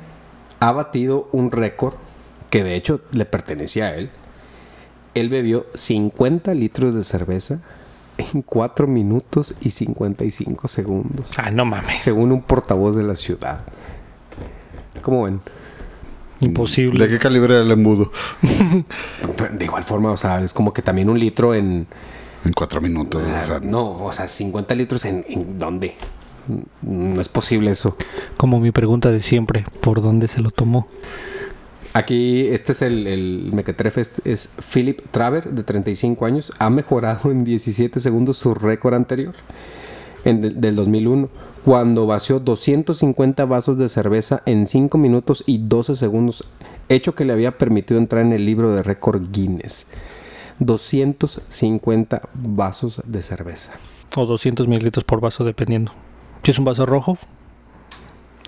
ha 0.59 0.71
batido 0.71 1.29
un 1.33 1.51
récord 1.51 1.93
que 2.49 2.63
de 2.63 2.75
hecho 2.75 3.01
le 3.11 3.25
pertenecía 3.25 3.85
a 3.87 3.95
él. 3.95 4.09
Él 5.15 5.29
bebió 5.29 5.65
50 5.73 6.53
litros 6.53 6.93
de 6.93 7.03
cerveza 7.03 7.61
en 8.17 8.41
4 8.41 8.87
minutos 8.87 9.55
y 9.61 9.69
55 9.69 10.67
segundos, 10.67 11.33
Ah, 11.37 11.51
no 11.51 11.65
mames. 11.65 12.01
según 12.01 12.31
un 12.31 12.41
portavoz 12.41 12.95
de 12.95 13.03
la 13.03 13.15
ciudad. 13.15 13.61
¿Cómo 15.01 15.23
ven? 15.23 15.39
Imposible. 16.41 17.05
¿De 17.05 17.11
qué 17.11 17.19
calibre 17.19 17.55
era 17.55 17.63
el 17.63 17.71
embudo? 17.71 18.11
De 19.53 19.65
igual 19.65 19.83
forma, 19.83 20.11
o 20.11 20.17
sea, 20.17 20.41
es 20.41 20.53
como 20.53 20.73
que 20.73 20.81
también 20.81 21.09
un 21.09 21.19
litro 21.19 21.53
en... 21.53 21.87
En 22.45 22.53
4 22.53 22.79
minutos. 22.81 23.21
o 23.23 23.45
sea, 23.45 23.59
no, 23.59 24.03
o 24.05 24.11
sea, 24.13 24.27
50 24.27 24.73
litros 24.75 25.03
en, 25.05 25.25
en 25.27 25.59
¿dónde? 25.59 25.95
No 26.81 27.19
es 27.21 27.27
posible 27.29 27.71
eso. 27.71 27.95
Como 28.37 28.59
mi 28.59 28.71
pregunta 28.71 29.11
de 29.11 29.21
siempre, 29.21 29.65
¿por 29.81 30.01
dónde 30.01 30.27
se 30.27 30.41
lo 30.41 30.49
tomó? 30.51 30.87
Aquí, 31.99 32.47
este 32.47 32.71
es 32.71 32.81
el, 32.81 33.07
el 33.07 33.49
mequetrefe, 33.51 33.99
es, 33.99 34.13
es 34.23 34.49
Philip 34.73 35.01
Traver, 35.11 35.49
de 35.49 35.63
35 35.63 36.25
años. 36.25 36.53
Ha 36.57 36.69
mejorado 36.69 37.29
en 37.29 37.43
17 37.43 37.99
segundos 37.99 38.37
su 38.37 38.53
récord 38.53 38.93
anterior, 38.93 39.33
en 40.23 40.61
del 40.61 40.77
2001, 40.77 41.27
cuando 41.65 42.07
vació 42.07 42.39
250 42.39 43.43
vasos 43.43 43.77
de 43.77 43.89
cerveza 43.89 44.41
en 44.45 44.65
5 44.65 44.97
minutos 44.97 45.43
y 45.45 45.57
12 45.57 45.95
segundos, 45.95 46.45
hecho 46.87 47.15
que 47.15 47.25
le 47.25 47.33
había 47.33 47.57
permitido 47.57 47.99
entrar 47.99 48.25
en 48.25 48.31
el 48.31 48.45
libro 48.45 48.73
de 48.73 48.81
récord 48.81 49.21
Guinness. 49.33 49.87
250 50.59 52.29
vasos 52.33 53.01
de 53.05 53.21
cerveza. 53.21 53.73
O 54.15 54.25
200 54.25 54.69
mililitros 54.69 55.03
por 55.03 55.19
vaso, 55.19 55.43
dependiendo. 55.43 55.91
Si 56.43 56.51
es 56.51 56.59
un 56.59 56.63
vaso 56.63 56.85
rojo, 56.85 57.17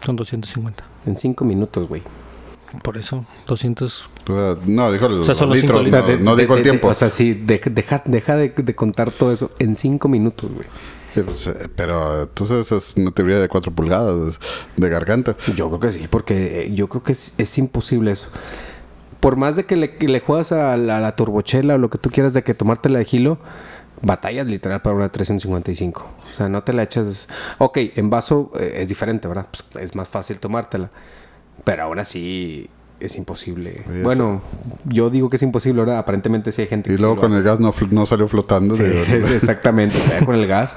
son 0.06 0.16
250. 0.16 0.86
En 1.06 1.18
5 1.18 1.44
minutos, 1.44 1.90
güey. 1.90 2.02
Por 2.84 2.98
eso, 2.98 3.26
200. 3.48 4.04
O 4.30 4.34
sea, 4.34 4.56
no, 4.66 4.92
dijo 4.92 5.06
el 5.08 5.20
O 5.22 5.24
sea, 5.26 5.36
son 5.36 5.50
los 5.50 5.58
litros, 5.62 5.84
litros. 5.84 6.02
no, 6.04 6.08
de- 6.08 6.20
no 6.20 6.36
de- 6.36 6.44
dijo 6.44 6.54
el 6.56 6.64
de- 6.64 6.70
tiempo. 6.70 6.88
o 6.88 6.94
sea, 6.94 7.10
sí, 7.10 7.34
de- 7.34 7.62
deja, 7.72 8.02
deja 8.06 8.36
de, 8.36 8.50
de 8.50 8.76
contar 8.76 9.12
todo 9.12 9.32
eso 9.32 9.52
en 9.60 9.76
cinco 9.76 10.08
minutos, 10.08 10.50
güey. 10.54 10.68
Sí, 11.14 11.22
pues, 11.24 11.48
eh, 11.48 11.68
pero 11.76 12.22
entonces 12.24 12.72
es 12.72 12.94
una 12.96 13.12
teoría 13.12 13.38
de 13.40 13.50
4 13.50 13.74
pulgadas 13.74 14.40
de 14.78 14.90
garganta. 14.90 15.36
Yo 15.58 15.68
creo 15.68 15.80
que 15.82 15.92
sí, 15.92 16.08
porque 16.10 16.62
eh, 16.68 16.74
yo 16.74 16.88
creo 16.88 17.04
que 17.04 17.12
es, 17.12 17.34
es 17.38 17.58
imposible 17.58 18.12
eso. 18.12 18.30
Por 19.20 19.36
más 19.36 19.58
de 19.58 19.66
que 19.66 19.76
le, 19.76 19.98
que 19.98 20.08
le 20.08 20.22
juegas 20.22 20.54
a 20.54 20.78
la, 20.78 20.98
a 20.98 21.02
la 21.02 21.16
turbochela 21.18 21.76
o 21.76 21.78
lo 21.78 21.90
que 21.90 21.98
tú 21.98 22.10
quieras 22.10 22.34
de 22.34 22.44
que 22.44 22.54
tomártela 22.54 23.00
de 23.00 23.06
gilo, 23.06 23.38
batallas 24.02 24.48
literal 24.48 24.82
para 24.82 24.96
una 24.96 25.04
de 25.06 25.10
355. 25.10 26.08
O 26.30 26.34
sea, 26.34 26.48
no 26.48 26.64
te 26.64 26.72
la 26.72 26.84
echas... 26.84 27.28
Ok, 27.58 27.78
en 27.98 28.10
vaso 28.10 28.50
eh, 28.58 28.76
es 28.78 28.88
diferente, 28.88 29.28
¿verdad? 29.28 29.48
Pues 29.52 29.84
es 29.84 29.96
más 29.96 30.08
fácil 30.08 30.40
tomártela. 30.40 30.90
Pero 31.64 31.84
aún 31.84 32.00
así 32.00 32.70
es 33.00 33.18
imposible. 33.18 33.84
Bueno, 34.04 34.42
yo 34.86 35.10
digo 35.10 35.30
que 35.30 35.36
es 35.38 35.44
imposible, 35.44 35.82
¿verdad? 35.82 35.98
Aparentemente 36.00 36.52
sí 36.52 36.62
hay 36.62 36.68
gente 36.68 36.92
Y 36.92 36.96
que 36.96 37.02
luego 37.02 37.16
sí 37.16 37.18
lo 37.18 37.22
con 37.22 37.32
hace. 37.32 37.38
el 37.40 37.44
gas 37.44 37.60
no, 37.60 37.74
no 37.92 38.06
salió 38.06 38.28
flotando. 38.28 38.76
Sí, 38.76 38.84
de- 38.84 39.36
exactamente. 39.36 39.98
Con 40.26 40.36
el 40.36 40.48
gas 40.48 40.76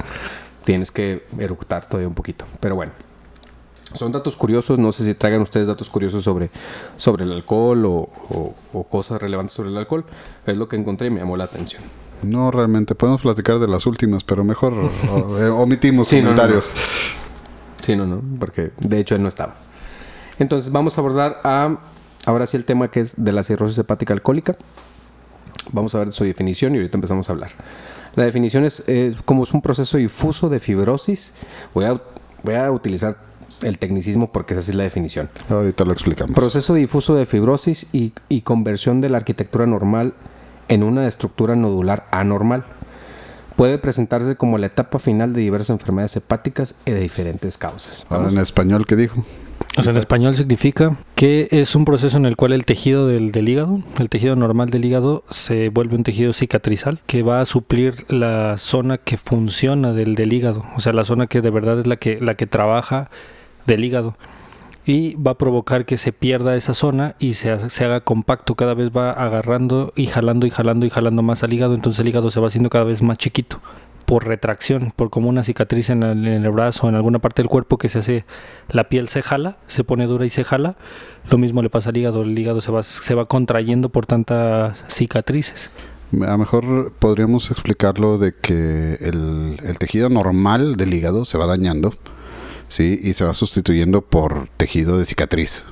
tienes 0.65 0.91
que 0.91 1.25
eructar 1.39 1.87
todavía 1.87 2.09
un 2.09 2.15
poquito. 2.15 2.45
Pero 2.61 2.75
bueno. 2.77 2.93
Son 3.93 4.11
datos 4.11 4.37
curiosos. 4.37 4.79
No 4.79 4.91
sé 4.93 5.05
si 5.05 5.15
traigan 5.15 5.41
ustedes 5.43 5.67
datos 5.69 5.89
curiosos 5.89 6.25
sobre, 6.25 6.51
sobre 6.97 7.25
el 7.25 7.33
alcohol 7.33 7.85
o, 7.87 7.93
o- 8.31 8.55
o 8.73 8.85
cosas 8.85 9.21
relevantes 9.23 9.55
sobre 9.55 9.69
el 9.71 9.77
alcohol. 9.77 10.05
Es 10.47 10.57
lo 10.57 10.69
que 10.69 10.77
encontré 10.77 11.07
y 11.07 11.11
me 11.11 11.21
llamó 11.21 11.37
la 11.37 11.45
atención. 11.45 11.83
No, 12.23 12.51
realmente. 12.51 12.95
Podemos 12.95 13.21
platicar 13.21 13.59
de 13.59 13.69
las 13.69 13.87
últimas, 13.87 14.25
pero 14.25 14.43
mejor 14.45 14.73
o- 15.13 15.39
eh, 15.39 15.49
omitimos 15.49 16.09
Sí, 16.09 16.17
no, 16.17 16.23
no, 16.23 16.31
no. 16.31 16.37
comentarios. 16.37 16.73
Sí, 17.83 17.95
no, 17.95 18.07
no. 18.07 18.21
Porque 18.41 18.73
de 18.81 18.99
hecho 18.99 19.15
él 19.15 19.23
no 19.23 19.29
estaba. 19.29 19.55
Entonces 20.39 20.73
vamos 20.73 20.99
a 20.99 21.01
abordar 21.01 21.41
a, 21.45 21.79
ahora 22.27 22.47
sí 22.47 22.57
el 22.57 22.65
tema 22.65 22.91
que 22.91 23.01
es 23.01 23.15
de 23.17 23.33
la 23.33 23.43
cirrosis 23.43 23.79
hepática 23.79 24.13
alcohólica. 24.13 24.57
Vamos 25.73 25.95
a 25.95 25.99
ver 25.99 26.13
su 26.13 26.25
definición 26.25 26.75
y 26.75 26.79
ahorita 26.79 26.97
empezamos 26.97 27.29
a 27.29 27.33
hablar. 27.33 27.51
La 28.15 28.25
definición 28.25 28.65
es 28.65 28.83
eh, 28.87 29.15
como 29.25 29.43
es 29.43 29.53
un 29.53 29.63
proceso 29.63 29.97
difuso 29.97 30.49
de 30.49 30.61
fibrosis. 30.61 31.33
Voy 31.73 31.85
a, 31.87 32.01
voy 32.43 32.55
a 32.55 32.71
utilizar 32.71 33.17
el 33.63 33.79
tecnicismo 33.79 34.31
porque 34.31 34.55
esa 34.55 34.63
sí 34.63 34.71
es 34.71 34.77
la 34.77 34.85
definición. 34.85 35.31
Ahorita 35.49 35.85
lo 35.85 35.93
explicamos. 35.93 36.35
Proceso 36.35 36.75
difuso 36.75 37.15
de 37.15 37.27
fibrosis 37.27 37.87
y, 37.93 38.13
y 38.29 38.43
conversión 38.43 39.01
de 39.01 39.09
la 39.09 39.19
arquitectura 39.19 39.67
normal 39.67 40.15
en 40.69 40.83
una 40.83 41.07
estructura 41.07 41.57
nodular 41.57 42.07
anormal. 42.11 42.65
Puede 43.57 43.79
presentarse 43.79 44.37
como 44.37 44.59
la 44.59 44.67
etapa 44.67 44.99
final 44.99 45.33
de 45.33 45.41
diversas 45.41 45.71
enfermedades 45.71 46.17
hepáticas 46.17 46.75
y 46.85 46.91
de 46.91 47.01
diferentes 47.01 47.57
causas. 47.57 48.05
Ahora 48.09 48.29
en 48.29 48.39
español, 48.39 48.85
¿qué 48.87 48.97
dijo? 48.97 49.25
O 49.77 49.83
sea, 49.83 49.91
en 49.91 49.99
español 49.99 50.37
significa 50.37 50.97
que 51.17 51.49
es 51.51 51.75
un 51.75 51.85
proceso 51.85 52.17
en 52.17 52.27
el 52.27 52.37
cual 52.37 52.53
el 52.53 52.65
tejido 52.65 53.09
del, 53.09 53.33
del 53.33 53.49
hígado, 53.49 53.81
el 53.99 54.09
tejido 54.09 54.37
normal 54.37 54.71
del 54.71 54.85
hígado, 54.85 55.25
se 55.31 55.69
vuelve 55.69 55.97
un 55.97 56.05
tejido 56.05 56.33
cicatrizal 56.33 57.01
que 57.07 57.25
va 57.25 57.41
a 57.41 57.45
suplir 57.45 58.05
la 58.09 58.57
zona 58.57 58.99
que 58.99 59.17
funciona 59.17 59.93
del, 59.93 60.15
del 60.15 60.33
hígado. 60.33 60.65
O 60.77 60.81
sea, 60.81 60.93
la 60.93 61.03
zona 61.03 61.27
que 61.27 61.41
de 61.41 61.51
verdad 61.51 61.81
es 61.81 61.89
la 61.89 61.97
que, 61.97 62.21
la 62.21 62.37
que 62.37 62.47
trabaja 62.47 63.11
del 63.67 63.85
hígado. 63.85 64.17
Y 64.87 65.17
va 65.17 65.33
a 65.33 65.39
provocar 65.39 65.87
que 65.87 65.97
se 65.97 66.13
pierda 66.13 66.57
esa 66.57 66.75
zona 66.75 67.17
y 67.19 67.35
se, 67.35 67.69
se 67.69 67.85
haga 67.85 68.01
compacto. 68.01 68.55
Cada 68.55 68.75
vez 68.75 68.91
va 68.91 69.11
agarrando 69.11 69.93
y 69.97 70.07
jalando 70.07 70.47
y 70.47 70.51
jalando 70.51 70.87
y 70.87 70.91
jalando 70.91 71.23
más 71.23 71.43
al 71.43 71.53
hígado. 71.53 71.75
Entonces 71.75 71.99
el 72.01 72.09
hígado 72.09 72.31
se 72.31 72.39
va 72.39 72.47
haciendo 72.47 72.71
cada 72.71 72.85
vez 72.85 73.03
más 73.03 73.17
chiquito 73.17 73.61
por 74.07 74.27
retracción, 74.27 74.93
por 74.95 75.11
como 75.11 75.29
una 75.29 75.43
cicatriz 75.43 75.91
en 75.91 76.03
el, 76.03 76.27
en 76.27 76.45
el 76.45 76.51
brazo, 76.51 76.89
en 76.89 76.95
alguna 76.95 77.19
parte 77.19 77.43
del 77.43 77.49
cuerpo 77.49 77.79
que 77.79 77.89
se 77.89 78.01
hace, 78.01 78.25
la 78.69 78.89
piel 78.89 79.09
se 79.09 79.23
jala, 79.23 79.59
se 79.67 79.85
pone 79.85 80.07
dura 80.07 80.27
y 80.27 80.31
se 80.31 80.45
jala. 80.45 80.77
Lo 81.31 81.39
mismo 81.39 81.63
le 81.63 81.71
pasa 81.71 81.91
al 81.91 81.97
hígado, 81.97 82.23
el 82.23 82.39
hígado 82.39 82.61
se 82.61 82.71
va, 82.71 82.83
se 82.83 83.15
va 83.15 83.27
contrayendo 83.27 83.89
por 83.89 84.07
tantas 84.07 84.85
cicatrices. 84.89 85.71
A 86.23 86.33
lo 86.33 86.39
mejor 86.39 86.93
podríamos 86.99 87.51
explicarlo 87.51 88.19
de 88.19 88.35
que 88.35 88.95
el, 89.01 89.59
el 89.65 89.79
tejido 89.79 90.11
normal 90.11 90.77
del 90.77 90.95
hígado 90.95 91.25
se 91.25 91.39
va 91.39 91.47
dañando, 91.47 91.95
¿sí? 92.69 93.01
Y 93.03 93.15
se 93.15 93.25
va 93.25 93.35
sustituyendo 93.35 94.03
por 94.03 94.49
tejido 94.57 94.99
de 94.99 95.07
cicatriz. 95.07 95.67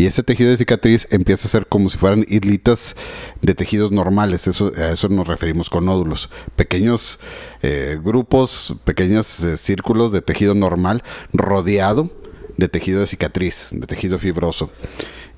Y 0.00 0.06
ese 0.06 0.22
tejido 0.22 0.48
de 0.48 0.56
cicatriz 0.56 1.06
empieza 1.10 1.46
a 1.46 1.50
ser 1.50 1.66
como 1.66 1.90
si 1.90 1.98
fueran 1.98 2.24
islitas 2.26 2.96
de 3.42 3.54
tejidos 3.54 3.92
normales. 3.92 4.46
Eso, 4.46 4.72
a 4.74 4.92
eso 4.92 5.10
nos 5.10 5.28
referimos 5.28 5.68
con 5.68 5.84
nódulos. 5.84 6.30
Pequeños 6.56 7.20
eh, 7.60 8.00
grupos, 8.02 8.76
pequeños 8.84 9.44
eh, 9.44 9.58
círculos 9.58 10.10
de 10.10 10.22
tejido 10.22 10.54
normal 10.54 11.04
rodeado 11.34 12.10
de 12.56 12.68
tejido 12.68 13.00
de 13.00 13.08
cicatriz, 13.08 13.68
de 13.72 13.86
tejido 13.86 14.18
fibroso. 14.18 14.70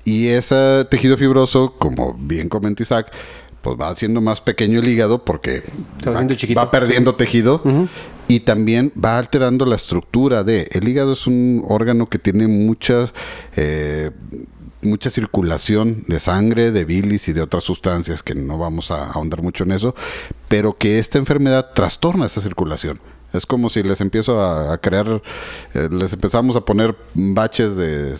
Y 0.05 0.27
ese 0.27 0.85
tejido 0.89 1.17
fibroso, 1.17 1.75
como 1.77 2.13
bien 2.13 2.47
comenta 2.47 2.83
Isaac, 2.83 3.11
pues 3.63 3.79
va 3.79 3.89
haciendo 3.89 4.21
más 4.21 4.41
pequeño 4.41 4.79
el 4.81 4.87
hígado 4.87 5.23
porque 5.23 5.63
va 6.55 6.69
perdiendo 6.69 7.15
tejido 7.15 7.61
y 8.27 8.41
también 8.41 8.91
va 9.01 9.17
alterando 9.17 9.65
la 9.65 9.75
estructura 9.77 10.43
de... 10.43 10.67
El 10.71 10.87
hígado 10.87 11.13
es 11.13 11.25
un 11.25 11.63
órgano 11.67 12.07
que 12.07 12.19
tiene 12.19 12.47
muchas... 12.47 13.13
eh, 13.55 14.11
mucha 14.81 15.09
circulación 15.09 16.03
de 16.07 16.19
sangre, 16.19 16.71
de 16.71 16.83
bilis 16.83 17.29
y 17.29 17.33
de 17.33 17.41
otras 17.41 17.63
sustancias 17.63 18.21
que 18.21 18.35
no 18.35 18.57
vamos 18.57 18.91
a 18.91 19.11
ahondar 19.11 19.41
mucho 19.41 19.63
en 19.63 19.71
eso, 19.71 19.95
pero 20.49 20.77
que 20.77 20.99
esta 20.99 21.17
enfermedad 21.17 21.71
trastorna 21.73 22.25
esa 22.25 22.41
circulación. 22.41 22.99
Es 23.31 23.45
como 23.45 23.69
si 23.69 23.81
les 23.81 24.01
empiezo 24.01 24.41
a, 24.41 24.73
a 24.73 24.77
crear, 24.79 25.21
eh, 25.73 25.87
les 25.89 26.11
empezamos 26.11 26.57
a 26.57 26.61
poner 26.65 26.97
baches 27.13 27.77
de 27.77 28.13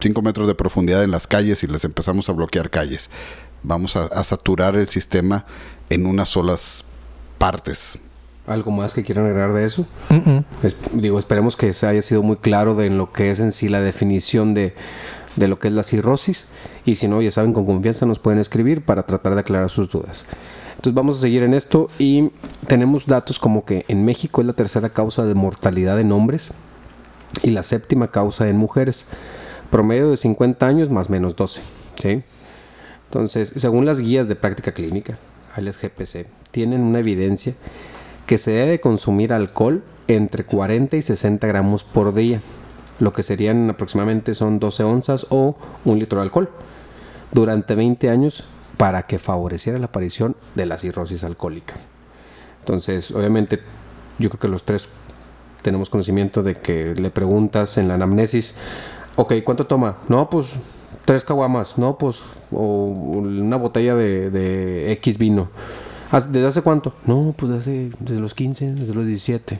5 0.00 0.20
metros 0.20 0.46
de 0.46 0.54
profundidad 0.54 1.02
en 1.04 1.10
las 1.10 1.26
calles 1.26 1.62
y 1.62 1.66
les 1.66 1.84
empezamos 1.86 2.28
a 2.28 2.32
bloquear 2.32 2.68
calles. 2.68 3.08
Vamos 3.62 3.96
a, 3.96 4.04
a 4.06 4.24
saturar 4.24 4.76
el 4.76 4.88
sistema 4.88 5.44
en 5.90 6.06
unas 6.06 6.28
solas 6.30 6.84
partes. 7.38 7.98
¿Algo 8.46 8.70
más 8.70 8.94
que 8.94 9.02
quieran 9.04 9.26
agregar 9.26 9.52
de 9.52 9.64
eso? 9.64 9.86
Es- 10.62 10.76
digo, 10.92 11.18
esperemos 11.18 11.56
que 11.56 11.72
se 11.72 11.86
haya 11.86 12.02
sido 12.02 12.22
muy 12.22 12.36
claro 12.36 12.74
de 12.74 12.86
en 12.86 12.98
lo 12.98 13.12
que 13.12 13.30
es 13.30 13.38
en 13.40 13.52
sí 13.52 13.68
la 13.68 13.80
definición 13.80 14.54
de, 14.54 14.74
de 15.36 15.46
lo 15.48 15.58
que 15.58 15.68
es 15.68 15.74
la 15.74 15.82
cirrosis. 15.82 16.46
Y 16.84 16.96
si 16.96 17.06
no, 17.06 17.20
ya 17.22 17.30
saben, 17.30 17.52
con 17.52 17.66
confianza 17.66 18.06
nos 18.06 18.18
pueden 18.18 18.40
escribir 18.40 18.84
para 18.84 19.04
tratar 19.04 19.34
de 19.34 19.40
aclarar 19.40 19.70
sus 19.70 19.88
dudas. 19.88 20.26
Entonces 20.70 20.94
vamos 20.94 21.18
a 21.18 21.20
seguir 21.20 21.42
en 21.42 21.52
esto 21.52 21.90
y 21.98 22.30
tenemos 22.66 23.06
datos 23.06 23.38
como 23.38 23.64
que 23.66 23.84
en 23.88 24.04
México 24.04 24.40
es 24.40 24.46
la 24.46 24.54
tercera 24.54 24.88
causa 24.88 25.24
de 25.26 25.34
mortalidad 25.34 26.00
en 26.00 26.10
hombres 26.10 26.52
y 27.42 27.50
la 27.50 27.62
séptima 27.62 28.08
causa 28.10 28.48
en 28.48 28.56
mujeres. 28.56 29.06
Promedio 29.70 30.10
de 30.10 30.16
50 30.16 30.66
años 30.66 30.88
más 30.90 31.10
menos 31.10 31.36
12. 31.36 31.60
¿sí? 32.00 32.22
Entonces, 33.10 33.52
según 33.56 33.86
las 33.86 33.98
guías 33.98 34.28
de 34.28 34.36
práctica 34.36 34.70
clínica, 34.70 35.18
alias 35.56 35.80
GPC, 35.82 36.28
tienen 36.52 36.82
una 36.82 37.00
evidencia 37.00 37.54
que 38.26 38.38
se 38.38 38.52
debe 38.52 38.78
consumir 38.78 39.32
alcohol 39.32 39.82
entre 40.06 40.44
40 40.44 40.96
y 40.96 41.02
60 41.02 41.44
gramos 41.48 41.82
por 41.82 42.14
día, 42.14 42.40
lo 43.00 43.12
que 43.12 43.24
serían 43.24 43.68
aproximadamente 43.68 44.36
son 44.36 44.60
12 44.60 44.84
onzas 44.84 45.26
o 45.30 45.56
un 45.84 45.98
litro 45.98 46.20
de 46.20 46.22
alcohol, 46.22 46.50
durante 47.32 47.74
20 47.74 48.10
años 48.10 48.44
para 48.76 49.02
que 49.02 49.18
favoreciera 49.18 49.80
la 49.80 49.86
aparición 49.86 50.36
de 50.54 50.66
la 50.66 50.78
cirrosis 50.78 51.24
alcohólica. 51.24 51.74
Entonces, 52.60 53.10
obviamente, 53.10 53.58
yo 54.20 54.30
creo 54.30 54.38
que 54.38 54.46
los 54.46 54.62
tres 54.62 54.88
tenemos 55.62 55.90
conocimiento 55.90 56.44
de 56.44 56.54
que 56.54 56.94
le 56.94 57.10
preguntas 57.10 57.76
en 57.76 57.88
la 57.88 57.94
anamnesis, 57.94 58.54
ok, 59.16 59.32
¿cuánto 59.44 59.66
toma? 59.66 59.96
No, 60.08 60.30
pues 60.30 60.54
tres 61.10 61.24
caguamas, 61.24 61.76
no, 61.76 61.98
pues, 61.98 62.22
o 62.52 62.84
una 62.86 63.56
botella 63.56 63.96
de, 63.96 64.30
de 64.30 64.92
X 64.92 65.18
vino. 65.18 65.48
¿Haz- 66.12 66.30
¿Desde 66.30 66.46
hace 66.46 66.62
cuánto? 66.62 66.94
No, 67.04 67.34
pues 67.36 67.50
desde, 67.52 67.90
desde 67.98 68.20
los 68.20 68.32
15, 68.32 68.74
desde 68.74 68.94
los 68.94 69.04
17. 69.04 69.58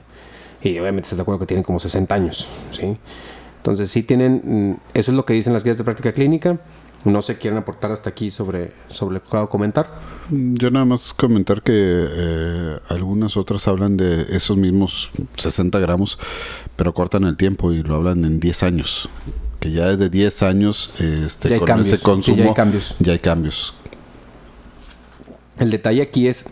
Y 0.63 0.79
obviamente 0.79 1.07
estás 1.07 1.17
de 1.17 1.23
acuerdo 1.23 1.41
que 1.41 1.47
tienen 1.47 1.65
como 1.65 1.81
60 1.81 2.15
años, 2.15 2.47
¿sí? 2.71 2.97
Entonces 3.57 3.91
sí 3.91 4.05
tienen, 4.05 4.41
mm, 4.45 4.75
eso 4.95 5.11
es 5.11 5.17
lo 5.17 5.25
que 5.27 5.33
dicen 5.33 5.53
las 5.53 5.65
guías 5.65 5.77
de 5.77 5.83
práctica 5.83 6.13
clínica. 6.13 6.61
No 7.05 7.21
se 7.21 7.37
quieren 7.37 7.59
aportar 7.59 7.91
hasta 7.91 8.11
aquí 8.11 8.31
sobre, 8.31 8.73
sobre 8.87 9.15
lo 9.15 9.21
que 9.23 9.27
acabo 9.27 9.47
de 9.47 9.51
comentar. 9.51 9.91
Yo 10.31 10.71
nada 10.71 10.85
más 10.85 11.13
comentar 11.15 11.63
que 11.63 11.73
eh, 11.75 12.77
algunas 12.91 13.37
otras 13.37 13.67
hablan 13.67 13.97
de 13.97 14.25
esos 14.31 14.57
mismos 14.57 15.11
60 15.37 15.81
gramos, 15.81 16.17
pero 16.77 16.95
cortan 16.95 17.25
el 17.25 17.37
tiempo 17.37 17.73
y 17.73 17.83
lo 17.83 17.97
hablan 17.97 18.25
en 18.25 18.39
10 18.39 18.63
años. 18.63 19.09
Que 19.61 19.71
ya 19.71 19.87
desde 19.87 20.09
10 20.09 20.43
años 20.43 20.93
este, 20.99 21.49
Ya 21.51 21.55
hay 21.55 21.59
con 21.61 21.67
cambios, 21.67 21.93
ese 21.93 22.03
consumo 22.03 22.37
ya 22.39 22.45
hay 22.49 22.55
cambios. 22.55 22.97
ya 22.99 23.13
hay 23.13 23.19
cambios. 23.19 23.75
El 25.59 25.71
detalle 25.71 26.01
aquí 26.03 26.27
es 26.29 26.47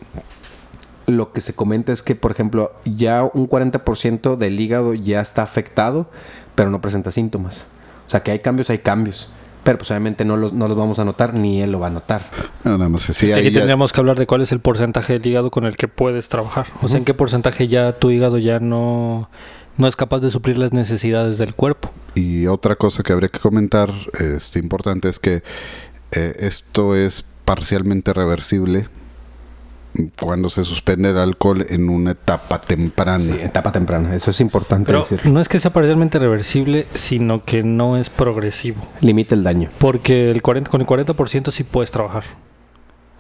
lo 1.07 1.33
que 1.33 1.41
se 1.41 1.55
comenta 1.55 1.91
es 1.93 2.03
que, 2.03 2.15
por 2.15 2.31
ejemplo, 2.33 2.73
ya 2.85 3.25
un 3.25 3.49
40% 3.49 4.37
del 4.37 4.61
hígado 4.61 4.93
ya 4.93 5.23
está 5.23 5.43
afectado, 5.43 6.11
pero 6.55 6.69
no 6.71 6.83
presenta 6.83 7.11
síntomas. 7.11 7.67
O 8.07 8.11
sea, 8.11 8.23
que 8.23 8.31
hay 8.31 8.41
cambios, 8.41 8.69
hay 8.69 8.79
cambios. 8.79 9.31
Pero 9.65 9.79
pues 9.79 9.91
obviamente 9.91 10.25
no 10.25 10.37
los, 10.37 10.53
no 10.53 10.69
los 10.69 10.77
vamos 10.77 10.99
a 10.99 11.05
notar, 11.05 11.33
ni 11.35 11.61
él 11.63 11.73
lo 11.73 11.81
va 11.81 11.87
a 11.89 11.91
notar. 11.91 12.23
Ah, 12.65 12.71
Nada 12.71 12.89
más 12.91 13.07
que 13.07 13.13
sí, 13.15 13.27
Es 13.27 13.33
que 13.33 13.39
ahí 13.41 13.47
aquí 13.47 13.55
ya- 13.55 13.61
tendríamos 13.61 13.93
que 13.93 14.01
hablar 14.01 14.19
de 14.19 14.27
cuál 14.27 14.43
es 14.43 14.53
el 14.53 14.61
porcentaje 14.61 15.15
del 15.15 15.27
hígado 15.27 15.51
con 15.51 15.65
el 15.65 15.77
que 15.77 15.89
puedes 15.89 16.29
trabajar. 16.29 16.67
O 16.83 16.89
sea, 16.89 16.99
en 16.99 17.05
qué 17.07 17.15
porcentaje 17.15 17.69
ya 17.69 17.93
tu 17.99 18.11
hígado 18.11 18.37
ya 18.39 18.61
no, 18.61 19.29
no 19.79 19.87
es 19.87 19.97
capaz 19.97 20.21
de 20.21 20.31
suplir 20.31 20.59
las 20.59 20.73
necesidades 20.73 21.39
del 21.39 21.55
cuerpo. 21.55 21.91
Y 22.15 22.47
otra 22.47 22.77
cosa 22.77 23.03
que 23.03 23.13
habría 23.13 23.29
que 23.29 23.39
comentar, 23.39 23.93
este, 24.19 24.59
importante, 24.59 25.09
es 25.09 25.19
que 25.19 25.43
eh, 26.13 26.35
esto 26.41 26.95
es 26.97 27.25
parcialmente 27.45 28.13
reversible 28.13 28.89
cuando 30.21 30.49
se 30.49 30.65
suspende 30.65 31.11
el 31.11 31.19
alcohol 31.19 31.65
en 31.69 31.89
una 31.89 32.13
etapa 32.13 32.61
temprana. 32.61 33.19
Sí, 33.19 33.33
etapa 33.41 33.73
temprana. 33.73 34.15
Eso 34.15 34.31
es 34.31 34.41
importante 34.41 34.87
Pero 34.87 35.01
decir. 35.01 35.21
no 35.27 35.41
es 35.41 35.49
que 35.49 35.59
sea 35.59 35.73
parcialmente 35.73 36.19
reversible, 36.19 36.87
sino 36.95 37.45
que 37.45 37.63
no 37.63 37.97
es 37.97 38.11
progresivo. 38.11 38.81
Limita 39.01 39.35
el 39.35 39.43
daño. 39.43 39.71
Porque 39.79 40.31
el 40.31 40.43
40, 40.43 40.71
con 40.71 40.81
el 40.81 40.87
40% 40.87 41.51
sí 41.51 41.65
puedes 41.65 41.91
trabajar. 41.91 42.25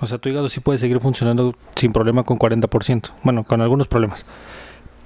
O 0.00 0.06
sea, 0.06 0.18
tu 0.18 0.28
hígado 0.28 0.48
sí 0.48 0.60
puede 0.60 0.78
seguir 0.78 1.00
funcionando 1.00 1.56
sin 1.74 1.92
problema 1.92 2.22
con 2.22 2.38
40%. 2.38 3.10
Bueno, 3.24 3.44
con 3.44 3.60
algunos 3.60 3.88
problemas. 3.88 4.24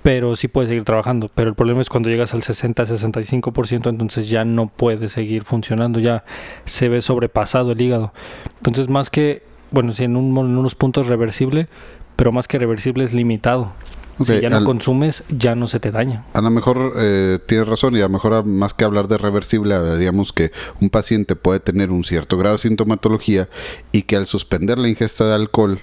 Pero 0.03 0.35
sí 0.35 0.49
puede 0.49 0.67
seguir 0.69 0.85
trabajando. 0.85 1.31
Pero 1.35 1.49
el 1.51 1.55
problema 1.55 1.81
es 1.81 1.89
cuando 1.89 2.11
llegas 2.11 2.35
al 2.35 2.43
60-65%, 2.43 3.89
entonces 3.89 4.29
ya 4.29 4.45
no 4.45 4.67
puede 4.67 5.09
seguir 5.09 5.45
funcionando. 5.45 6.01
Ya 6.01 6.25
se 6.65 6.89
ve 6.89 7.03
sobrepasado 7.03 7.73
el 7.73 7.81
hígado. 7.81 8.13
Entonces, 8.57 8.89
más 8.89 9.11
que, 9.11 9.43
bueno, 9.71 9.93
sí, 9.93 10.05
en, 10.05 10.17
un- 10.17 10.37
en 10.39 10.57
unos 10.57 10.75
puntos 10.75 11.07
reversible, 11.07 11.69
pero 12.17 12.33
más 12.33 12.49
que 12.49 12.59
reversible 12.59 13.05
es 13.05 13.13
limitado. 13.15 13.73
Ok, 14.19 14.27
si 14.27 14.41
ya 14.41 14.51
no 14.51 14.57
al- 14.59 14.65
consumes, 14.65 15.25
ya 15.31 15.55
no 15.55 15.67
se 15.69 15.81
te 15.81 15.91
daña. 15.91 16.25
A 16.35 16.41
lo 16.43 16.51
mejor 16.51 16.95
eh, 16.99 17.39
tienes 17.47 17.67
razón 17.69 17.95
y 17.97 18.01
a 18.01 18.05
lo 18.05 18.09
mejor 18.11 18.45
más 18.45 18.75
que 18.75 18.85
hablar 18.85 19.09
de 19.09 19.19
reversible, 19.19 19.75
hablaríamos 19.75 20.33
que 20.33 20.51
un 20.81 20.91
paciente 20.91 21.35
puede 21.37 21.61
tener 21.61 21.91
un 21.91 22.05
cierto 22.05 22.37
grado 22.37 22.57
de 22.57 22.63
sintomatología 22.63 23.49
y 23.93 24.03
que 24.03 24.17
al 24.17 24.27
suspender 24.27 24.79
la 24.79 24.89
ingesta 24.89 25.27
de 25.27 25.35
alcohol 25.35 25.79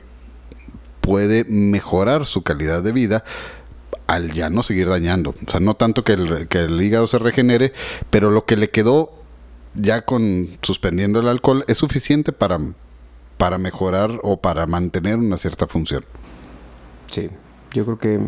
puede 1.01 1.43
mejorar 1.45 2.25
su 2.25 2.43
calidad 2.43 2.83
de 2.83 2.91
vida 2.91 3.23
al 4.09 4.31
ya 4.31 4.49
no 4.49 4.63
seguir 4.63 4.89
dañando. 4.89 5.35
O 5.45 5.49
sea, 5.49 5.59
no 5.59 5.75
tanto 5.75 6.03
que 6.03 6.13
el, 6.13 6.47
que 6.47 6.61
el 6.61 6.81
hígado 6.81 7.05
se 7.05 7.19
regenere, 7.19 7.73
pero 8.09 8.31
lo 8.31 8.45
que 8.45 8.57
le 8.57 8.71
quedó 8.71 9.13
ya 9.75 10.01
con 10.01 10.47
suspendiendo 10.63 11.19
el 11.19 11.27
alcohol 11.27 11.63
es 11.67 11.77
suficiente 11.77 12.31
para, 12.31 12.59
para 13.37 13.59
mejorar 13.59 14.19
o 14.23 14.41
para 14.41 14.65
mantener 14.65 15.17
una 15.17 15.37
cierta 15.37 15.67
función. 15.67 16.03
Sí. 17.05 17.29
Yo 17.71 17.85
creo 17.85 17.99
que. 17.99 18.19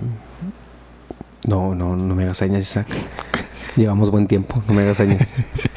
No, 1.47 1.73
no, 1.73 1.95
no 1.95 2.13
me 2.13 2.23
hagas 2.23 2.37
señas, 2.37 2.61
Isaac. 2.61 2.87
Llevamos 3.75 4.11
buen 4.11 4.27
tiempo, 4.27 4.61
no 4.67 4.75
me 4.75 4.83
hagas 4.83 4.97
señas. 4.97 5.33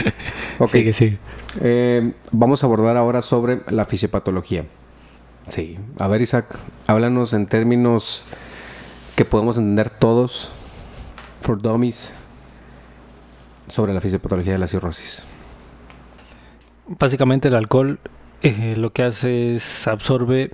ok. 0.58 0.70
Sigue, 0.70 0.92
sigue. 0.92 1.18
Eh, 1.62 2.12
vamos 2.30 2.62
a 2.62 2.66
abordar 2.66 2.98
ahora 2.98 3.22
sobre 3.22 3.62
la 3.68 3.86
fisiopatología. 3.86 4.66
Sí. 5.46 5.78
A 5.98 6.08
ver, 6.08 6.20
Isaac, 6.20 6.58
háblanos 6.86 7.32
en 7.32 7.46
términos 7.46 8.26
que 9.14 9.24
podemos 9.24 9.58
entender 9.58 9.90
todos, 9.90 10.52
for 11.40 11.60
dummies, 11.60 12.14
sobre 13.68 13.94
la 13.94 14.00
fisiopatología 14.00 14.52
de 14.52 14.58
la 14.58 14.66
cirrosis. 14.66 15.24
Básicamente 16.86 17.48
el 17.48 17.54
alcohol 17.54 17.98
eh, 18.42 18.74
lo 18.76 18.92
que 18.92 19.02
hace 19.02 19.54
es 19.54 19.88
absorbe, 19.88 20.50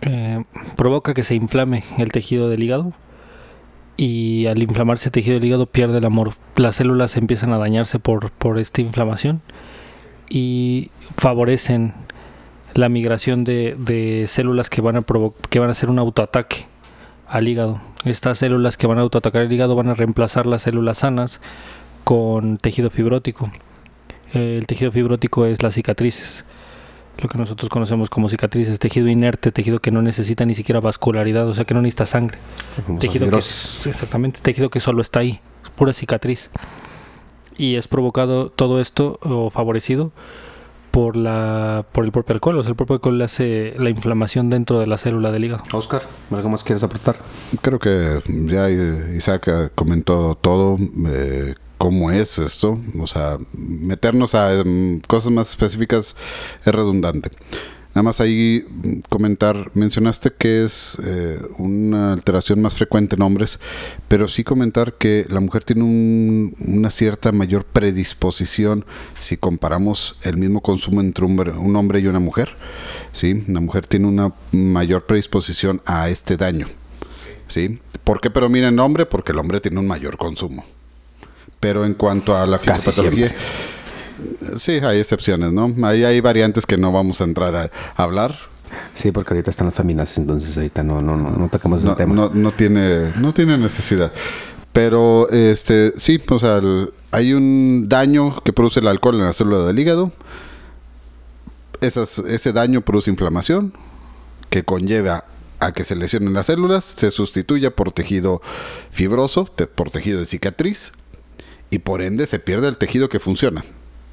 eh, 0.00 0.42
provoca 0.76 1.14
que 1.14 1.22
se 1.22 1.34
inflame 1.34 1.84
el 1.98 2.10
tejido 2.10 2.48
del 2.48 2.62
hígado 2.62 2.92
y 3.96 4.46
al 4.46 4.62
inflamarse 4.62 5.08
el 5.08 5.12
tejido 5.12 5.34
del 5.34 5.44
hígado 5.44 5.66
pierde 5.66 5.98
el 5.98 6.04
amor. 6.04 6.32
Las 6.56 6.76
células 6.76 7.16
empiezan 7.16 7.52
a 7.52 7.58
dañarse 7.58 7.98
por, 7.98 8.30
por 8.32 8.58
esta 8.58 8.80
inflamación 8.80 9.40
y 10.28 10.90
favorecen 11.16 11.92
la 12.74 12.88
migración 12.88 13.44
de, 13.44 13.76
de 13.78 14.24
células 14.26 14.70
que 14.70 14.80
van, 14.80 14.96
a 14.96 15.04
que 15.48 15.58
van 15.58 15.68
a 15.68 15.72
hacer 15.72 15.90
un 15.90 15.98
autoataque 15.98 16.69
al 17.30 17.48
hígado. 17.48 17.80
Estas 18.04 18.38
células 18.38 18.76
que 18.76 18.86
van 18.86 18.98
a 18.98 19.02
autoatacar 19.02 19.42
el 19.42 19.52
hígado 19.52 19.76
van 19.76 19.88
a 19.88 19.94
reemplazar 19.94 20.46
las 20.46 20.62
células 20.62 20.98
sanas 20.98 21.40
con 22.04 22.58
tejido 22.58 22.90
fibrótico. 22.90 23.50
El 24.32 24.66
tejido 24.66 24.90
fibrótico 24.92 25.46
es 25.46 25.62
las 25.62 25.74
cicatrices, 25.74 26.44
lo 27.18 27.28
que 27.28 27.38
nosotros 27.38 27.68
conocemos 27.68 28.10
como 28.10 28.28
cicatrices, 28.28 28.78
tejido 28.78 29.08
inerte, 29.08 29.52
tejido 29.52 29.80
que 29.80 29.90
no 29.90 30.02
necesita 30.02 30.44
ni 30.44 30.54
siquiera 30.54 30.80
vascularidad, 30.80 31.48
o 31.48 31.54
sea 31.54 31.64
que 31.64 31.74
no 31.74 31.82
necesita 31.82 32.06
sangre. 32.06 32.38
Tejido 32.98 33.28
que, 33.30 33.36
exactamente, 33.36 34.40
tejido 34.40 34.70
que 34.70 34.80
solo 34.80 35.02
está 35.02 35.20
ahí, 35.20 35.40
pura 35.76 35.92
cicatriz. 35.92 36.50
Y 37.56 37.74
es 37.74 37.88
provocado 37.88 38.50
todo 38.50 38.80
esto 38.80 39.18
o 39.22 39.50
favorecido 39.50 40.12
por 40.90 41.16
la 41.16 41.84
por 41.92 42.04
el 42.04 42.12
propio 42.12 42.34
alcohol, 42.34 42.58
o 42.58 42.62
sea, 42.62 42.70
el 42.70 42.76
propio 42.76 42.94
alcohol 42.94 43.20
hace 43.22 43.74
la 43.78 43.90
inflamación 43.90 44.50
dentro 44.50 44.80
de 44.80 44.86
la 44.86 44.98
célula 44.98 45.30
del 45.32 45.44
hígado. 45.44 45.62
Oscar, 45.72 46.02
¿algo 46.30 46.48
más 46.48 46.64
quieres 46.64 46.82
aportar? 46.82 47.16
Creo 47.62 47.78
que 47.78 48.20
ya 48.26 48.68
Isaac 48.70 49.72
comentó 49.74 50.36
todo, 50.40 50.76
eh, 51.06 51.54
cómo 51.80 52.10
es 52.10 52.38
esto. 52.38 52.78
O 53.00 53.06
sea, 53.06 53.38
meternos 53.52 54.34
a 54.34 54.52
em, 54.52 55.00
cosas 55.00 55.32
más 55.32 55.48
específicas 55.50 56.14
es 56.64 56.74
redundante. 56.74 57.30
Nada 57.92 58.04
más 58.04 58.20
ahí 58.20 58.64
mm, 58.68 59.00
comentar, 59.08 59.70
mencionaste 59.74 60.30
que 60.38 60.64
es 60.64 60.96
eh, 61.04 61.40
una 61.58 62.12
alteración 62.12 62.62
más 62.62 62.76
frecuente 62.76 63.16
en 63.16 63.22
hombres, 63.22 63.58
pero 64.06 64.28
sí 64.28 64.44
comentar 64.44 64.94
que 64.94 65.26
la 65.28 65.40
mujer 65.40 65.64
tiene 65.64 65.82
un- 65.82 66.54
una 66.68 66.88
cierta 66.90 67.32
mayor 67.32 67.64
predisposición 67.64 68.84
si 69.18 69.36
comparamos 69.36 70.16
el 70.22 70.36
mismo 70.36 70.60
consumo 70.60 71.00
entre 71.00 71.24
un 71.24 71.32
hombre, 71.32 71.50
un 71.52 71.74
hombre 71.76 71.98
y 72.00 72.06
una 72.06 72.20
mujer. 72.20 72.54
¿sí? 73.12 73.42
La 73.48 73.60
mujer 73.60 73.86
tiene 73.88 74.06
una 74.06 74.32
mayor 74.52 75.06
predisposición 75.06 75.82
a 75.84 76.08
este 76.10 76.36
daño. 76.36 76.66
¿sí? 77.48 77.80
¿Por 78.04 78.20
qué? 78.20 78.30
Pero 78.30 78.48
miren, 78.48 78.78
hombre, 78.78 79.04
porque 79.04 79.32
el 79.32 79.38
hombre 79.38 79.60
tiene 79.60 79.80
un 79.80 79.88
mayor 79.88 80.16
consumo. 80.16 80.64
Pero 81.58 81.84
en 81.84 81.94
cuanto 81.94 82.36
a 82.36 82.46
la 82.46 82.58
fisiopatología, 82.58 83.34
sí, 84.56 84.72
hay 84.72 84.98
excepciones, 85.00 85.52
¿no? 85.52 85.72
Ahí 85.86 86.04
hay 86.04 86.20
variantes 86.20 86.66
que 86.66 86.76
no 86.76 86.92
vamos 86.92 87.20
a 87.20 87.24
entrar 87.24 87.54
a, 87.56 87.70
a 87.96 88.02
hablar. 88.02 88.36
Sí, 88.94 89.10
porque 89.10 89.34
ahorita 89.34 89.50
están 89.50 89.66
las 89.66 89.74
feminazis, 89.74 90.18
entonces 90.18 90.56
ahorita 90.56 90.82
no, 90.82 91.02
no, 91.02 91.16
no, 91.16 91.30
no 91.30 91.48
tocamos 91.48 91.82
No, 91.84 91.90
ese 91.90 91.96
tema. 91.98 92.14
no, 92.14 92.30
no 92.32 92.52
tiene, 92.52 93.12
no 93.16 93.34
tiene 93.34 93.58
necesidad. 93.58 94.12
Pero 94.72 95.28
este, 95.30 95.92
sí, 95.96 96.20
o 96.30 96.38
sea, 96.38 96.58
el- 96.58 96.92
hay 97.10 97.32
un 97.32 97.86
daño 97.88 98.40
que 98.44 98.52
produce 98.52 98.78
el 98.78 98.86
alcohol 98.86 99.16
en 99.16 99.22
la 99.24 99.32
célula 99.32 99.66
del 99.66 99.78
hígado. 99.78 100.12
Esas- 101.80 102.18
ese 102.18 102.52
daño 102.52 102.82
produce 102.82 103.10
inflamación 103.10 103.72
que 104.50 104.62
conlleva 104.64 105.24
a 105.58 105.72
que 105.72 105.84
se 105.84 105.96
lesionen 105.96 106.32
las 106.32 106.46
células, 106.46 106.84
se 106.84 107.10
sustituya 107.10 107.70
por 107.74 107.92
tejido 107.92 108.40
fibroso, 108.90 109.44
te- 109.44 109.66
por 109.66 109.90
tejido 109.90 110.20
de 110.20 110.26
cicatriz, 110.26 110.92
y 111.70 111.78
por 111.80 112.02
ende 112.02 112.26
se 112.26 112.38
pierde 112.38 112.68
el 112.68 112.76
tejido 112.76 113.08
que 113.08 113.18
funciona. 113.20 113.64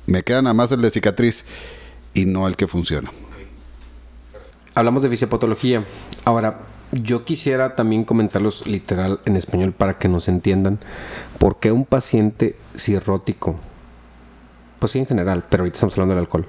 Me 0.08 0.24
queda 0.24 0.42
nada 0.42 0.54
más 0.54 0.72
el 0.72 0.82
de 0.82 0.90
cicatriz 0.90 1.46
y 2.14 2.26
no 2.26 2.48
el 2.48 2.56
que 2.56 2.68
funciona. 2.68 3.12
Hablamos 4.74 5.04
de 5.04 5.10
fisiopatología. 5.10 5.84
Ahora, 6.24 6.60
yo 6.92 7.26
quisiera 7.26 7.76
también 7.76 8.06
comentarlos 8.06 8.66
literal 8.66 9.20
en 9.26 9.36
español 9.36 9.74
para 9.74 9.98
que 9.98 10.08
nos 10.08 10.30
entiendan 10.30 10.80
por 11.40 11.60
qué 11.60 11.72
un 11.72 11.86
paciente 11.86 12.56
cirrótico, 12.76 13.58
pues 14.80 14.94
sí 14.94 15.00
en 15.00 15.06
general, 15.06 15.44
pero 15.50 15.64
ahorita 15.64 15.76
estamos 15.76 15.96
hablando 15.96 16.16
del 16.16 16.24
alcohol, 16.24 16.48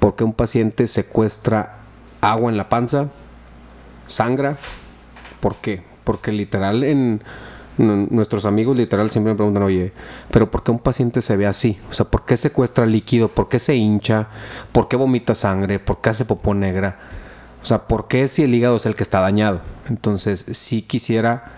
por 0.00 0.16
qué 0.16 0.24
un 0.24 0.32
paciente 0.32 0.88
secuestra 0.88 1.78
agua 2.20 2.50
en 2.50 2.56
la 2.56 2.68
panza, 2.68 3.10
sangra, 4.08 4.56
¿por 5.40 5.56
qué? 5.56 5.82
Porque 6.02 6.32
literal 6.32 6.82
en 6.82 7.22
nuestros 7.78 8.44
amigos 8.44 8.76
literal 8.76 9.10
siempre 9.10 9.32
me 9.32 9.36
preguntan, 9.36 9.62
oye, 9.62 9.92
pero 10.30 10.50
¿por 10.50 10.62
qué 10.62 10.70
un 10.70 10.78
paciente 10.78 11.20
se 11.20 11.36
ve 11.36 11.46
así? 11.46 11.78
O 11.90 11.92
sea, 11.92 12.06
¿por 12.06 12.24
qué 12.24 12.36
secuestra 12.36 12.86
líquido? 12.86 13.28
¿Por 13.28 13.48
qué 13.48 13.58
se 13.58 13.74
hincha? 13.74 14.28
¿Por 14.72 14.88
qué 14.88 14.96
vomita 14.96 15.34
sangre? 15.34 15.78
¿Por 15.78 16.00
qué 16.00 16.10
hace 16.10 16.24
popó 16.24 16.54
negra? 16.54 16.98
O 17.62 17.64
sea, 17.64 17.86
¿por 17.86 18.08
qué 18.08 18.28
si 18.28 18.42
el 18.42 18.54
hígado 18.54 18.76
es 18.76 18.86
el 18.86 18.94
que 18.94 19.02
está 19.02 19.20
dañado? 19.20 19.60
Entonces, 19.88 20.44
sí 20.50 20.82
quisiera 20.82 21.52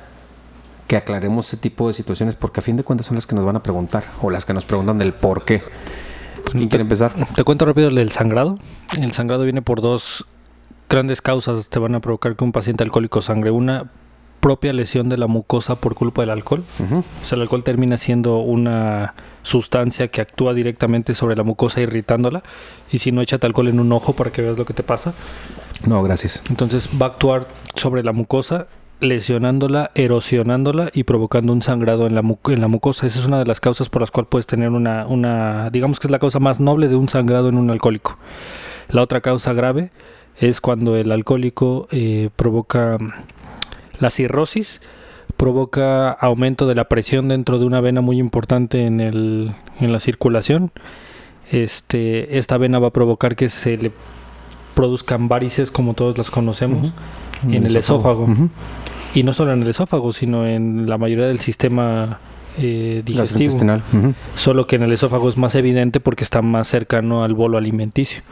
que 0.87 0.97
aclaremos 0.97 1.49
ese 1.49 1.57
tipo 1.57 1.89
de 1.89 1.95
situaciones 1.95 2.37
porque 2.37 2.61
a 2.61 2.63
fin 2.63 2.77
de 2.77 2.85
cuentas 2.85 3.07
son 3.07 3.17
las 3.17 3.27
que 3.27 3.35
nos 3.35 3.45
van 3.45 3.57
a 3.57 3.63
preguntar 3.63 4.05
o 4.21 4.31
las 4.31 4.45
que 4.45 4.53
nos 4.53 4.67
preguntan 4.67 4.99
del 4.99 5.15
por 5.15 5.45
qué. 5.45 5.63
¿Quién 6.51 6.69
quiere 6.69 6.83
empezar? 6.83 7.13
Te 7.35 7.43
cuento 7.43 7.65
rápido 7.65 7.89
el 7.89 7.95
del 7.95 8.13
sangrado. 8.13 8.55
El 8.99 9.13
sangrado 9.13 9.45
viene 9.45 9.63
por 9.63 9.81
dos 9.81 10.27
grandes 10.89 11.23
causas 11.23 11.69
te 11.69 11.79
van 11.79 11.95
a 11.95 12.01
provocar 12.01 12.37
que 12.37 12.45
un 12.45 12.53
paciente 12.53 12.85
alcohólico 12.85 13.23
sangre. 13.23 13.51
Una 13.51 13.91
propia 14.45 14.75
lesión 14.75 15.09
de 15.09 15.17
la 15.17 15.27
mucosa 15.27 15.77
por 15.77 15.95
culpa 15.95 16.21
del 16.21 16.29
alcohol. 16.29 16.65
O 16.79 17.25
sea, 17.25 17.37
el 17.37 17.41
alcohol 17.41 17.65
termina 17.65 17.97
siendo 17.97 18.41
una 18.41 19.15
sustancia 19.43 20.09
que 20.09 20.21
actúa 20.21 20.53
directamente 20.53 21.15
sobre 21.15 21.35
la 21.35 21.45
mucosa 21.45 21.81
irritándola. 21.81 22.43
Y 22.93 22.99
si 22.99 23.11
no, 23.11 23.23
échate 23.23 23.47
alcohol 23.47 23.69
en 23.69 23.81
un 23.81 23.91
ojo 23.91 24.13
para 24.13 24.33
que 24.33 24.43
veas 24.43 24.59
lo 24.59 24.67
que 24.67 24.75
te 24.75 24.83
pasa. 24.83 25.15
No, 25.87 26.03
gracias. 26.03 26.43
Entonces 26.51 26.91
va 27.01 27.07
a 27.07 27.09
actuar 27.09 27.49
sobre 27.75 28.03
la 28.03 28.13
mucosa, 28.13 28.67
lesionándola, 29.01 29.91
erosionándola 29.95 30.91
y 30.93 31.05
provocando 31.05 31.55
un 31.55 31.63
sangrado 31.63 32.07
en 32.07 32.15
la, 32.15 32.21
en 32.21 32.61
la 32.61 32.69
mucosa. 32.69 33.07
Esa 33.07 33.21
es 33.21 33.25
una 33.25 33.39
de 33.39 33.47
las 33.47 33.61
causas 33.61 33.89
por 33.89 34.03
las 34.03 34.11
cuales 34.11 34.29
puedes 34.29 34.47
tener 34.47 34.69
una, 34.69 35.07
una, 35.07 35.71
digamos 35.71 35.99
que 36.01 36.09
es 36.09 36.11
la 36.11 36.19
causa 36.19 36.39
más 36.39 36.61
noble 36.61 36.89
de 36.89 36.97
un 36.97 37.09
sangrado 37.09 37.49
en 37.49 37.57
un 37.57 37.71
alcohólico. 37.71 38.19
La 38.91 39.01
otra 39.01 39.23
causa 39.23 39.55
grave 39.55 39.91
es 40.37 40.61
cuando 40.61 40.99
el 40.99 41.13
alcohólico 41.13 41.89
eh, 41.93 42.29
provoca 42.37 42.99
la 43.99 44.11
cirrosis 44.11 44.81
provoca 45.37 46.11
aumento 46.11 46.67
de 46.67 46.75
la 46.75 46.85
presión 46.85 47.29
dentro 47.29 47.59
de 47.59 47.67
una 47.67 47.81
vena 47.81 48.01
muy 48.01 48.19
importante 48.19 48.87
en, 48.87 49.01
el, 49.01 49.53
en 49.81 49.93
la 49.93 50.01
circulación. 50.01 50.71
Este, 51.51 52.39
esta 52.39 52.59
vena 52.59 52.79
va 52.79 52.89
a 52.89 52.93
provocar 52.93 53.37
que 53.37 53.49
se 53.49 53.77
le 53.77 53.93
produzcan 54.75 55.29
varices 55.29 55.71
como 55.71 55.95
todos 55.95 56.19
las 56.19 56.31
conocemos 56.31 56.93
en 57.49 57.67
el 57.67 57.77
esófago. 57.77 58.27
Y 59.15 59.23
no 59.23 59.33
solo 59.33 59.53
en 59.53 59.63
el 59.63 59.69
esófago, 59.69 60.13
sino 60.13 60.47
en 60.47 60.89
la 60.89 60.99
mayoría 60.99 61.27
del 61.27 61.39
sistema 61.39 62.19
eh, 62.59 63.03
digestivo. 63.05 63.53
Solo 64.35 64.67
que 64.67 64.77
en 64.77 64.83
el 64.83 64.93
esófago 64.93 65.29
es 65.29 65.37
más 65.37 65.55
evidente 65.55 66.01
porque 66.01 66.25
está 66.25 66.43
más 66.43 66.69
cercano 66.69 67.23
al 67.23 67.35
bolo 67.35 67.59
alimenticio. 67.59 68.23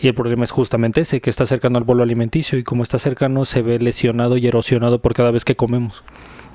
Y 0.00 0.08
el 0.08 0.14
problema 0.14 0.44
es 0.44 0.50
justamente 0.50 1.02
ese, 1.02 1.20
que 1.20 1.30
está 1.30 1.46
cercano 1.46 1.78
al 1.78 1.84
bolo 1.84 2.02
alimenticio 2.02 2.58
y 2.58 2.64
como 2.64 2.82
está 2.82 2.98
cercano 2.98 3.44
se 3.44 3.62
ve 3.62 3.78
lesionado 3.78 4.36
y 4.36 4.46
erosionado 4.46 5.00
por 5.00 5.14
cada 5.14 5.30
vez 5.30 5.44
que 5.44 5.56
comemos. 5.56 6.02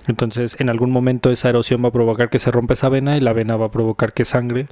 Entonces 0.08 0.56
en 0.60 0.70
algún 0.70 0.92
momento 0.92 1.32
esa 1.32 1.50
erosión 1.50 1.84
va 1.84 1.90
a 1.90 1.92
provocar 1.92 2.30
que 2.30 2.40
se 2.40 2.52
rompa 2.52 2.74
esa 2.74 2.90
vena 2.90 3.16
y 3.18 3.22
la 3.22 3.34
vena 3.34 3.56
va 3.56 3.68
a 3.68 3.72
provocar 3.72 4.14
que 4.14 4.26
sangre 4.26 4.68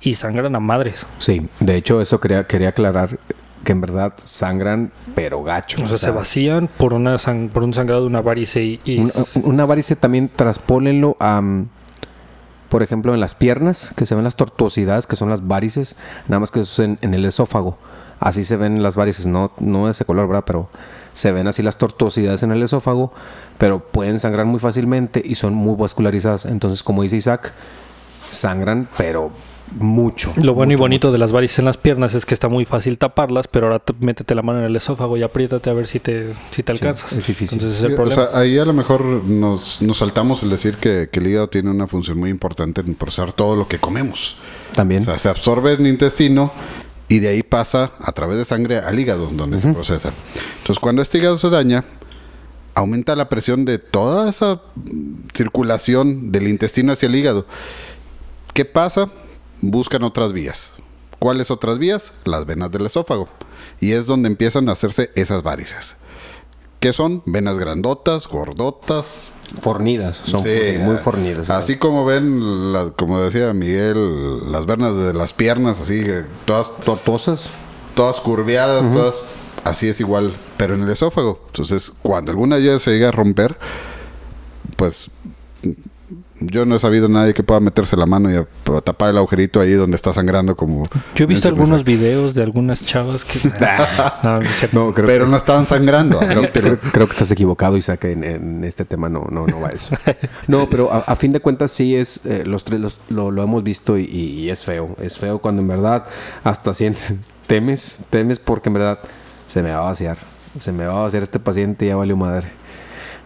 y 0.00 0.14
sangran 0.14 0.54
a 0.54 0.60
madres. 0.60 1.06
Sí, 1.18 1.48
de 1.58 1.76
hecho 1.76 2.00
eso 2.00 2.20
quería, 2.20 2.44
quería 2.44 2.68
aclarar 2.68 3.18
que 3.64 3.72
en 3.72 3.80
verdad 3.80 4.14
sangran 4.16 4.92
pero 5.14 5.42
gacho. 5.42 5.84
O 5.84 5.88
sea, 5.88 5.98
se 5.98 6.10
vacían 6.10 6.68
por, 6.68 6.94
una 6.94 7.16
por 7.52 7.62
un 7.62 7.74
sangrado 7.74 8.02
de 8.02 8.08
una 8.08 8.20
varice 8.20 8.62
y, 8.62 8.78
y 8.84 8.98
Una, 8.98 9.12
una 9.42 9.66
varice 9.66 9.96
también 9.96 10.30
traspólenlo 10.34 11.16
a, 11.18 11.40
mm, 11.40 11.68
por 12.68 12.82
ejemplo, 12.82 13.14
en 13.14 13.20
las 13.20 13.34
piernas, 13.34 13.92
que 13.96 14.06
se 14.06 14.14
ven 14.14 14.24
las 14.24 14.36
tortuosidades, 14.36 15.06
que 15.06 15.16
son 15.16 15.30
las 15.30 15.46
varices, 15.46 15.96
nada 16.28 16.40
más 16.40 16.50
que 16.50 16.60
eso 16.60 16.82
es 16.82 16.98
en, 17.00 17.14
el 17.14 17.24
esófago. 17.24 17.78
Así 18.20 18.44
se 18.44 18.56
ven 18.56 18.82
las 18.82 18.96
varices, 18.96 19.26
no, 19.26 19.52
no 19.58 19.86
de 19.86 19.92
ese 19.92 20.04
color, 20.04 20.26
¿verdad? 20.26 20.44
Pero 20.46 20.68
se 21.12 21.32
ven 21.32 21.46
así 21.46 21.62
las 21.62 21.78
tortuosidades 21.78 22.42
en 22.42 22.52
el 22.52 22.62
esófago, 22.62 23.12
pero 23.58 23.80
pueden 23.80 24.18
sangrar 24.18 24.46
muy 24.46 24.58
fácilmente 24.58 25.22
y 25.24 25.36
son 25.36 25.54
muy 25.54 25.76
vascularizadas. 25.76 26.44
Entonces, 26.44 26.82
como 26.82 27.02
dice 27.02 27.16
Isaac, 27.16 27.52
sangran, 28.30 28.88
pero 28.96 29.30
mucho. 29.78 30.32
Lo 30.36 30.54
bueno 30.54 30.72
y 30.72 30.74
mucho, 30.76 30.82
bonito 30.84 31.12
de 31.12 31.18
las 31.18 31.32
varices 31.32 31.58
en 31.60 31.64
las 31.66 31.76
piernas 31.76 32.14
es 32.14 32.24
que 32.26 32.34
está 32.34 32.48
muy 32.48 32.64
fácil 32.64 32.98
taparlas, 32.98 33.48
pero 33.48 33.66
ahora 33.66 33.78
te- 33.78 33.94
métete 34.00 34.34
la 34.34 34.42
mano 34.42 34.60
en 34.60 34.64
el 34.66 34.76
esófago 34.76 35.16
y 35.16 35.22
apriétate 35.22 35.70
a 35.70 35.72
ver 35.72 35.86
si 35.86 36.00
te, 36.00 36.32
si 36.50 36.62
te 36.62 36.72
alcanzas. 36.72 37.12
es 37.12 37.26
difícil. 37.26 37.58
Entonces 37.58 37.78
ese 37.82 37.86
es 37.86 37.90
el 37.92 37.96
Sí, 37.96 38.00
o 38.00 38.04
problema. 38.04 38.30
sea, 38.30 38.40
ahí 38.40 38.58
a 38.58 38.64
lo 38.64 38.72
mejor 38.72 39.02
nos, 39.04 39.80
nos 39.82 39.98
saltamos 39.98 40.42
el 40.42 40.50
decir 40.50 40.74
que, 40.76 41.08
que 41.12 41.20
el 41.20 41.26
hígado 41.28 41.48
tiene 41.48 41.70
una 41.70 41.86
función 41.86 42.18
muy 42.18 42.30
importante 42.30 42.80
en 42.80 42.94
procesar 42.94 43.32
todo 43.32 43.56
lo 43.56 43.68
que 43.68 43.78
comemos. 43.78 44.36
También. 44.74 45.02
O 45.02 45.04
sea, 45.04 45.18
se 45.18 45.28
absorbe 45.28 45.72
en 45.74 45.80
el 45.80 45.86
intestino 45.88 46.52
y 47.08 47.20
de 47.20 47.28
ahí 47.28 47.42
pasa 47.42 47.92
a 48.00 48.12
través 48.12 48.36
de 48.38 48.44
sangre 48.44 48.78
al 48.78 48.98
hígado, 48.98 49.30
donde 49.32 49.58
se 49.60 49.72
procesa. 49.72 50.12
Entonces, 50.58 50.78
cuando 50.78 51.00
este 51.02 51.18
hígado 51.18 51.38
se 51.38 51.48
daña, 51.50 51.84
aumenta 52.74 53.16
la 53.16 53.28
presión 53.28 53.64
de 53.64 53.78
toda 53.78 54.28
esa 54.28 54.60
circulación 55.34 56.30
del 56.32 56.48
intestino 56.48 56.92
hacia 56.92 57.06
el 57.08 57.14
hígado. 57.16 57.46
¿Qué 58.52 58.64
pasa? 58.64 59.08
Buscan 59.60 60.02
otras 60.02 60.32
vías. 60.32 60.76
¿Cuáles 61.18 61.50
otras 61.50 61.78
vías? 61.78 62.12
Las 62.24 62.46
venas 62.46 62.70
del 62.70 62.86
esófago. 62.86 63.28
Y 63.80 63.92
es 63.92 64.06
donde 64.06 64.28
empiezan 64.28 64.68
a 64.68 64.72
hacerse 64.72 65.10
esas 65.14 65.42
varices. 65.42 65.96
¿Qué 66.80 66.92
son? 66.92 67.22
Venas 67.26 67.58
grandotas, 67.58 68.28
gordotas, 68.28 69.30
fornidas, 69.60 70.16
son 70.16 70.42
Sí, 70.42 70.78
muy 70.78 70.96
fornidas. 70.96 71.50
Así 71.50 71.76
como 71.76 72.04
ven, 72.04 72.40
como 72.96 73.20
decía 73.20 73.52
Miguel, 73.52 74.52
las 74.52 74.66
venas 74.66 74.94
de 74.96 75.12
las 75.12 75.32
piernas, 75.32 75.80
así, 75.80 76.06
todas, 76.44 76.70
tortuosas. 76.84 77.50
todas 77.94 78.20
curveadas, 78.20 78.92
todas, 78.92 79.22
así 79.64 79.88
es 79.88 79.98
igual, 79.98 80.36
pero 80.56 80.76
en 80.76 80.82
el 80.82 80.90
esófago. 80.90 81.40
Entonces, 81.48 81.92
cuando 82.02 82.30
alguna 82.30 82.58
ellas 82.58 82.82
se 82.82 82.92
llega 82.92 83.08
a 83.08 83.12
romper, 83.12 83.58
pues 84.76 85.10
yo 86.40 86.64
no 86.66 86.76
he 86.76 86.78
sabido 86.78 87.08
nadie 87.08 87.34
que 87.34 87.42
pueda 87.42 87.60
meterse 87.60 87.96
la 87.96 88.06
mano 88.06 88.30
y 88.30 88.36
a- 88.36 88.46
a 88.76 88.80
tapar 88.80 89.10
el 89.10 89.18
agujerito 89.18 89.60
ahí 89.60 89.72
donde 89.72 89.96
está 89.96 90.12
sangrando 90.12 90.54
como... 90.56 90.84
Yo 91.14 91.24
he 91.24 91.26
visto 91.26 91.48
algunos 91.48 91.84
videos 91.84 92.34
de 92.34 92.42
algunas 92.42 92.84
chavas 92.84 93.24
que... 93.24 93.40
no, 94.22 94.40
no 94.72 94.94
creo 94.94 95.06
Pero 95.06 95.24
que 95.26 95.30
no 95.30 95.36
estaban 95.36 95.66
sangrando. 95.66 96.18
Creo, 96.28 96.38
admítelo. 96.40 96.78
creo- 96.78 96.92
creo 96.92 97.06
que 97.06 97.12
estás 97.12 97.30
equivocado, 97.30 97.76
Isaac, 97.76 98.04
en, 98.04 98.24
en 98.24 98.64
este 98.64 98.84
tema 98.84 99.08
no, 99.08 99.26
no, 99.30 99.46
no 99.46 99.60
va 99.60 99.70
eso. 99.70 99.94
No, 100.46 100.68
pero 100.68 100.92
a, 100.92 100.98
a 100.98 101.16
fin 101.16 101.32
de 101.32 101.40
cuentas 101.40 101.70
sí 101.70 101.94
es, 101.96 102.20
eh, 102.26 102.44
los 102.46 102.64
tres 102.64 102.80
los- 102.80 103.00
lo, 103.08 103.30
lo 103.30 103.42
hemos 103.42 103.62
visto 103.62 103.98
y, 103.98 104.04
y 104.04 104.50
es 104.50 104.64
feo. 104.64 104.94
Es 105.00 105.18
feo 105.18 105.38
cuando 105.40 105.62
en 105.62 105.68
verdad 105.68 106.04
hasta 106.44 106.72
sien- 106.74 106.96
temes, 107.46 108.00
temes 108.10 108.38
porque 108.38 108.68
en 108.68 108.74
verdad 108.74 108.98
se 109.46 109.62
me 109.62 109.70
va 109.72 109.78
a 109.78 109.80
vaciar. 109.82 110.18
Se 110.58 110.72
me 110.72 110.86
va 110.86 110.98
a 111.00 111.02
vaciar 111.02 111.22
este 111.22 111.38
paciente 111.38 111.84
y 111.84 111.88
ya 111.88 111.96
valió 111.96 112.16
madre. 112.16 112.48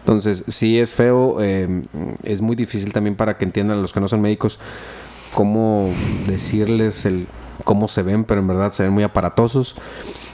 Entonces, 0.03 0.43
sí 0.49 0.79
es 0.79 0.93
feo, 0.93 1.37
eh, 1.41 1.85
es 2.23 2.41
muy 2.41 2.57
difícil 2.57 2.91
también 2.91 3.15
para 3.15 3.37
que 3.37 3.45
entiendan 3.45 3.81
los 3.81 3.93
que 3.93 4.01
no 4.01 4.09
son 4.09 4.19
médicos 4.19 4.59
cómo 5.33 5.89
decirles 6.27 7.05
el 7.05 7.25
cómo 7.63 7.87
se 7.87 8.03
ven, 8.03 8.25
pero 8.25 8.41
en 8.41 8.47
verdad 8.47 8.73
se 8.73 8.83
ven 8.83 8.91
muy 8.91 9.03
aparatosos. 9.03 9.75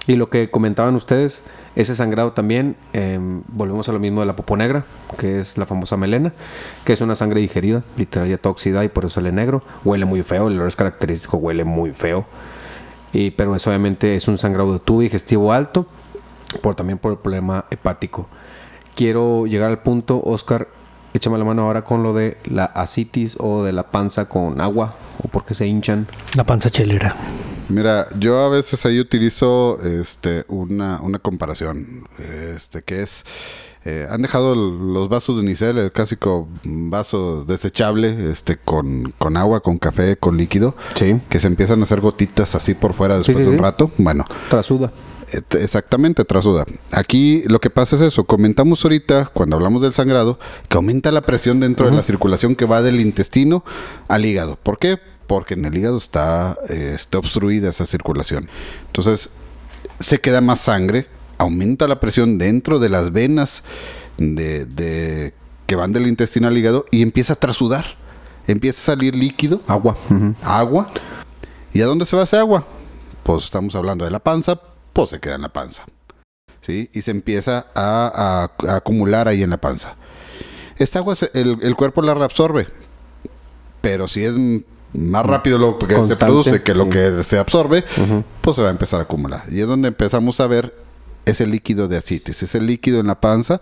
Y 0.08 0.16
lo 0.16 0.30
que 0.32 0.50
comentaban 0.50 0.96
ustedes, 0.96 1.44
ese 1.76 1.94
sangrado 1.94 2.34
también, 2.34 2.76
eh, 2.94 3.20
volvemos 3.48 3.88
a 3.90 3.92
lo 3.92 4.00
mismo 4.00 4.22
de 4.22 4.26
la 4.26 4.36
popo 4.36 4.58
negra, 4.58 4.86
que 5.20 5.40
es 5.40 5.58
la 5.58 5.68
famosa 5.68 5.98
melena, 5.98 6.34
que 6.84 6.94
es 6.94 7.02
una 7.02 7.14
sangre 7.14 7.42
digerida, 7.42 7.84
literal 7.96 8.28
ya 8.28 8.38
toda 8.38 8.52
oxidada 8.54 8.84
y 8.86 8.90
por 8.90 9.06
eso 9.06 9.16
sale 9.16 9.32
negro. 9.32 9.62
Huele 9.84 10.06
muy 10.06 10.24
feo, 10.24 10.48
el 10.48 10.56
olor 10.56 10.68
es 10.68 10.76
característico, 10.76 11.38
huele 11.38 11.64
muy 11.64 11.92
feo. 11.92 12.26
Y, 13.14 13.32
pero 13.32 13.56
eso 13.56 13.70
obviamente 13.70 14.16
es 14.16 14.28
un 14.28 14.38
sangrado 14.38 14.74
de 14.74 14.80
tubo 14.80 15.02
digestivo 15.02 15.54
alto, 15.54 15.86
por, 16.62 16.74
también 16.74 16.98
por 16.98 17.12
el 17.12 17.20
problema 17.20 17.66
hepático. 17.70 18.28
Quiero 19.04 19.46
llegar 19.48 19.70
al 19.70 19.82
punto, 19.82 20.22
Oscar, 20.26 20.68
échame 21.14 21.38
la 21.38 21.46
mano 21.46 21.62
ahora 21.62 21.86
con 21.86 22.04
lo 22.04 22.14
de 22.14 22.36
la 22.44 22.66
asitis 22.66 23.38
o 23.40 23.64
de 23.64 23.72
la 23.72 23.84
panza 23.92 24.26
con 24.28 24.60
agua, 24.60 24.98
o 25.24 25.30
porque 25.30 25.54
se 25.54 25.66
hinchan. 25.66 26.06
La 26.36 26.44
panza 26.44 26.70
chelera. 26.70 27.16
Mira, 27.70 28.08
yo 28.20 28.40
a 28.44 28.50
veces 28.50 28.86
ahí 28.86 29.00
utilizo 29.00 29.80
este, 29.82 30.44
una, 30.50 31.00
una 31.02 31.18
comparación, 31.18 32.10
este, 32.54 32.82
que 32.82 33.02
es, 33.02 33.24
eh, 33.86 34.06
han 34.10 34.22
dejado 34.22 34.52
el- 34.52 34.92
los 34.94 35.08
vasos 35.08 35.38
de 35.38 35.44
unicel, 35.44 35.78
el 35.78 35.94
clásico 35.94 36.50
vaso 36.66 37.46
desechable, 37.46 38.30
este, 38.30 38.58
con, 38.58 39.14
con 39.18 39.38
agua, 39.38 39.62
con 39.62 39.78
café, 39.78 40.18
con 40.18 40.36
líquido, 40.36 40.76
Sí. 40.96 41.22
que 41.30 41.40
se 41.40 41.48
empiezan 41.48 41.80
a 41.80 41.84
hacer 41.84 42.02
gotitas 42.02 42.54
así 42.54 42.74
por 42.74 42.94
fuera 42.94 43.18
después 43.18 43.38
sí, 43.38 43.44
de 43.44 43.50
un 43.50 43.56
sí. 43.56 43.62
rato. 43.62 43.92
Bueno, 43.98 44.26
Trasuda. 44.50 44.92
Exactamente, 45.52 46.26
trasuda. 46.26 46.66
Aquí 46.92 47.44
lo 47.48 47.60
que 47.60 47.70
pasa 47.70 47.96
es 47.96 48.02
eso. 48.02 48.24
Comentamos 48.26 48.84
ahorita, 48.84 49.30
cuando 49.34 49.56
hablamos 49.56 49.82
del 49.82 49.94
sangrado, 49.94 50.40
que 50.68 50.78
aumenta 50.78 51.12
la 51.12 51.22
presión 51.22 51.60
dentro 51.60 51.90
de 51.90 51.96
la 51.96 52.04
circulación 52.04 52.56
que 52.56 52.66
va 52.66 52.82
del 52.82 53.00
intestino 53.00 53.64
al 54.08 54.26
hígado. 54.26 54.58
¿Por 54.62 54.80
qué? 54.80 54.98
Porque 55.28 55.54
en 55.54 55.66
el 55.66 55.78
hígado 55.78 55.98
está, 55.98 56.58
eh, 56.70 56.94
está 56.96 57.20
obstruida 57.20 57.70
esa 57.70 57.86
circulación. 57.86 58.50
Entonces, 58.88 59.30
se 60.00 60.20
queda 60.20 60.42
más 60.42 60.60
sangre, 60.62 61.08
aumenta 61.38 61.88
la 61.88 62.00
presión 62.00 62.38
dentro 62.38 62.80
de 62.80 62.90
las 62.90 63.12
venas 63.12 63.64
de, 64.18 64.66
de- 64.66 65.34
que 65.68 65.76
van 65.76 65.94
del 65.94 66.08
intestino 66.08 66.48
al 66.48 66.58
hígado 66.58 66.86
y 66.92 67.02
empieza 67.04 67.34
a 67.34 67.36
trasudar. 67.36 67.98
Empieza 68.48 68.82
a 68.82 68.96
salir 68.96 69.16
líquido 69.16 69.62
Agua. 69.68 69.96
agua. 70.44 70.90
¿Y 71.72 71.82
a 71.82 71.86
dónde 71.86 72.08
se 72.08 72.16
va 72.16 72.24
ese 72.24 72.38
agua? 72.38 72.66
Pues 73.22 73.44
estamos 73.44 73.76
hablando 73.76 74.04
de 74.06 74.10
la 74.10 74.18
panza, 74.18 74.60
se 75.06 75.20
queda 75.20 75.36
en 75.36 75.42
la 75.42 75.50
panza. 75.54 75.86
¿Sí? 76.62 76.90
Y 76.94 77.02
se 77.02 77.12
empieza 77.12 77.66
a, 77.74 78.50
a- 78.64 78.70
a 78.72 78.76
acumular 78.76 79.28
ahí 79.28 79.44
en 79.44 79.50
la 79.50 79.58
panza. 79.58 79.96
Esta 80.78 81.00
agua 81.00 81.16
se- 81.16 81.32
el, 81.34 81.58
el 81.62 81.76
cuerpo 81.76 82.02
la 82.02 82.14
reabsorbe. 82.14 82.68
Pero 83.82 84.08
si 84.08 84.24
es 84.26 84.34
más 84.94 85.26
rápido 85.26 85.58
lo 85.58 85.78
que 85.80 85.88
Constante, 85.96 86.14
se 86.16 86.18
produce 86.18 86.64
que 86.64 86.74
lo 86.74 86.86
sí. 86.86 86.90
que 86.92 87.24
se 87.24 87.38
absorbe, 87.40 87.84
pues 88.42 88.56
se 88.56 88.62
va 88.62 88.68
a 88.68 88.72
empezar 88.72 89.00
a 89.00 89.04
acumular. 89.04 89.46
Y 89.50 89.62
es 89.62 89.68
donde 89.68 89.88
empezamos 89.88 90.40
a 90.42 90.48
ver 90.48 90.76
ese 91.26 91.46
líquido 91.48 91.88
de 91.88 91.98
asitis, 91.98 92.42
ese 92.44 92.60
líquido 92.60 93.00
en 93.00 93.08
la 93.08 93.20
panza 93.22 93.62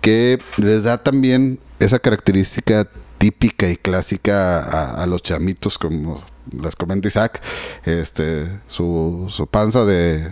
que 0.00 0.38
les 0.56 0.84
da 0.84 0.98
también 1.02 1.58
esa 1.80 1.98
característica 1.98 2.88
típica 3.22 3.68
y 3.70 3.76
clásica 3.76 4.58
a, 4.58 5.00
a 5.02 5.06
los 5.06 5.22
chamitos, 5.22 5.78
como 5.78 6.20
les 6.60 6.74
comenta 6.74 7.06
Isaac, 7.06 7.40
este, 7.84 8.48
su, 8.66 9.26
su 9.28 9.46
panza 9.46 9.84
de 9.84 10.28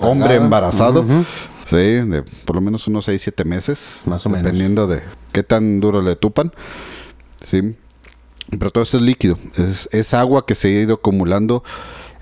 hombre 0.00 0.36
embarazado, 0.36 1.04
sí, 1.66 1.76
de 1.76 2.24
por 2.46 2.56
lo 2.56 2.62
menos 2.62 2.86
unos 2.88 3.04
6, 3.04 3.20
7 3.20 3.44
meses, 3.44 4.00
Más 4.06 4.24
o 4.24 4.30
menos. 4.30 4.44
dependiendo 4.44 4.86
de 4.86 5.02
qué 5.32 5.42
tan 5.42 5.80
duro 5.80 6.00
le 6.00 6.16
tupan, 6.16 6.50
sí. 7.44 7.76
Pero 8.58 8.70
todo 8.70 8.82
eso 8.84 8.96
es 8.96 9.02
líquido, 9.02 9.38
es, 9.58 9.88
es 9.92 10.14
agua 10.14 10.46
que 10.46 10.54
se 10.54 10.68
ha 10.68 10.80
ido 10.82 10.94
acumulando 10.94 11.62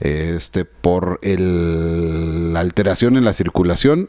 este, 0.01 0.64
por 0.64 1.21
el- 1.23 2.53
la 2.53 2.61
alteración 2.61 3.16
en 3.16 3.25
la 3.25 3.33
circulación 3.33 4.09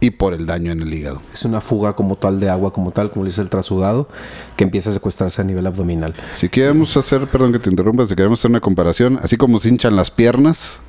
y 0.00 0.10
por 0.10 0.32
el 0.34 0.46
daño 0.46 0.72
en 0.72 0.80
el 0.82 0.92
hígado. 0.94 1.20
Es 1.32 1.44
una 1.44 1.60
fuga 1.60 1.94
como 1.94 2.16
tal 2.16 2.40
de 2.40 2.48
agua, 2.48 2.72
como 2.72 2.90
tal, 2.90 3.10
como 3.10 3.26
dice 3.26 3.40
el 3.42 3.50
trasudado, 3.50 4.08
que 4.56 4.64
empieza 4.64 4.90
a 4.90 4.92
secuestrarse 4.94 5.42
a 5.42 5.44
nivel 5.44 5.66
abdominal. 5.66 6.14
Si 6.34 6.48
queremos 6.48 6.96
hacer, 6.96 7.26
perdón 7.26 7.52
que 7.52 7.58
te 7.58 7.68
interrumpa, 7.70 8.08
si 8.08 8.14
queremos 8.16 8.40
hacer 8.40 8.50
una 8.50 8.60
comparación, 8.60 9.18
así 9.22 9.36
como 9.36 9.58
se 9.60 9.68
hinchan 9.68 9.94
las 9.96 10.10
piernas, 10.10 10.80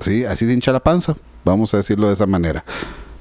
sí, 0.00 0.24
así 0.24 0.46
se 0.46 0.52
hincha 0.52 0.72
la 0.72 0.80
panza, 0.80 1.14
vamos 1.44 1.72
a 1.74 1.76
decirlo 1.78 2.08
de 2.08 2.14
esa 2.14 2.26
manera. 2.26 2.64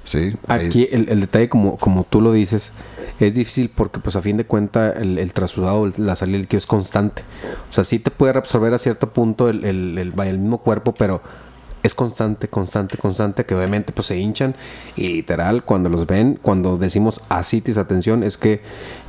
Sí, 0.04 0.36
Aquí 0.48 0.88
el, 0.92 1.10
el 1.10 1.22
detalle, 1.22 1.50
como, 1.50 1.78
como 1.78 2.04
tú 2.04 2.22
lo 2.22 2.32
dices, 2.32 2.74
es 3.20 3.34
difícil 3.34 3.70
porque, 3.74 4.00
pues, 4.00 4.16
a 4.16 4.22
fin 4.22 4.38
de 4.38 4.46
cuentas, 4.46 4.96
el, 4.98 5.18
el 5.18 5.34
trasudado, 5.34 5.86
el- 5.86 5.94
la 5.98 6.16
salida 6.16 6.38
del 6.38 6.48
es 6.52 6.68
constante. 6.68 7.24
O 7.72 7.74
sea, 7.74 7.84
sí 7.84 7.98
te 7.98 8.12
puede 8.12 8.34
reabsorber 8.34 8.72
a 8.76 8.78
cierto 8.78 9.12
punto 9.14 9.50
el, 9.50 9.64
el 9.66 10.38
mismo 10.40 10.60
cuerpo, 10.60 10.94
pero 10.94 11.22
es 11.86 11.94
constante, 11.94 12.48
constante, 12.48 12.98
constante, 12.98 13.46
que 13.46 13.54
obviamente, 13.54 13.94
pues, 13.94 14.08
se 14.08 14.18
hinchan. 14.18 14.56
Y 14.96 15.10
literal, 15.10 15.64
cuando 15.64 15.88
los 15.88 16.08
ven, 16.08 16.40
cuando 16.42 16.78
decimos 16.78 17.22
asitis, 17.30 17.78
atención, 17.78 18.24
es 18.24 18.38
que 18.38 18.62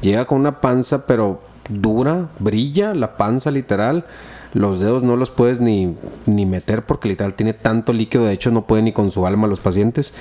llega 0.03 0.27
con 0.27 0.41
una 0.41 0.61
panza, 0.61 1.07
pero 1.07 1.41
dura, 1.71 2.29
brilla 2.39 2.95
la 2.95 3.17
panza, 3.17 3.51
literal. 3.51 4.05
Los 4.53 4.81
dedos 4.81 5.03
no 5.03 5.17
los 5.17 5.31
puedes 5.31 5.61
ni, 5.61 5.97
ni 6.27 6.45
meter 6.45 6.85
porque 6.85 7.09
literal 7.09 7.35
tiene 7.35 7.55
tanto 7.55 7.93
líquido, 7.93 8.25
de 8.25 8.33
hecho 8.33 8.51
no 8.51 8.67
pueden 8.67 8.85
ni 8.87 8.93
con 8.93 9.11
su 9.11 9.27
alma 9.27 9.47
los 9.47 9.61
pacientes. 9.61 10.13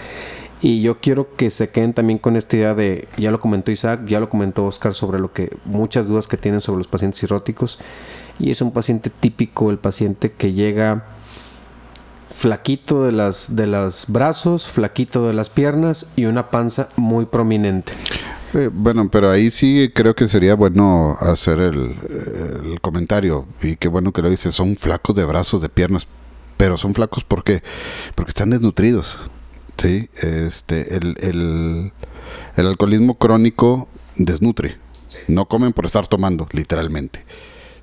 Y 0.62 0.82
yo 0.82 1.00
quiero 1.02 1.36
que 1.36 1.50
se 1.50 1.70
queden 1.70 1.94
también 1.94 2.20
con 2.20 2.38
esta 2.38 2.56
idea 2.56 2.74
de, 2.74 3.10
ya 3.18 3.32
lo 3.32 3.42
comentó 3.42 3.72
Isaac, 3.72 4.06
ya 4.08 4.22
lo 4.22 4.30
comentó 4.30 4.64
Oscar 4.64 4.94
sobre 4.94 5.20
lo 5.20 5.34
que, 5.34 5.56
muchas 5.66 6.08
dudas 6.08 6.30
que 6.30 6.38
tienen 6.38 6.62
sobre 6.62 6.78
los 6.78 6.88
pacientes 6.88 7.20
cirróticos. 7.20 7.80
Y 8.40 8.52
es 8.52 8.62
un 8.62 8.72
paciente 8.72 9.10
típico, 9.10 9.70
el 9.70 9.78
paciente 9.78 10.32
que 10.32 10.54
llega 10.54 11.04
flaquito 12.36 13.04
de 13.04 13.12
las 13.12 13.56
de 13.56 13.68
los 13.68 14.06
brazos, 14.08 14.68
flaquito 14.68 15.26
de 15.28 15.34
las 15.34 15.50
piernas 15.50 16.08
y 16.16 16.26
una 16.26 16.52
panza 16.52 16.90
muy 16.98 17.26
prominente. 17.26 17.94
Eh, 18.54 18.70
bueno, 18.72 19.10
pero 19.10 19.30
ahí 19.30 19.52
sí 19.52 19.92
creo 19.94 20.16
que 20.16 20.28
sería 20.28 20.56
bueno 20.56 21.18
hacer 21.20 21.60
el, 21.60 21.96
el 22.64 22.80
comentario. 22.82 23.46
Y 23.62 23.76
qué 23.76 23.88
bueno 23.88 24.12
que 24.12 24.22
lo 24.22 24.30
dices. 24.30 24.56
Son 24.56 24.76
flacos 24.76 25.16
de 25.16 25.26
brazos, 25.26 25.62
de 25.62 25.70
piernas. 25.70 26.08
Pero 26.58 26.78
son 26.78 26.94
flacos 26.94 27.26
porque, 27.26 27.64
porque 28.16 28.30
están 28.30 28.50
desnutridos. 28.50 29.20
Sí, 29.78 30.10
este, 30.22 30.96
el, 30.96 31.18
el, 31.20 31.92
el 32.56 32.68
alcoholismo 32.68 33.16
crónico 33.16 33.90
desnutre. 34.16 34.78
No 35.28 35.46
comen 35.48 35.74
por 35.74 35.86
estar 35.86 36.08
tomando, 36.08 36.48
literalmente. 36.52 37.26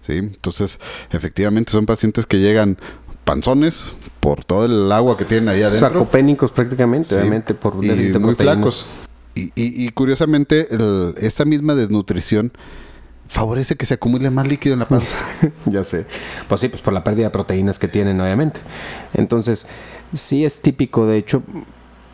¿Sí? 0.07 0.15
Entonces, 0.15 0.81
efectivamente 1.11 1.71
son 1.71 1.87
pacientes 1.87 2.27
que 2.27 2.41
llegan 2.41 2.79
panzones 3.25 3.83
por 4.21 4.45
todo 4.45 4.65
el 4.65 4.91
agua 4.93 5.17
que 5.17 5.25
tienen 5.25 5.49
ahí 5.49 5.63
adentro. 5.63 5.81
Sarcopénicos 5.81 6.51
prácticamente, 6.53 7.11
Sí, 7.11 7.15
obviamente, 7.17 7.55
por 7.55 7.77
y 7.83 7.89
déficit 7.89 8.13
de 8.15 8.19
muy 8.19 8.35
proteínas. 8.35 8.55
flacos. 8.57 8.87
Y, 9.35 9.45
y- 9.55 9.87
y 9.87 9.89
curiosamente, 9.91 10.69
el- 10.75 11.15
esta 11.19 11.45
misma 11.45 11.75
desnutrición 11.75 12.53
favorece 13.29 13.77
que 13.77 13.87
se 13.87 13.95
acumule 13.95 14.31
más 14.31 14.47
líquido 14.47 14.75
en 14.75 14.81
la 14.81 14.89
panza. 14.89 15.17
ya 15.67 15.83
sé. 15.85 16.07
Pues 16.49 16.61
sí, 16.61 16.69
pues 16.69 16.83
por 16.83 16.93
la 16.93 17.03
pérdida 17.03 17.27
de 17.27 17.31
proteínas 17.31 17.79
que 17.79 17.89
tienen, 17.89 18.21
obviamente. 18.21 18.61
Entonces, 19.15 19.67
sí 20.15 20.45
es 20.45 20.61
típico, 20.61 21.07
de 21.07 21.17
hecho, 21.17 21.43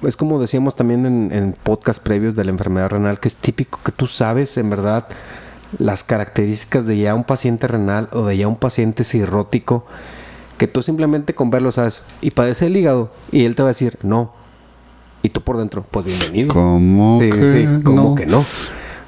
es 0.02 0.16
como 0.16 0.40
decíamos 0.40 0.76
también 0.76 1.06
en, 1.06 1.30
en 1.32 1.52
podcast 1.60 2.00
previos 2.02 2.36
de 2.36 2.44
la 2.44 2.50
enfermedad 2.52 2.90
renal, 2.90 3.18
que 3.18 3.26
es 3.26 3.36
típico 3.36 3.80
que 3.84 3.90
tú 3.90 4.06
sabes 4.06 4.56
en 4.56 4.70
verdad 4.70 5.08
las 5.78 6.04
características 6.04 6.86
de 6.86 6.98
ya 6.98 7.14
un 7.16 7.24
paciente 7.24 7.66
renal 7.66 8.08
o 8.12 8.24
de 8.24 8.36
ya 8.36 8.46
un 8.46 8.56
paciente 8.56 9.02
cirrótico, 9.02 9.86
que 10.58 10.66
tú 10.68 10.82
simplemente 10.82 11.34
con 11.34 11.50
verlo 11.50 11.72
sabes, 11.72 12.02
y 12.20 12.32
padece 12.32 12.66
el 12.66 12.76
hígado, 12.76 13.10
y 13.32 13.44
él 13.44 13.54
te 13.54 13.62
va 13.62 13.68
a 13.68 13.70
decir, 13.70 13.98
no. 14.02 14.34
Y 15.22 15.30
tú 15.30 15.40
por 15.40 15.56
dentro, 15.56 15.84
pues 15.90 16.04
bienvenido. 16.04 16.52
¿Cómo 16.52 17.18
Sí, 17.20 17.30
que 17.30 17.44
sí, 17.52 17.66
no? 17.84 18.14
que 18.14 18.26
no. 18.26 18.44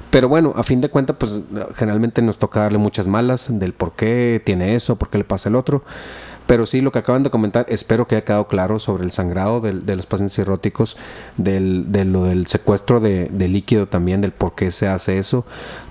Pero 0.09 0.27
bueno, 0.27 0.51
a 0.57 0.63
fin 0.63 0.81
de 0.81 0.89
cuentas, 0.89 1.15
pues 1.17 1.39
generalmente 1.75 2.21
nos 2.21 2.37
toca 2.37 2.61
darle 2.61 2.77
muchas 2.79 3.07
malas 3.07 3.47
del 3.49 3.73
por 3.73 3.93
qué 3.93 4.41
tiene 4.45 4.75
eso, 4.75 4.97
por 4.97 5.09
qué 5.09 5.17
le 5.19 5.23
pasa 5.23 5.47
el 5.47 5.55
otro. 5.55 5.83
Pero 6.47 6.65
sí, 6.65 6.81
lo 6.81 6.91
que 6.91 6.99
acaban 6.99 7.23
de 7.23 7.29
comentar, 7.29 7.65
espero 7.69 8.07
que 8.07 8.15
haya 8.15 8.25
quedado 8.25 8.47
claro 8.49 8.77
sobre 8.77 9.05
el 9.05 9.11
sangrado 9.11 9.61
del- 9.61 9.85
de 9.85 9.95
los 9.95 10.05
pacientes 10.05 10.35
cirróticos, 10.35 10.97
del, 11.37 11.93
de 11.93 12.03
lo 12.03 12.25
del 12.25 12.45
secuestro 12.47 12.99
de, 12.99 13.29
de 13.31 13.47
líquido 13.47 13.87
también, 13.87 14.19
del 14.19 14.33
por 14.33 14.53
qué 14.53 14.71
se 14.71 14.85
hace 14.89 15.17
eso. 15.17 15.45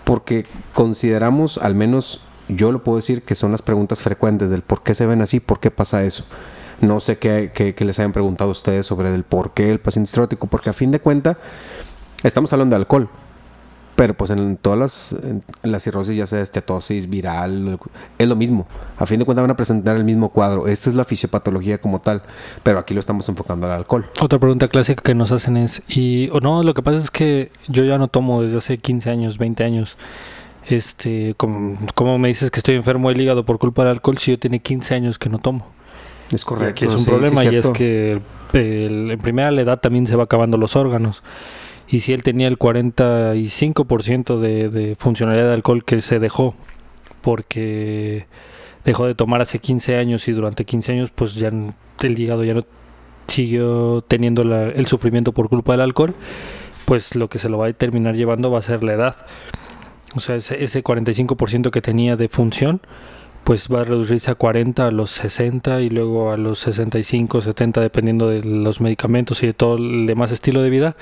Porque 0.04 0.44
consideramos, 0.74 1.56
al 1.56 1.74
menos 1.74 2.20
yo 2.54 2.72
lo 2.72 2.82
puedo 2.82 2.96
decir, 2.96 3.22
que 3.22 3.34
son 3.34 3.52
las 3.52 3.62
preguntas 3.62 4.02
frecuentes 4.02 4.50
del 4.50 4.62
por 4.62 4.82
qué 4.82 4.94
se 4.94 5.06
ven 5.06 5.22
así, 5.22 5.40
por 5.40 5.60
qué 5.60 5.70
pasa 5.70 6.04
eso. 6.04 6.24
No 6.80 7.00
sé 7.00 7.18
qué, 7.18 7.74
les 7.78 7.98
hayan 7.98 8.12
preguntado 8.12 8.50
ustedes 8.50 8.86
sobre 8.86 9.14
el 9.14 9.22
por 9.24 9.52
qué 9.52 9.70
el 9.70 9.80
paciente 9.80 10.10
cirrótico, 10.10 10.46
porque 10.46 10.70
a 10.70 10.72
fin 10.72 10.90
de 10.90 11.00
cuentas 11.00 11.36
estamos 12.22 12.52
hablando 12.52 12.74
de 12.74 12.80
alcohol. 12.80 13.08
Pero 13.96 14.14
pues 14.14 14.30
en 14.30 14.56
todas 14.56 15.14
las, 15.62 15.82
cirrosis, 15.82 16.16
ya 16.16 16.26
sea 16.26 16.40
esteatosis, 16.40 17.10
viral, 17.10 17.78
es 18.16 18.26
lo 18.26 18.34
mismo. 18.34 18.66
A 18.96 19.04
fin 19.04 19.18
de 19.18 19.26
cuentas 19.26 19.42
van 19.42 19.50
a 19.50 19.56
presentar 19.56 19.94
el 19.96 20.04
mismo 20.04 20.30
cuadro. 20.30 20.68
Esta 20.68 20.88
es 20.88 20.96
la 20.96 21.04
fisiopatología 21.04 21.78
como 21.78 22.00
tal, 22.00 22.22
pero 22.62 22.78
aquí 22.78 22.94
lo 22.94 23.00
estamos 23.00 23.28
enfocando 23.28 23.66
al 23.66 23.72
alcohol. 23.72 24.08
Otra 24.22 24.38
pregunta 24.38 24.68
clásica 24.68 25.02
que 25.02 25.14
nos 25.14 25.32
hacen 25.32 25.58
es, 25.58 25.82
y 25.86 26.30
o 26.30 26.40
no, 26.40 26.62
lo 26.62 26.72
que 26.72 26.82
pasa 26.82 26.96
es 26.96 27.10
que 27.10 27.50
yo 27.68 27.84
ya 27.84 27.98
no 27.98 28.08
tomo 28.08 28.40
desde 28.40 28.56
hace 28.56 28.78
15 28.78 29.10
años, 29.10 29.36
20 29.36 29.64
años. 29.64 29.98
Este, 30.70 31.34
como, 31.36 31.78
¿cómo 31.94 32.18
me 32.18 32.28
dices 32.28 32.50
que 32.50 32.60
estoy 32.60 32.76
enfermo 32.76 33.08
del 33.08 33.20
hígado 33.20 33.44
por 33.44 33.58
culpa 33.58 33.82
del 33.82 33.92
alcohol 33.92 34.18
si 34.18 34.30
yo 34.30 34.38
tiene 34.38 34.60
15 34.60 34.94
años 34.94 35.18
que 35.18 35.28
no 35.28 35.38
tomo? 35.38 35.66
Es 36.32 36.44
correcto. 36.44 36.84
es 36.86 36.92
un 36.92 36.98
sí, 36.98 37.04
sí, 37.04 37.10
problema 37.10 37.44
y 37.44 37.56
es 37.56 37.68
que 37.70 38.20
el- 38.52 39.10
en 39.10 39.18
primera 39.18 39.50
la 39.50 39.62
edad 39.62 39.80
también 39.80 40.06
se 40.06 40.14
va 40.16 40.24
acabando 40.24 40.56
los 40.56 40.76
órganos. 40.76 41.22
Y 41.88 42.00
si 42.00 42.12
él 42.12 42.22
tenía 42.22 42.46
el 42.46 42.56
45% 42.56 44.38
de, 44.38 44.68
de 44.68 44.94
funcionalidad 44.96 45.48
de 45.48 45.54
alcohol 45.54 45.84
que 45.84 46.00
se 46.00 46.20
dejó 46.20 46.54
porque 47.20 48.26
dejó 48.84 49.06
de 49.06 49.14
tomar 49.16 49.40
hace 49.42 49.58
15 49.58 49.96
años 49.96 50.26
y 50.28 50.32
durante 50.32 50.64
15 50.64 50.92
años 50.92 51.10
pues 51.12 51.34
ya 51.34 51.48
el 51.48 52.18
hígado 52.18 52.44
ya 52.44 52.54
no 52.54 52.62
siguió 53.26 54.02
teniendo 54.06 54.44
la- 54.44 54.68
el 54.68 54.86
sufrimiento 54.86 55.32
por 55.32 55.48
culpa 55.48 55.72
del 55.72 55.80
alcohol, 55.82 56.14
pues 56.84 57.14
lo 57.16 57.28
que 57.28 57.38
se 57.40 57.48
lo 57.48 57.58
va 57.58 57.66
a 57.66 57.72
terminar 57.72 58.14
llevando 58.14 58.50
va 58.50 58.60
a 58.60 58.62
ser 58.62 58.82
la 58.84 58.92
edad. 58.94 59.16
O 60.14 60.20
sea, 60.20 60.36
ese, 60.36 60.62
ese 60.62 60.82
45% 60.82 61.70
que 61.70 61.80
tenía 61.80 62.16
de 62.16 62.28
función, 62.28 62.80
pues 63.44 63.68
va 63.68 63.80
a 63.80 63.84
reducirse 63.84 64.30
a 64.30 64.34
40 64.34 64.86
a 64.86 64.90
los 64.90 65.10
60 65.10 65.80
y 65.82 65.90
luego 65.90 66.32
a 66.32 66.36
los 66.36 66.58
65, 66.60 67.40
70, 67.40 67.80
dependiendo 67.80 68.28
de 68.28 68.42
los 68.42 68.80
medicamentos 68.80 69.42
y 69.42 69.46
de 69.46 69.54
todo 69.54 69.76
el 69.76 70.06
demás 70.06 70.32
estilo 70.32 70.62
de 70.62 70.70
vida, 70.70 70.96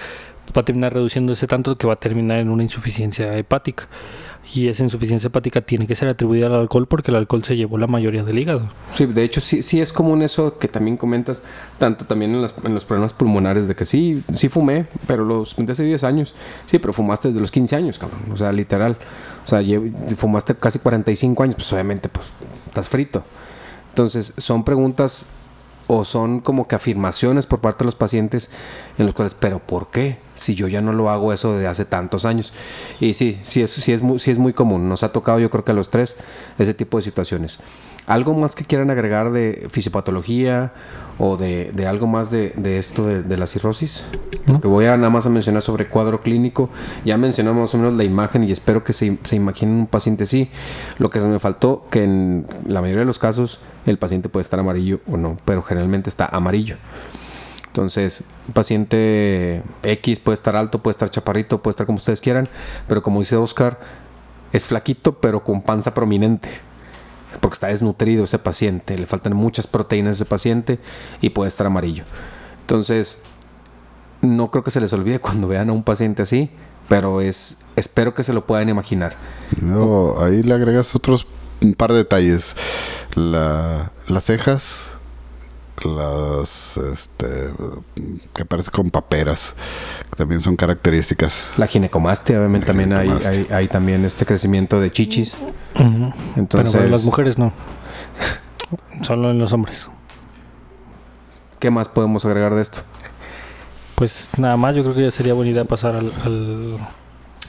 va 0.57 0.62
a 0.62 0.64
terminar 0.64 0.94
reduciéndose 0.94 1.46
tanto 1.46 1.76
que 1.78 1.86
va 1.86 1.94
a 1.94 1.96
terminar 1.96 2.38
en 2.38 2.49
una 2.51 2.62
insuficiencia 2.62 3.36
hepática. 3.36 3.88
Y 4.55 4.68
esa 4.68 4.82
insuficiencia 4.82 5.26
hepática 5.26 5.61
tiene 5.61 5.86
que 5.86 5.94
ser 5.94 6.09
atribuida 6.09 6.46
al 6.46 6.55
alcohol 6.55 6.86
porque 6.88 7.11
el 7.11 7.18
alcohol 7.18 7.44
se 7.44 7.55
llevó 7.55 7.76
la 7.76 7.86
mayoría 7.86 8.24
del 8.24 8.38
hígado. 8.38 8.70
Sí, 8.94 9.05
de 9.05 9.22
hecho 9.22 9.42
sí, 9.42 9.62
sí 9.62 9.78
es 9.82 9.92
común 9.92 10.22
eso 10.22 10.57
que 10.59 10.68
también 10.68 10.96
comentas, 10.96 11.42
tanto 11.78 12.07
también 12.07 12.34
en, 12.34 12.40
las- 12.40 12.55
en 12.64 12.72
los 12.72 12.86
problemas 12.86 13.12
pulmonares 13.12 13.68
de 13.68 13.76
que 13.76 13.84
sí, 13.84 14.22
sí 14.32 14.49
fumé, 14.49 14.86
pero 15.07 15.22
los 15.26 15.55
de 15.55 15.70
hace 15.70 15.82
10 15.84 16.03
años. 16.05 16.34
Sí, 16.64 16.78
pero 16.78 16.94
fumaste 16.94 17.28
desde 17.28 17.40
los 17.40 17.51
15 17.51 17.76
años, 17.76 17.99
cabrón. 17.99 18.20
O 18.32 18.36
sea, 18.38 18.51
literal. 18.53 18.96
O 19.44 19.49
sea, 19.49 19.61
fumaste 20.16 20.55
casi 20.55 20.78
45 20.78 21.42
años, 21.42 21.57
pues 21.57 21.70
obviamente 21.74 22.09
pues 22.09 22.26
estás 22.68 22.88
frito. 22.88 23.24
Entonces, 23.90 24.32
son 24.38 24.64
preguntas 24.64 25.26
o 25.88 26.05
son 26.07 26.40
como 26.40 26.66
que 26.68 26.74
afirmaciones 26.74 27.46
por 27.46 27.61
parte 27.61 27.80
de 27.80 27.86
los 27.86 27.94
pacientes 27.96 28.49
en 28.96 29.05
los 29.07 29.14
cuales, 29.14 29.34
pero 29.34 29.59
¿por 29.59 29.90
qué? 29.90 30.18
Si 30.39 30.55
yo 30.55 30.68
ya 30.68 30.80
no 30.80 30.93
lo 30.93 31.11
hago 31.11 31.32
eso 31.32 31.57
de 31.57 31.66
hace 31.66 31.84
tantos 31.84 32.24
años. 32.24 32.53
Y 33.01 33.14
sí, 33.14 33.41
sí 33.45 33.62
es, 33.62 33.70
sí 33.70 33.93
es, 33.93 34.03
muy, 34.03 34.18
sí 34.18 34.30
es 34.30 34.39
muy 34.39 34.53
común. 34.53 34.89
Nos 34.89 35.03
ha 35.03 35.12
tocado 35.12 35.39
yo 35.39 35.51
creo 35.51 35.64
que 35.64 35.72
a 35.72 35.74
los 35.74 35.91
tres 35.91 36.16
ese 36.59 36.74
tipo 36.74 36.97
de 36.97 37.03
situaciones. 37.03 37.61
¿Algo 38.07 38.32
más 38.32 38.55
que 38.55 38.64
quieran 38.64 38.89
agregar 38.89 39.32
de 39.32 39.68
fisiopatología 39.70 40.72
o 41.18 41.36
de, 41.36 41.72
de 41.72 41.86
algo 41.86 42.07
más 42.07 42.30
de, 42.30 42.55
de 42.57 42.78
esto 42.78 43.05
de, 43.05 43.22
de 43.22 43.36
la 43.36 43.47
cirrosis? 43.47 44.05
No. 44.47 44.61
Que 44.61 44.66
voy 44.66 44.86
a 44.86 44.97
nada 44.97 45.11
más 45.11 45.26
a 45.26 45.28
mencionar 45.28 45.61
sobre 45.61 45.89
cuadro 45.89 46.22
clínico. 46.22 46.70
Ya 47.05 47.18
mencionamos 47.18 47.61
más 47.61 47.74
o 47.74 47.78
menos 47.78 47.93
la 47.95 48.05
imagen 48.05 48.45
y 48.45 48.53
espero 48.53 48.82
que 48.82 48.95
se, 48.95 49.18
se 49.24 49.36
imaginen 49.36 49.74
un 49.74 49.86
paciente 49.86 50.24
así. 50.24 50.49
Lo 50.99 51.11
que 51.11 51.20
se 51.20 51.28
me 51.28 51.39
faltó, 51.39 51.86
que 51.91 52.05
en 52.05 52.47
la 52.66 52.80
mayoría 52.80 53.01
de 53.01 53.07
los 53.07 53.18
casos 53.18 53.61
el 53.84 53.99
paciente 53.99 54.30
puede 54.30 54.43
estar 54.43 54.59
amarillo 54.59 55.01
o 55.07 55.18
no, 55.18 55.36
pero 55.45 55.62
generalmente 55.62 56.09
está 56.09 56.24
amarillo. 56.26 56.76
Entonces, 57.79 58.24
un 58.49 58.55
paciente 58.55 59.62
X 59.85 60.18
puede 60.18 60.35
estar 60.35 60.57
alto, 60.57 60.83
puede 60.83 60.95
estar 60.95 61.11
chaparrito, 61.11 61.62
puede 61.62 61.74
estar 61.74 61.87
como 61.87 61.99
ustedes 61.99 62.20
quieran, 62.20 62.49
pero 62.89 63.05
como 63.05 63.20
dice 63.20 63.37
Oscar, 63.37 63.79
es 64.53 64.66
flaquito, 64.66 65.20
pero 65.20 65.45
con 65.45 65.62
panza 65.62 65.95
prominente. 65.95 66.49
Porque 67.41 67.55
está 67.55 67.68
desnutrido 67.68 68.24
ese 68.24 68.41
paciente, 68.41 68.99
le 68.99 69.07
faltan 69.07 69.37
muchas 69.37 69.68
proteínas 69.68 70.09
a 70.09 70.14
ese 70.16 70.24
paciente 70.24 70.81
y 71.20 71.31
puede 71.31 71.51
estar 71.51 71.68
amarillo. 71.68 72.03
Entonces, 72.62 73.18
no 74.22 74.51
creo 74.51 74.64
que 74.64 74.72
se 74.72 74.81
les 74.81 74.93
olvide 74.93 75.20
cuando 75.20 75.47
vean 75.47 75.70
a 75.70 75.72
un 75.72 75.85
paciente 75.85 76.22
así, 76.22 76.51
pero 76.89 77.20
es 77.20 77.59
espero 77.76 78.12
que 78.12 78.24
se 78.24 78.33
lo 78.33 78.45
puedan 78.45 78.68
imaginar. 78.68 79.14
No, 79.61 80.20
ahí 80.20 80.43
le 80.43 80.53
agregas 80.53 80.97
otros 80.97 81.29
un 81.62 81.74
par 81.74 81.93
de 81.93 81.99
detalles. 81.99 82.57
La, 83.14 83.93
las 84.09 84.24
cejas, 84.24 84.97
las 85.85 86.76
este 86.76 87.51
que 88.35 88.45
parece 88.45 88.70
con 88.70 88.91
paperas, 88.91 89.55
que 90.11 90.16
también 90.16 90.41
son 90.41 90.57
características. 90.57 91.53
La 91.57 91.66
ginecomastia, 91.66 92.39
obviamente 92.39 92.66
La 92.66 92.72
también 92.72 92.93
hay, 92.93 93.09
ginecomastia. 93.09 93.57
hay, 93.57 93.62
hay 93.64 93.68
también 93.68 94.05
este 94.05 94.24
crecimiento 94.26 94.81
de 94.81 94.91
chichis. 94.91 95.39
Entonces, 96.37 96.72
Pero 96.72 96.72
para 96.72 96.89
las 96.91 97.05
mujeres 97.05 97.39
no. 97.39 97.53
Solo 99.03 99.31
en 99.31 99.39
los 99.39 99.53
hombres. 99.53 99.89
¿qué 101.59 101.70
más 101.72 101.89
podemos 101.89 102.24
agregar 102.24 102.55
de 102.55 102.62
esto? 102.62 102.81
pues 103.97 104.31
nada 104.39 104.57
más, 104.57 104.76
yo 104.76 104.85
creo 104.85 104.95
que 104.95 105.03
ya 105.03 105.11
sería 105.11 105.35
buena 105.35 105.51
idea 105.51 105.64
pasar 105.64 105.97
al, 105.97 106.12
al- 106.24 106.79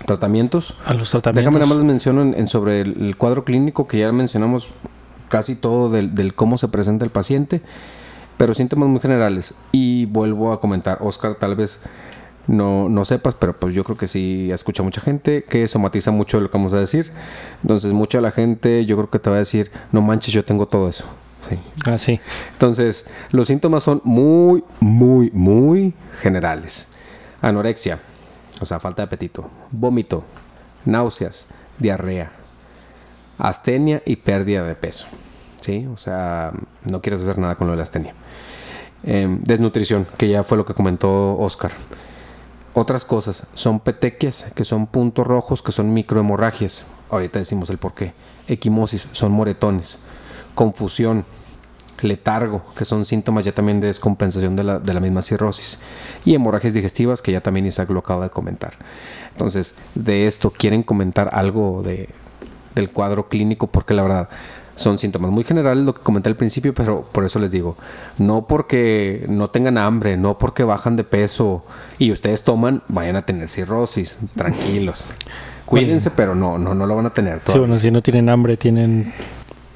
Tratamientos. 0.07 0.73
a 0.85 0.95
los 0.95 1.11
tratamientos. 1.11 1.43
Déjame 1.43 1.59
nada 1.59 1.67
más 1.67 1.77
les 1.77 1.85
menciono 1.85 2.23
en, 2.23 2.33
en 2.33 2.47
sobre 2.47 2.81
el, 2.81 2.99
el 3.05 3.17
cuadro 3.17 3.43
clínico 3.45 3.87
que 3.87 3.99
ya 3.99 4.11
mencionamos 4.11 4.71
casi 5.27 5.53
todo 5.55 5.91
del, 5.91 6.15
del 6.15 6.33
cómo 6.33 6.57
se 6.57 6.67
presenta 6.69 7.05
el 7.05 7.11
paciente, 7.11 7.61
pero 8.39 8.53
síntomas 8.53 8.87
muy 8.87 9.01
generales. 9.01 9.53
Y 9.73 10.05
vuelvo 10.05 10.53
a 10.53 10.61
comentar, 10.61 10.99
Oscar, 11.01 11.35
tal 11.35 11.57
vez 11.57 11.81
no, 12.47 12.87
no 12.87 13.03
sepas, 13.03 13.35
pero 13.35 13.59
pues 13.59 13.75
yo 13.75 13.83
creo 13.83 13.97
que 13.97 14.07
sí 14.07 14.49
escucha 14.49 14.81
mucha 14.81 15.01
gente 15.01 15.43
que 15.43 15.67
somatiza 15.67 16.11
mucho 16.11 16.39
lo 16.39 16.49
que 16.49 16.57
vamos 16.57 16.73
a 16.73 16.79
decir. 16.79 17.11
Entonces, 17.61 17.91
mucha 17.91 18.19
de 18.19 18.21
la 18.21 18.31
gente 18.31 18.85
yo 18.85 18.95
creo 18.95 19.09
que 19.09 19.19
te 19.19 19.29
va 19.29 19.35
a 19.35 19.39
decir, 19.39 19.69
no 19.91 20.01
manches, 20.01 20.33
yo 20.33 20.45
tengo 20.45 20.69
todo 20.69 20.87
eso. 20.87 21.03
Sí. 21.41 21.59
Ah, 21.83 21.97
sí. 21.97 22.21
Entonces, 22.53 23.09
los 23.31 23.49
síntomas 23.49 23.83
son 23.83 24.01
muy, 24.05 24.63
muy, 24.79 25.31
muy 25.33 25.93
generales. 26.21 26.87
Anorexia, 27.41 27.99
o 28.61 28.65
sea, 28.65 28.79
falta 28.79 29.01
de 29.01 29.07
apetito, 29.07 29.49
vómito, 29.69 30.23
náuseas, 30.85 31.47
diarrea, 31.77 32.31
astenia 33.37 34.01
y 34.05 34.15
pérdida 34.15 34.63
de 34.63 34.75
peso. 34.75 35.07
¿Sí? 35.61 35.87
O 35.93 35.97
sea, 35.97 36.51
no 36.85 37.01
quieres 37.01 37.21
hacer 37.21 37.37
nada 37.37 37.55
con 37.55 37.67
lo 37.67 37.73
de 37.73 37.77
la 37.77 37.83
astenia. 37.83 38.13
Em, 39.03 39.41
desnutrición, 39.43 40.07
que 40.17 40.29
ya 40.29 40.43
fue 40.43 40.57
lo 40.57 40.65
que 40.65 40.73
comentó 40.73 41.37
Oscar. 41.37 41.71
Otras 42.73 43.05
cosas 43.05 43.47
son 43.53 43.79
petequias, 43.79 44.47
que 44.55 44.65
son 44.65 44.87
puntos 44.87 45.25
rojos, 45.25 45.61
que 45.61 45.71
son 45.71 45.93
microhemorragias. 45.93 46.85
Ahorita 47.09 47.39
decimos 47.39 47.69
el 47.69 47.77
por 47.77 47.93
qué. 47.93 48.13
Equimosis, 48.47 49.07
son 49.11 49.31
moretones. 49.31 49.99
Confusión, 50.53 51.25
letargo, 52.01 52.63
que 52.75 52.85
son 52.85 53.05
síntomas 53.05 53.45
ya 53.45 53.53
también 53.53 53.79
de 53.79 53.87
descompensación 53.87 54.55
de 54.55 54.63
la, 54.63 54.79
de 54.79 54.93
la 54.93 54.99
misma 54.99 55.21
cirrosis. 55.21 55.79
Y 56.25 56.35
hemorragias 56.35 56.73
digestivas, 56.73 57.21
que 57.21 57.31
ya 57.31 57.41
también 57.41 57.65
Isaac 57.65 57.89
lo 57.89 57.99
acaba 57.99 58.25
de 58.25 58.29
comentar. 58.29 58.73
Entonces, 59.31 59.75
de 59.95 60.27
esto, 60.27 60.51
¿quieren 60.51 60.83
comentar 60.83 61.29
algo 61.33 61.81
de, 61.83 62.09
del 62.75 62.91
cuadro 62.91 63.29
clínico? 63.29 63.67
Porque 63.67 63.93
la 63.93 64.03
verdad, 64.03 64.29
son 64.79 64.97
síntomas 64.97 65.29
muy 65.31 65.43
generales, 65.43 65.83
lo 65.85 65.93
que 65.93 66.01
comenté 66.01 66.29
al 66.29 66.35
principio, 66.35 66.73
pero 66.73 67.03
por 67.03 67.25
eso 67.25 67.37
les 67.39 67.51
digo, 67.51 67.75
no 68.17 68.47
porque 68.47 69.25
no 69.29 69.49
tengan 69.49 69.77
hambre, 69.77 70.17
no 70.17 70.37
porque 70.37 70.63
bajan 70.63 70.95
de 70.95 71.03
peso 71.03 71.63
y 71.99 72.11
ustedes 72.11 72.43
toman, 72.43 72.81
vayan 72.87 73.15
a 73.15 73.25
tener 73.25 73.47
cirrosis, 73.49 74.19
tranquilos. 74.35 75.05
Cuídense, 75.65 76.09
pero 76.11 76.33
no, 76.33 76.57
no, 76.57 76.73
no 76.73 76.87
lo 76.87 76.95
van 76.95 77.05
a 77.05 77.13
tener 77.13 77.37
Sí, 77.39 77.43
todo. 77.45 77.59
bueno, 77.59 77.77
si 77.77 77.91
no 77.91 78.01
tienen 78.01 78.27
hambre, 78.29 78.57
tienen 78.57 79.13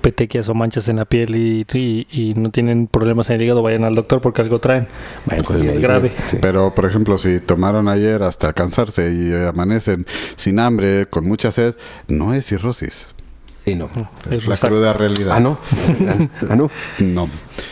petequias 0.02 0.50
o 0.50 0.54
manchas 0.54 0.90
en 0.90 0.98
la 0.98 1.06
piel 1.06 1.36
y, 1.36 1.66
y- 1.72 2.08
y 2.10 2.34
no 2.34 2.50
tienen 2.50 2.88
problemas 2.88 3.30
en 3.30 3.36
el 3.38 3.44
hígado, 3.44 3.62
vayan 3.62 3.84
al 3.86 3.96
doctor 3.96 4.20
porque 4.20 4.42
algo 4.42 4.60
traen. 4.60 4.88
Vayan 5.28 5.46
con 5.46 5.62
el 5.62 5.70
es 5.70 5.80
grave. 5.80 6.12
Sí. 6.26 6.38
Pero, 6.42 6.74
por 6.76 6.86
ejemplo, 6.86 7.18
si 7.18 7.40
tomaron 7.40 7.88
ayer 7.88 8.22
hasta 8.24 8.52
cansarse 8.54 9.14
y 9.14 9.32
amanecen 9.46 10.06
sin 10.36 10.60
hambre, 10.60 11.06
con 11.06 11.26
mucha 11.26 11.52
sed, 11.52 11.76
no 12.08 12.34
es 12.34 12.46
cirrosis. 12.48 13.10
Sí, 13.64 13.76
no. 13.76 13.90
Es 14.30 14.46
la 14.46 14.58
cruda 14.58 14.92
realidad. 14.94 15.36
Ah, 15.38 15.40
no. 15.40 15.58
Ah, 16.50 16.56
no. 16.56 16.70
No. 17.00 17.28
No, 17.28 17.30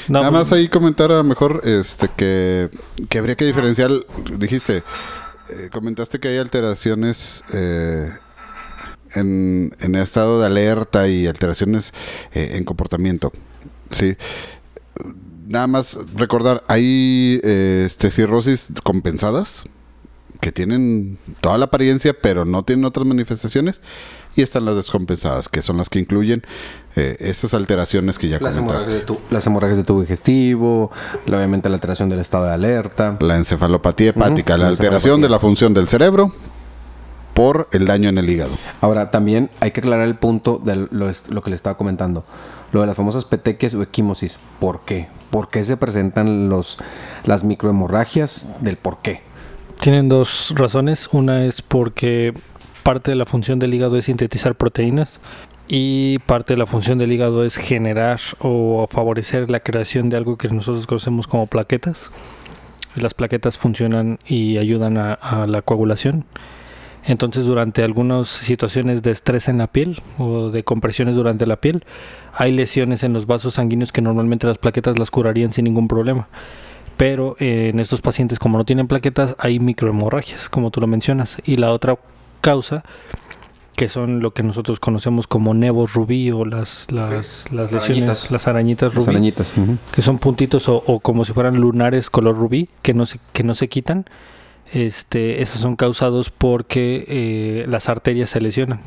Nada 0.08 0.30
pues- 0.32 0.44
más 0.44 0.54
ahí 0.54 0.70
comentar 0.70 1.12
a 1.12 1.16
lo 1.18 1.24
mejor 1.24 1.62
este 1.66 2.10
que, 2.16 2.70
que 3.10 3.18
habría 3.18 3.36
que 3.36 3.46
diferenciar, 3.46 3.92
dijiste, 4.38 4.84
eh, 5.50 5.70
comentaste 5.72 6.20
que 6.20 6.30
hay 6.30 6.38
alteraciones 6.38 7.44
eh, 7.54 8.10
en, 9.14 9.76
en 9.80 9.96
estado 9.96 10.40
de 10.40 10.46
alerta 10.48 11.08
y 11.10 11.28
alteraciones 11.28 11.94
eh, 12.34 12.52
en 12.54 12.64
comportamiento. 12.64 13.34
Sí. 13.92 14.16
Nada 15.48 15.68
más 15.68 16.00
recordar, 16.16 16.64
hay 16.70 17.42
eh, 17.44 17.84
este, 17.86 18.10
cirrosis 18.12 18.70
compensadas 18.84 19.66
que 20.40 20.52
tienen 20.54 21.18
toda 21.42 21.58
la 21.60 21.66
apariencia 21.66 22.16
pero 22.20 22.46
no 22.46 22.64
tienen 22.64 22.86
otras 22.86 23.06
manifestaciones 23.06 23.80
y 24.36 24.42
están 24.42 24.66
las 24.66 24.76
descompensadas 24.76 25.50
que 25.50 25.62
son 25.62 25.78
las 25.78 25.90
que 25.90 26.00
incluyen 26.00 26.44
eh, 26.96 27.18
esas 27.20 27.54
alteraciones 27.54 28.18
que 28.20 28.28
ya 28.28 28.40
Las 28.40 28.58
hemorragias, 28.58 28.86
comentaste. 28.86 29.14
de 29.14 29.20
tu- 29.20 29.34
las 29.34 29.46
hemorragias 29.48 29.78
de 29.78 29.84
tubo 29.84 30.02
digestivo, 30.02 30.92
la- 31.26 31.38
obviamente 31.38 31.70
la 31.70 31.76
alteración 31.76 32.10
del 32.10 32.20
estado 32.20 32.46
de 32.46 32.52
alerta. 32.54 33.18
La 33.20 33.36
encefalopatía 33.38 34.10
hepática, 34.10 34.58
la 34.58 34.64
la 34.66 34.70
alteración 34.70 35.22
de 35.22 35.30
la 35.30 35.40
función 35.40 35.74
del 35.74 35.88
cerebro 35.88 36.34
por 37.34 37.68
el 37.72 37.86
daño 37.86 38.10
en 38.10 38.18
el 38.18 38.30
hígado. 38.30 38.52
Ahora, 38.82 39.10
también 39.10 39.50
hay 39.62 39.72
que 39.72 39.80
aclarar 39.80 40.06
el 40.08 40.16
punto 40.16 40.60
de 40.64 40.76
lo 40.92 41.42
que 41.42 41.50
le 41.50 41.56
estaba 41.56 41.78
comentando. 41.78 42.26
Lo 42.74 42.82
de 42.82 42.88
las 42.88 42.96
famosas 42.98 43.26
petequias 43.26 43.74
o 43.74 43.82
equimosis. 43.82 44.40
¿Por 44.60 44.82
qué? 44.82 45.08
¿Por 45.30 45.50
qué 45.50 45.64
se 45.64 45.78
presentan 45.78 46.50
los, 46.50 46.78
las 47.26 47.44
microhemorragias? 47.44 48.50
Del 48.62 48.78
por 48.78 48.98
qué. 49.02 49.22
Tienen 49.80 50.10
dos 50.10 50.54
razones. 50.56 51.08
Una 51.12 51.44
es 51.46 51.62
porque 51.62 52.34
parte 52.82 53.12
de 53.12 53.16
la 53.16 53.26
función 53.26 53.60
del 53.60 53.74
hígado 53.74 53.98
es 53.98 54.06
sintetizar 54.06 54.56
proteínas 54.56 55.20
y 55.68 56.20
parte 56.20 56.54
de 56.54 56.58
la 56.58 56.66
función 56.66 56.98
del 56.98 57.12
hígado 57.14 57.46
es 57.46 57.56
generar 57.56 58.20
o 58.40 58.88
favorecer 58.92 59.50
la 59.50 59.62
creación 59.62 60.10
de 60.10 60.18
algo 60.18 60.38
que 60.38 60.50
nosotros 60.50 60.86
conocemos 60.86 61.28
como 61.28 61.48
plaquetas. 61.48 62.12
Las 62.96 63.14
plaquetas 63.14 63.58
funcionan 63.58 64.20
y 64.28 64.58
ayudan 64.58 64.98
a, 64.98 65.46
la 65.48 65.62
coagulación. 65.62 66.26
Entonces, 67.06 67.46
durante 67.46 67.84
algunas 67.84 68.28
situaciones 68.28 69.02
de 69.02 69.12
estrés 69.12 69.48
en 69.48 69.60
la 69.60 69.68
piel 69.68 70.02
o 70.18 70.50
de 70.50 70.64
compresiones 70.64 71.16
durante 71.16 71.48
la 71.48 71.56
piel, 71.56 71.86
hay 72.34 72.52
lesiones 72.52 73.04
en 73.04 73.14
los 73.14 73.26
vasos 73.26 73.54
sanguíneos 73.54 73.94
que 73.94 74.02
normalmente 74.02 74.48
las 74.48 74.58
plaquetas 74.58 75.00
las 75.00 75.10
curarían 75.10 75.54
sin 75.54 75.64
ningún 75.64 75.88
problema. 75.88 76.28
Pero 76.98 77.38
eh, 77.40 77.70
en 77.74 77.80
estos 77.80 78.02
pacientes, 78.02 78.40
como 78.40 78.58
no 78.58 78.66
tienen 78.66 78.88
plaquetas, 78.88 79.36
hay 79.40 79.60
microhemorragias, 79.60 80.50
como 80.50 80.70
tú 80.70 80.82
lo 80.82 80.88
mencionas. 80.88 81.38
Y 81.46 81.56
la 81.56 81.72
otra 81.72 81.98
causa, 82.42 82.84
que 83.76 83.88
son 83.88 84.20
lo 84.20 84.34
que 84.34 84.44
nosotros 84.44 84.80
conocemos 84.80 85.26
como 85.28 85.54
nevos 85.54 85.94
rubí 85.94 86.30
o 86.32 86.46
las, 86.46 86.88
las, 86.92 87.52
las 87.52 87.52
Las 87.52 87.72
lesiones, 87.72 87.84
arañitas. 87.90 88.32
las 88.32 88.48
arañitas 88.48 88.96
Las 88.96 89.06
rubí 89.06 89.16
arañitas. 89.16 89.58
ujú. 89.58 89.78
que 89.92 90.02
son 90.02 90.20
puntitos 90.20 90.68
o, 90.70 90.84
o 90.86 91.00
como 91.00 91.26
si 91.26 91.34
fueran 91.34 91.56
lunares 91.60 92.10
color 92.10 92.36
rubí 92.38 92.70
que 92.82 92.94
no 92.94 93.06
se, 93.06 93.20
que 93.34 93.44
no 93.44 93.54
se 93.56 93.70
quitan. 93.70 94.06
Este, 94.74 95.42
esos 95.42 95.60
son 95.60 95.76
causados 95.76 96.30
porque 96.30 97.06
eh, 97.08 97.66
las 97.68 97.90
arterias 97.90 98.30
se 98.30 98.40
lesionan 98.40 98.80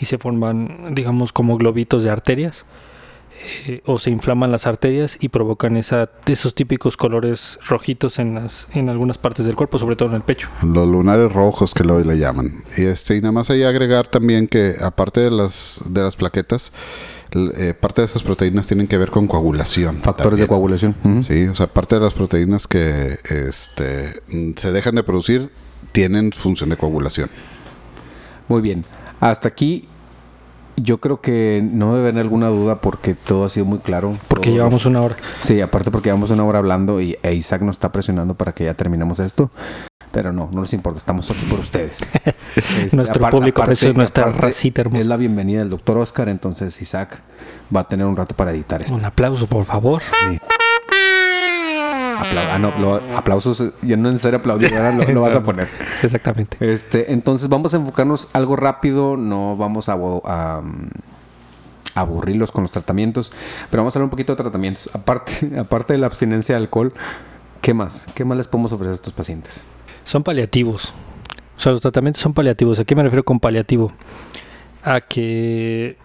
y 0.00 0.06
se 0.06 0.18
forman, 0.18 0.92
digamos, 0.94 1.32
como 1.32 1.56
globitos 1.56 2.02
de 2.02 2.10
arterias 2.10 2.64
eh, 3.66 3.80
o 3.86 3.98
se 3.98 4.10
inflaman 4.10 4.50
las 4.50 4.66
arterias 4.66 5.16
y 5.20 5.28
provocan 5.28 5.76
esa, 5.76 6.10
esos 6.26 6.54
típicos 6.54 6.96
colores 6.96 7.58
rojitos 7.66 8.18
en, 8.18 8.34
las, 8.34 8.66
en 8.72 8.88
algunas 8.88 9.18
partes 9.18 9.46
del 9.46 9.56
cuerpo, 9.56 9.78
sobre 9.78 9.96
todo 9.96 10.10
en 10.10 10.16
el 10.16 10.22
pecho. 10.22 10.48
Los 10.62 10.88
lunares 10.88 11.32
rojos 11.32 11.74
que 11.74 11.84
lo 11.84 11.98
le 12.00 12.18
llaman. 12.18 12.52
Y 12.76 12.84
este, 12.84 13.16
y 13.16 13.20
nada 13.20 13.32
más 13.32 13.50
ahí 13.50 13.62
agregar 13.62 14.06
también 14.06 14.46
que 14.46 14.76
aparte 14.80 15.20
de 15.20 15.30
las 15.30 15.82
de 15.86 16.02
las 16.02 16.16
plaquetas, 16.16 16.72
eh, 17.32 17.74
parte 17.78 18.02
de 18.02 18.06
esas 18.06 18.22
proteínas 18.22 18.66
tienen 18.66 18.86
que 18.86 18.98
ver 18.98 19.10
con 19.10 19.26
coagulación. 19.26 19.96
Factores 19.96 20.38
de 20.38 20.46
coagulación. 20.46 20.94
Sí, 21.22 21.46
o 21.46 21.54
sea, 21.54 21.66
parte 21.66 21.96
de 21.96 22.00
las 22.00 22.14
proteínas 22.14 22.66
que 22.66 23.18
este 23.24 24.22
mm, 24.28 24.52
se 24.56 24.72
dejan 24.72 24.94
de 24.94 25.02
producir 25.02 25.50
tienen 25.92 26.32
función 26.32 26.70
de 26.70 26.76
coagulación. 26.76 27.28
Muy 28.48 28.60
bien. 28.60 28.84
Hasta 29.20 29.48
aquí 29.48 29.88
yo 30.76 30.98
creo 30.98 31.20
que 31.20 31.62
no 31.64 31.94
debe 31.94 32.08
haber 32.10 32.20
alguna 32.22 32.48
duda 32.48 32.80
porque 32.80 33.14
todo 33.14 33.44
ha 33.44 33.48
sido 33.48 33.66
muy 33.66 33.78
claro. 33.78 34.16
Porque 34.28 34.46
Todo- 34.48 34.56
llevamos 34.56 34.86
una 34.86 35.00
hora. 35.02 35.16
Sí, 35.40 35.60
aparte 35.60 35.90
porque 35.90 36.08
llevamos 36.08 36.30
una 36.30 36.44
hora 36.44 36.58
hablando 36.58 37.00
y 37.00 37.16
e 37.22 37.34
Isaac 37.34 37.62
nos 37.62 37.76
está 37.76 37.92
presionando 37.92 38.34
para 38.34 38.52
que 38.52 38.64
ya 38.64 38.74
terminemos 38.74 39.18
esto. 39.20 39.50
Pero 40.10 40.32
no, 40.32 40.48
no 40.52 40.60
nos 40.60 40.72
importa, 40.72 40.98
estamos 40.98 41.28
aquí 41.30 41.44
por 41.50 41.58
ustedes. 41.60 42.06
Este, 42.80 42.96
Nuestro 42.96 43.28
público 43.30 43.64
precioso, 43.64 43.94
nuestra 43.94 44.24
aparte, 44.24 44.40
racita 44.46 44.82
hermosa. 44.82 45.00
Es 45.00 45.06
la 45.06 45.16
bienvenida 45.16 45.58
del 45.58 45.70
doctor 45.70 45.96
Oscar, 45.98 46.28
entonces 46.28 46.80
Isaac 46.80 47.20
va 47.74 47.80
a 47.80 47.88
tener 47.88 48.06
un 48.06 48.16
rato 48.16 48.36
para 48.36 48.52
editar 48.52 48.80
esto. 48.80 48.94
Un 48.94 49.04
aplauso, 49.04 49.48
por 49.48 49.64
favor. 49.64 50.02
Ah, 52.18 52.58
no, 52.58 52.72
lo- 52.78 52.94
aplausos, 53.16 53.72
ya 53.82 53.96
no 53.96 54.08
es 54.08 54.14
necesario 54.14 54.38
aplaudir, 54.38 54.74
ahora 54.74 54.92
lo, 54.92 55.04
lo 55.12 55.20
vas 55.22 55.34
a 55.34 55.42
poner. 55.44 55.68
Exactamente. 56.02 56.56
Este, 56.72 57.12
entonces 57.12 57.48
vamos 57.48 57.74
a 57.74 57.78
enfocarnos 57.78 58.28
algo 58.32 58.56
rápido, 58.56 59.16
no 59.16 59.56
vamos 59.56 59.88
a, 59.88 60.60
aburrirlos 61.94 62.50
con 62.50 62.62
los 62.62 62.72
tratamientos, 62.72 63.30
pero 63.70 63.82
vamos 63.82 63.94
a 63.94 63.98
hablar 63.98 64.04
un 64.06 64.10
poquito 64.10 64.32
de 64.34 64.42
tratamientos. 64.42 64.90
Aparte, 64.92 65.52
aparte 65.58 65.92
de 65.92 65.98
la 65.98 66.06
abstinencia 66.06 66.56
de 66.56 66.62
alcohol, 66.62 66.92
¿qué 67.60 67.72
más? 67.74 68.08
¿Qué 68.14 68.24
más 68.24 68.36
les 68.36 68.48
podemos 68.48 68.72
ofrecer 68.72 68.92
a 68.92 68.94
estos 68.94 69.12
pacientes? 69.12 69.64
Son 70.04 70.22
paliativos. 70.22 70.92
O 71.56 71.60
sea, 71.60 71.70
los 71.72 71.80
tratamientos 71.82 72.20
son 72.22 72.34
paliativos. 72.34 72.78
¿A 72.80 72.84
qué 72.84 72.96
me 72.96 73.02
refiero 73.04 73.24
con 73.24 73.38
paliativo? 73.38 73.92
A 74.82 75.00
que 75.00 75.96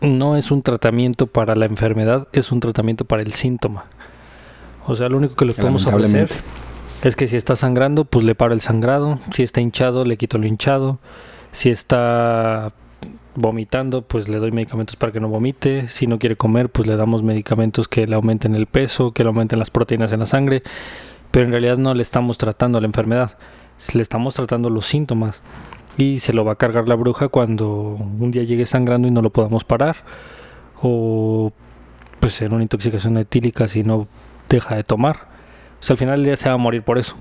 no 0.00 0.36
es 0.36 0.50
un 0.52 0.62
tratamiento 0.62 1.26
para 1.26 1.56
la 1.56 1.66
enfermedad, 1.66 2.28
es 2.32 2.52
un 2.52 2.60
tratamiento 2.60 3.04
para 3.04 3.22
el 3.22 3.32
síntoma. 3.32 3.86
O 4.88 4.94
sea, 4.94 5.10
lo 5.10 5.18
único 5.18 5.36
que 5.36 5.44
le 5.44 5.52
podemos 5.52 5.86
ofrecer 5.86 6.30
es 7.02 7.14
que 7.14 7.26
si 7.26 7.36
está 7.36 7.56
sangrando, 7.56 8.06
pues 8.06 8.24
le 8.24 8.34
paro 8.34 8.54
el 8.54 8.62
sangrado. 8.62 9.20
Si 9.34 9.42
está 9.42 9.60
hinchado, 9.60 10.06
le 10.06 10.16
quito 10.16 10.38
lo 10.38 10.46
hinchado. 10.46 10.98
Si 11.52 11.68
está 11.68 12.72
vomitando, 13.34 14.00
pues 14.02 14.28
le 14.28 14.38
doy 14.38 14.50
medicamentos 14.50 14.96
para 14.96 15.12
que 15.12 15.20
no 15.20 15.28
vomite. 15.28 15.88
Si 15.88 16.06
no 16.06 16.18
quiere 16.18 16.36
comer, 16.36 16.70
pues 16.70 16.88
le 16.88 16.96
damos 16.96 17.22
medicamentos 17.22 17.86
que 17.86 18.06
le 18.06 18.16
aumenten 18.16 18.54
el 18.54 18.66
peso, 18.66 19.12
que 19.12 19.24
le 19.24 19.28
aumenten 19.28 19.58
las 19.58 19.70
proteínas 19.70 20.10
en 20.12 20.20
la 20.20 20.26
sangre. 20.26 20.62
pero 21.30 21.44
en 21.44 21.50
realidad 21.50 21.76
no 21.76 21.92
le 21.92 22.02
estamos 22.02 22.38
tratando 22.38 22.80
la 22.80 22.86
enfermedad, 22.86 23.36
le 23.92 24.00
estamos 24.00 24.34
tratando 24.34 24.70
los 24.70 24.86
síntomas 24.86 25.42
y 25.98 26.20
se 26.20 26.32
lo 26.32 26.46
va 26.46 26.52
a 26.52 26.56
cargar 26.56 26.88
la 26.88 26.94
bruja 26.94 27.28
cuando 27.28 27.68
un 28.18 28.30
día 28.30 28.44
llegue 28.44 28.64
sangrando 28.64 29.06
y 29.06 29.10
no 29.10 29.20
lo 29.20 29.28
podamos 29.30 29.64
parar 29.64 29.96
o 30.80 31.52
pues 32.20 32.40
en 32.40 32.54
una 32.54 32.62
intoxicación 32.62 33.18
etílica 33.18 33.68
si 33.68 33.82
no 33.82 34.08
deja 34.48 34.76
de 34.76 34.84
tomar. 34.84 35.28
O 35.80 35.82
sea, 35.82 35.94
al 35.94 35.98
final 35.98 36.16
del 36.16 36.24
día 36.24 36.36
se 36.36 36.48
va 36.48 36.54
a 36.54 36.58
morir 36.58 36.82
por 36.82 36.98
eso. 36.98 37.14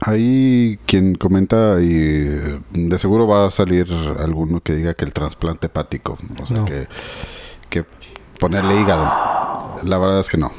Hay 0.00 0.78
quien 0.86 1.14
comenta 1.14 1.80
y 1.80 1.92
eh, 1.94 2.60
de 2.72 2.98
seguro 2.98 3.28
va 3.28 3.46
a 3.46 3.50
salir 3.50 3.86
alguno 4.18 4.60
que 4.60 4.74
diga 4.74 4.94
que 4.94 5.04
el 5.04 5.12
trasplante 5.12 5.68
hepático, 5.68 6.18
o 6.42 6.46
sea, 6.46 6.56
No. 6.58 6.64
que, 6.64 6.88
que 7.70 7.84
ponerle 8.40 8.80
hígado. 8.80 9.04
La 9.84 9.98
verdad 9.98 10.18
es 10.20 10.28
que 10.28 10.38
no. 10.38 10.50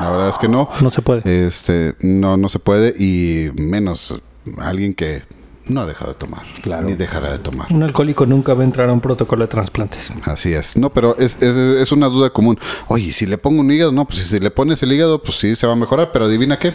La 0.00 0.10
verdad 0.10 0.28
es 0.28 0.36
que 0.38 0.48
no. 0.48 0.68
No 0.82 0.90
se 0.90 1.00
puede. 1.00 1.46
Este, 1.46 1.94
no, 2.00 2.36
no 2.36 2.48
se 2.50 2.58
puede 2.58 2.94
y 2.98 3.50
menos 3.58 4.20
alguien 4.58 4.92
que 4.94 5.22
no 5.68 5.80
ha 5.82 5.86
dejado 5.86 6.12
de 6.12 6.18
tomar, 6.18 6.42
Claro. 6.62 6.86
ni 6.86 6.94
dejará 6.94 7.30
de 7.30 7.38
tomar. 7.38 7.72
Un 7.72 7.82
alcohólico 7.82 8.26
nunca 8.26 8.52
va 8.54 8.62
a 8.62 8.64
entrar 8.64 8.88
a 8.88 8.92
un 8.92 9.00
protocolo 9.00 9.44
de 9.44 9.48
trasplantes. 9.48 10.10
Así 10.24 10.52
es. 10.52 10.76
No, 10.76 10.90
pero 10.90 11.16
es, 11.18 11.40
es, 11.42 11.54
es 11.56 11.92
una 11.92 12.08
duda 12.08 12.30
común. 12.30 12.58
Oye, 12.88 13.12
si 13.12 13.26
le 13.26 13.38
pongo 13.38 13.60
un 13.60 13.70
hígado, 13.70 13.92
no, 13.92 14.04
pues 14.06 14.20
si 14.26 14.40
le 14.40 14.50
pones 14.50 14.82
el 14.82 14.92
hígado, 14.92 15.22
pues 15.22 15.38
sí 15.38 15.54
se 15.54 15.66
va 15.66 15.74
a 15.74 15.76
mejorar, 15.76 16.10
pero 16.12 16.24
adivina 16.24 16.58
qué, 16.58 16.72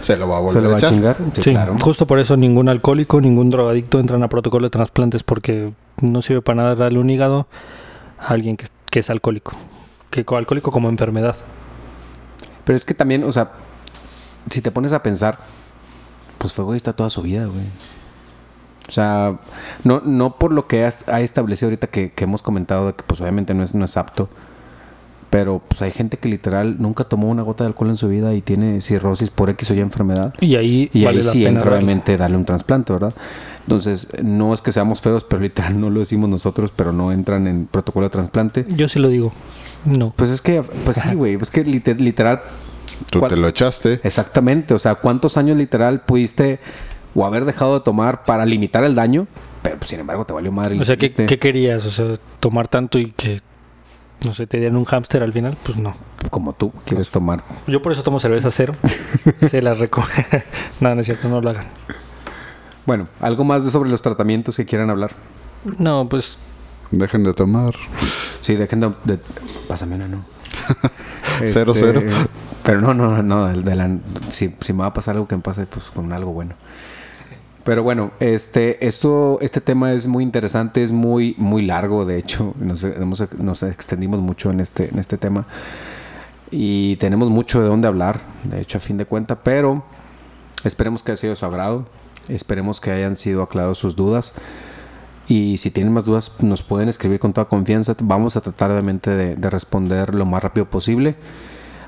se 0.00 0.16
lo 0.16 0.28
va 0.28 0.38
a 0.38 0.40
volver 0.40 0.62
¿Se 0.62 0.68
le 0.68 0.72
va 0.72 0.78
a 0.78 0.80
chingar? 0.90 1.16
Sí, 1.34 1.42
Sí, 1.42 1.50
claro. 1.50 1.76
justo 1.80 2.06
por 2.06 2.18
eso 2.18 2.36
ningún 2.36 2.68
alcohólico, 2.68 3.20
ningún 3.20 3.50
drogadicto 3.50 3.98
entran 4.00 4.22
a 4.22 4.28
protocolo 4.28 4.66
de 4.66 4.70
trasplantes 4.70 5.22
porque 5.22 5.72
no 6.00 6.22
sirve 6.22 6.42
para 6.42 6.56
nada 6.56 6.74
darle 6.74 6.98
un 6.98 7.10
hígado 7.10 7.46
a 8.18 8.28
alguien 8.28 8.56
que, 8.56 8.64
es- 8.64 8.72
que 8.90 8.98
es 9.00 9.10
alcohólico. 9.10 9.52
Que 10.10 10.24
co- 10.24 10.36
alcohólico 10.36 10.70
como 10.70 10.88
enfermedad. 10.88 11.36
Pero 12.64 12.76
es 12.76 12.84
que 12.84 12.94
también, 12.94 13.24
o 13.24 13.32
sea, 13.32 13.52
si 14.48 14.60
te 14.62 14.70
pones 14.70 14.92
a 14.92 15.02
pensar, 15.02 15.38
pues 16.38 16.52
fue 16.54 16.64
egoísta 16.64 16.92
toda 16.92 17.10
su 17.10 17.22
vida, 17.22 17.44
güey. 17.46 17.64
O 18.92 18.94
sea, 18.94 19.38
no, 19.84 20.02
no 20.04 20.36
por 20.36 20.52
lo 20.52 20.66
que 20.66 20.84
has- 20.84 21.08
ha 21.08 21.22
establecido 21.22 21.68
ahorita 21.68 21.86
que, 21.86 22.12
que 22.12 22.24
hemos 22.24 22.42
comentado 22.42 22.88
de 22.88 22.92
que 22.92 23.02
pues 23.06 23.22
obviamente 23.22 23.54
no 23.54 23.62
es, 23.62 23.74
no 23.74 23.86
es 23.86 23.96
apto. 23.96 24.28
Pero 25.30 25.62
pues 25.66 25.80
hay 25.80 25.92
gente 25.92 26.18
que 26.18 26.28
literal 26.28 26.76
nunca 26.78 27.04
tomó 27.04 27.30
una 27.30 27.40
gota 27.40 27.64
de 27.64 27.68
alcohol 27.68 27.88
en 27.88 27.96
su 27.96 28.06
vida 28.08 28.34
y 28.34 28.42
tiene 28.42 28.82
cirrosis 28.82 29.30
por 29.30 29.48
X 29.48 29.70
o 29.70 29.74
Y 29.74 29.80
enfermedad. 29.80 30.34
Y 30.42 30.56
ahí 30.56 30.90
Y 30.92 31.06
vale 31.06 31.20
ahí 31.20 31.24
la 31.24 31.32
sí 31.32 31.38
pena 31.38 31.48
entra 31.48 31.64
darle. 31.70 31.76
obviamente 31.86 32.16
darle 32.18 32.36
un 32.36 32.44
trasplante, 32.44 32.92
¿verdad? 32.92 33.14
Entonces, 33.62 34.08
no 34.22 34.52
es 34.52 34.60
que 34.60 34.72
seamos 34.72 35.00
feos, 35.00 35.24
pero 35.24 35.40
literal 35.40 35.80
no 35.80 35.88
lo 35.88 36.00
decimos 36.00 36.28
nosotros, 36.28 36.70
pero 36.76 36.92
no 36.92 37.12
entran 37.12 37.46
en 37.46 37.64
protocolo 37.64 38.04
de 38.04 38.10
trasplante. 38.10 38.66
Yo 38.76 38.90
sí 38.90 38.98
lo 38.98 39.08
digo. 39.08 39.32
No. 39.86 40.12
Pues 40.16 40.28
es 40.28 40.42
que, 40.42 40.62
pues 40.84 40.98
sí, 40.98 41.14
güey, 41.14 41.38
pues 41.38 41.50
que 41.50 41.64
lite- 41.64 41.94
literal 41.94 42.42
Tú 43.10 43.18
¿Cuál- 43.18 43.30
te 43.30 43.36
lo 43.36 43.48
echaste. 43.48 44.00
Exactamente, 44.04 44.74
o 44.74 44.78
sea, 44.78 44.96
¿cuántos 44.96 45.36
años 45.38 45.56
literal 45.56 46.02
pudiste 46.02 46.60
o 47.14 47.24
haber 47.26 47.44
dejado 47.44 47.74
de 47.74 47.80
tomar 47.84 48.22
para 48.24 48.44
limitar 48.46 48.84
el 48.84 48.94
daño? 48.94 49.26
Pero 49.62 49.78
pues, 49.78 49.90
sin 49.90 50.00
embargo 50.00 50.24
te 50.24 50.32
valió 50.32 50.50
madre. 50.52 50.78
O 50.80 50.84
sea, 50.84 50.96
¿qué, 50.96 51.10
querías? 51.10 51.84
O 51.86 51.90
sea, 51.90 52.14
tomar 52.40 52.68
tanto 52.68 52.98
y 52.98 53.12
que, 53.12 53.40
no 54.24 54.34
sé, 54.34 54.46
te 54.46 54.58
dieran 54.58 54.76
un 54.76 54.84
hámster 54.84 55.22
al 55.22 55.32
final. 55.32 55.56
Pues 55.62 55.78
no. 55.78 55.94
Como 56.30 56.52
tú 56.52 56.72
quieres 56.84 57.10
tomar. 57.10 57.44
Yo 57.66 57.82
por 57.82 57.92
eso 57.92 58.02
tomo 58.02 58.20
cerveza 58.20 58.50
cero. 58.50 58.74
Se 59.48 59.62
la 59.62 59.74
recomiendo. 59.74 60.22
no, 60.80 60.94
no 60.94 61.00
es 61.00 61.06
cierto, 61.06 61.28
no 61.28 61.40
lo 61.40 61.50
hagan. 61.50 61.66
Bueno, 62.86 63.08
algo 63.20 63.44
más 63.44 63.64
de 63.64 63.70
sobre 63.70 63.90
los 63.90 64.02
tratamientos 64.02 64.56
que 64.56 64.64
quieran 64.64 64.90
hablar. 64.90 65.12
No, 65.78 66.08
pues 66.08 66.36
Dejen 66.92 67.24
de 67.24 67.32
tomar. 67.32 67.74
Sí, 68.40 68.54
dejen 68.54 68.80
de... 68.80 68.92
de- 69.04 69.18
pásame 69.66 69.94
una, 69.94 70.08
¿no? 70.08 70.24
Cero, 71.46 71.72
cero. 71.74 72.02
Pero 72.62 72.80
no, 72.82 72.92
no, 72.92 73.10
no, 73.16 73.22
no, 73.22 73.48
el 73.48 73.64
de 73.64 73.74
la- 73.74 73.96
si, 74.28 74.54
si 74.60 74.72
me 74.74 74.80
va 74.80 74.86
a 74.86 74.92
pasar 74.92 75.14
algo 75.14 75.26
que 75.26 75.34
me 75.34 75.40
pase, 75.42 75.64
pues 75.66 75.86
con 75.86 76.12
algo 76.12 76.32
bueno. 76.32 76.54
Pero 77.64 77.84
bueno, 77.84 78.10
este, 78.18 78.84
esto, 78.86 79.38
este 79.40 79.60
tema 79.60 79.92
es 79.92 80.08
muy 80.08 80.24
interesante, 80.24 80.82
es 80.82 80.90
muy, 80.90 81.36
muy 81.38 81.62
largo, 81.64 82.04
de 82.04 82.18
hecho, 82.18 82.54
nos, 82.58 82.82
hemos- 82.82 83.32
nos 83.38 83.62
extendimos 83.62 84.18
mucho 84.20 84.50
en 84.50 84.58
este, 84.58 84.88
en 84.90 84.98
este 84.98 85.16
tema 85.16 85.46
y 86.50 86.96
tenemos 86.96 87.30
mucho 87.30 87.62
de 87.62 87.68
dónde 87.68 87.86
hablar, 87.86 88.20
de 88.44 88.60
hecho, 88.60 88.78
a 88.78 88.80
fin 88.80 88.96
de 88.96 89.04
cuentas, 89.06 89.38
pero 89.44 89.84
esperemos 90.64 91.04
que 91.04 91.12
haya 91.12 91.16
sido 91.20 91.30
de 91.30 91.36
su 91.36 91.46
agrado, 91.46 91.86
esperemos 92.28 92.80
que 92.80 92.90
hayan 92.90 93.16
sido 93.16 93.42
aclarados 93.44 93.78
sus 93.78 93.94
dudas 93.94 94.34
y 95.28 95.56
si 95.58 95.70
tienen 95.70 95.92
más 95.92 96.04
dudas 96.04 96.32
nos 96.40 96.64
pueden 96.64 96.88
escribir 96.88 97.20
con 97.20 97.32
toda 97.32 97.46
confianza, 97.48 97.94
vamos 98.02 98.36
a 98.36 98.40
tratar 98.40 98.72
obviamente 98.72 99.10
de, 99.14 99.36
de 99.36 99.50
responder 99.50 100.16
lo 100.16 100.26
más 100.26 100.42
rápido 100.42 100.68
posible, 100.68 101.14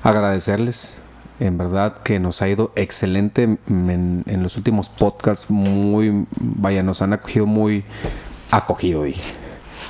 agradecerles. 0.03 1.01
En 1.39 1.57
verdad 1.57 1.97
que 2.03 2.19
nos 2.19 2.41
ha 2.41 2.47
ido 2.47 2.71
excelente 2.75 3.43
en, 3.43 4.23
en 4.25 4.43
los 4.43 4.55
últimos 4.57 4.87
podcasts. 4.89 5.47
Muy, 5.49 6.25
vaya, 6.39 6.81
nos 6.83 7.01
han 7.01 7.11
acogido 7.13 7.45
muy 7.45 7.83
acogido, 8.51 9.03
dije. 9.03 9.21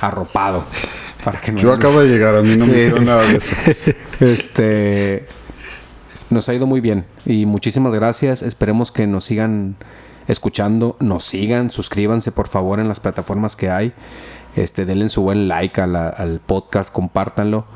Arropado. 0.00 0.64
Para 1.24 1.40
que 1.40 1.52
no 1.52 1.58
Yo 1.60 1.72
acabo 1.72 2.00
de 2.00 2.08
llegar, 2.08 2.36
a 2.36 2.42
mí 2.42 2.56
no 2.56 2.66
me 2.66 2.72
hicieron 2.78 3.04
nada 3.04 3.22
de 3.22 3.36
eso. 3.36 3.56
Este 4.20 5.26
nos 6.30 6.48
ha 6.48 6.54
ido 6.54 6.66
muy 6.66 6.80
bien 6.80 7.04
y 7.24 7.46
muchísimas 7.46 7.92
gracias. 7.94 8.42
Esperemos 8.42 8.90
que 8.92 9.06
nos 9.06 9.24
sigan 9.24 9.76
escuchando, 10.28 10.96
nos 11.00 11.24
sigan, 11.24 11.70
suscríbanse 11.70 12.32
por 12.32 12.48
favor 12.48 12.80
en 12.80 12.88
las 12.88 12.98
plataformas 13.00 13.54
que 13.56 13.70
hay. 13.70 13.92
Este, 14.56 14.84
denle 14.86 15.08
su 15.08 15.22
buen 15.22 15.48
like 15.48 15.80
a 15.80 15.86
la- 15.86 16.08
al 16.08 16.40
podcast, 16.40 16.92
compártanlo. 16.92 17.66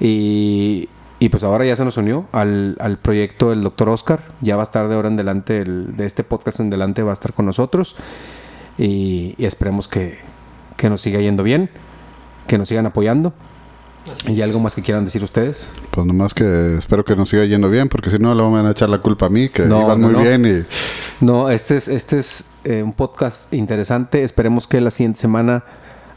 Y, 0.00 0.88
y 1.20 1.28
pues 1.28 1.42
ahora 1.44 1.64
ya 1.64 1.76
se 1.76 1.84
nos 1.84 1.96
unió 1.96 2.26
al, 2.32 2.76
al 2.80 2.98
proyecto 2.98 3.52
el 3.52 3.62
doctor 3.62 3.88
Oscar. 3.88 4.20
Ya 4.40 4.56
va 4.56 4.62
a 4.62 4.64
estar 4.64 4.88
de 4.88 4.94
ahora 4.94 5.08
en 5.08 5.14
adelante, 5.14 5.58
el- 5.62 5.96
de 5.96 6.06
este 6.06 6.24
podcast 6.24 6.60
en 6.60 6.68
adelante 6.68 7.02
va 7.02 7.10
a 7.10 7.14
estar 7.14 7.32
con 7.32 7.46
nosotros. 7.46 7.96
Y, 8.76 9.34
y 9.38 9.44
esperemos 9.46 9.88
que, 9.88 10.18
que 10.76 10.90
nos 10.90 11.00
siga 11.00 11.20
yendo 11.20 11.42
bien, 11.42 11.70
que 12.46 12.58
nos 12.58 12.68
sigan 12.68 12.86
apoyando. 12.86 13.32
¿Y 14.26 14.42
algo 14.42 14.60
más 14.60 14.74
que 14.74 14.82
quieran 14.82 15.06
decir 15.06 15.24
ustedes? 15.24 15.70
Pues 15.90 16.06
nomás 16.06 16.34
que 16.34 16.76
espero 16.76 17.06
que 17.06 17.16
nos 17.16 17.30
siga 17.30 17.44
yendo 17.46 17.70
bien, 17.70 17.88
porque 17.88 18.10
si 18.10 18.18
no 18.18 18.34
le 18.34 18.42
van 18.42 18.66
a 18.66 18.72
echar 18.72 18.90
la 18.90 18.98
culpa 18.98 19.26
a 19.26 19.30
mí, 19.30 19.48
que 19.48 19.62
No, 19.62 19.80
iban 19.82 19.98
no, 20.00 20.08
muy 20.08 20.16
no. 20.16 20.20
bien 20.22 20.44
y 20.44 21.24
No, 21.24 21.48
este 21.48 21.76
es, 21.76 21.88
este 21.88 22.18
es 22.18 22.44
eh, 22.64 22.82
un 22.82 22.92
podcast 22.92 23.50
interesante. 23.54 24.22
Esperemos 24.22 24.66
que 24.66 24.80
la 24.82 24.90
siguiente 24.90 25.20
semana 25.20 25.64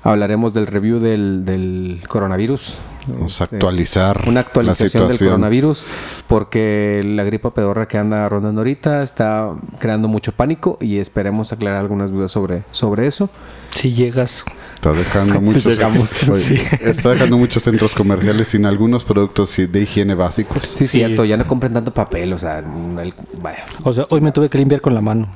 hablaremos 0.03 0.53
del 0.53 0.67
review 0.67 0.99
del, 0.99 1.45
del 1.45 2.01
coronavirus. 2.09 2.77
Vamos 3.07 3.39
a 3.41 3.45
Este, 3.45 3.55
actualizar 3.57 4.23
Una 4.25 4.33
la 4.33 4.39
actualización 4.41 5.07
del 5.07 5.17
coronavirus 5.17 5.85
porque 6.27 7.01
la 7.05 7.23
gripa 7.23 7.53
pedorra 7.53 7.87
que 7.87 7.97
anda 7.97 8.27
rondando 8.29 8.61
ahorita 8.61 9.03
está 9.03 9.49
creando 9.79 10.07
mucho 10.07 10.31
pánico 10.31 10.77
y 10.81 10.97
esperemos 10.99 11.51
aclarar 11.53 11.79
algunas 11.79 12.11
dudas 12.11 12.31
sobre, 12.31 12.63
sobre 12.71 13.07
eso. 13.07 13.29
si 13.71 13.93
llegas. 13.93 14.43
Está 14.75 14.93
dejando 14.93 15.39
muchos, 15.41 15.65
llegamos. 15.65 16.29
Oye, 16.29 16.41
Sí. 16.41 16.55
está 16.81 17.11
dejando 17.11 17.37
muchos 17.37 17.63
centros 17.63 17.93
comerciales 17.93 18.47
sin 18.47 18.65
algunos 18.65 19.03
productos 19.03 19.55
de 19.57 19.81
higiene 19.81 20.15
básicos. 20.15 20.63
Sí, 20.65 20.87
Sí. 20.87 20.99
cierto, 20.99 21.25
ya 21.25 21.37
no 21.37 21.45
compren 21.47 21.73
tanto 21.73 21.93
papel, 21.93 22.33
o 22.33 22.37
sea, 22.37 22.59
el- 22.59 23.13
vaya. 23.41 23.65
O 23.83 23.93
sea, 23.93 24.05
hoy 24.09 24.21
me 24.21 24.31
tuve 24.31 24.49
que 24.49 24.57
limpiar 24.57 24.81
con 24.81 24.93
la 24.93 25.01
mano. 25.01 25.27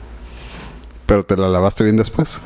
Pero 1.05 1.23
te 1.25 1.35
la 1.35 1.49
lavaste 1.49 1.83
bien 1.83 1.97
después. 1.97 2.39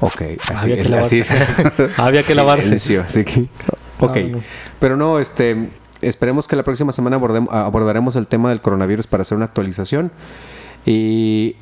Ok, 0.00 0.22
así, 0.52 0.72
Había 0.72 0.82
que 0.84 0.94
así. 0.96 1.22
Había 1.96 2.22
que 2.22 2.34
lavarse. 2.34 2.64
Silencio, 2.64 3.02
así 3.06 3.24
que- 3.24 3.46
Ok. 4.00 4.16
No. 4.30 4.38
Pero 4.78 4.96
no, 4.96 5.18
este. 5.18 5.68
Esperemos 6.00 6.48
que 6.48 6.56
la 6.56 6.64
próxima 6.64 6.92
semana 6.92 7.18
abordem- 7.18 7.48
abordaremos 7.50 8.16
el 8.16 8.26
tema 8.26 8.50
del 8.50 8.60
coronavirus 8.60 9.06
para 9.06 9.22
hacer 9.22 9.36
una 9.36 9.46
actualización. 9.46 10.10
Y. 10.84 11.56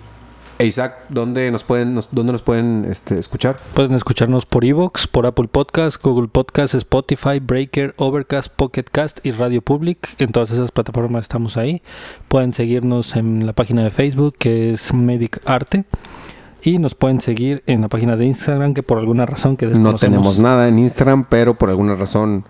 e 0.58 0.66
Isaac, 0.66 0.96
¿dónde 1.08 1.50
nos 1.50 1.64
pueden, 1.64 1.94
nos, 1.94 2.12
dónde 2.12 2.32
nos 2.32 2.42
pueden 2.42 2.86
este, 2.90 3.18
escuchar? 3.18 3.58
Pueden 3.74 3.94
escucharnos 3.94 4.46
por 4.46 4.64
Evox, 4.64 5.06
por 5.06 5.26
Apple 5.26 5.48
Podcast, 5.48 6.02
Google 6.02 6.28
Podcast, 6.28 6.74
Spotify, 6.74 7.40
Breaker, 7.40 7.94
Overcast, 7.98 8.48
Pocket 8.54 8.84
Cast 8.90 9.24
y 9.24 9.30
Radio 9.32 9.62
Public. 9.62 10.14
En 10.18 10.32
todas 10.32 10.50
esas 10.50 10.70
plataformas 10.70 11.22
estamos 11.22 11.56
ahí. 11.56 11.82
Pueden 12.28 12.52
seguirnos 12.52 13.14
en 13.16 13.46
la 13.46 13.52
página 13.52 13.82
de 13.84 13.90
Facebook 13.90 14.34
que 14.38 14.70
es 14.72 14.92
Medic 14.94 15.40
Arte. 15.44 15.84
Y 16.62 16.78
nos 16.78 16.94
pueden 16.94 17.20
seguir 17.20 17.62
en 17.66 17.80
la 17.80 17.88
página 17.88 18.16
de 18.16 18.24
Instagram 18.24 18.72
que 18.74 18.82
por 18.82 18.98
alguna 18.98 19.26
razón 19.26 19.56
que 19.56 19.66
No 19.66 19.70
desconocemos. 19.70 20.00
tenemos 20.00 20.38
nada 20.38 20.68
en 20.68 20.78
Instagram, 20.78 21.24
pero 21.28 21.54
por 21.58 21.70
alguna 21.70 21.94
razón 21.96 22.44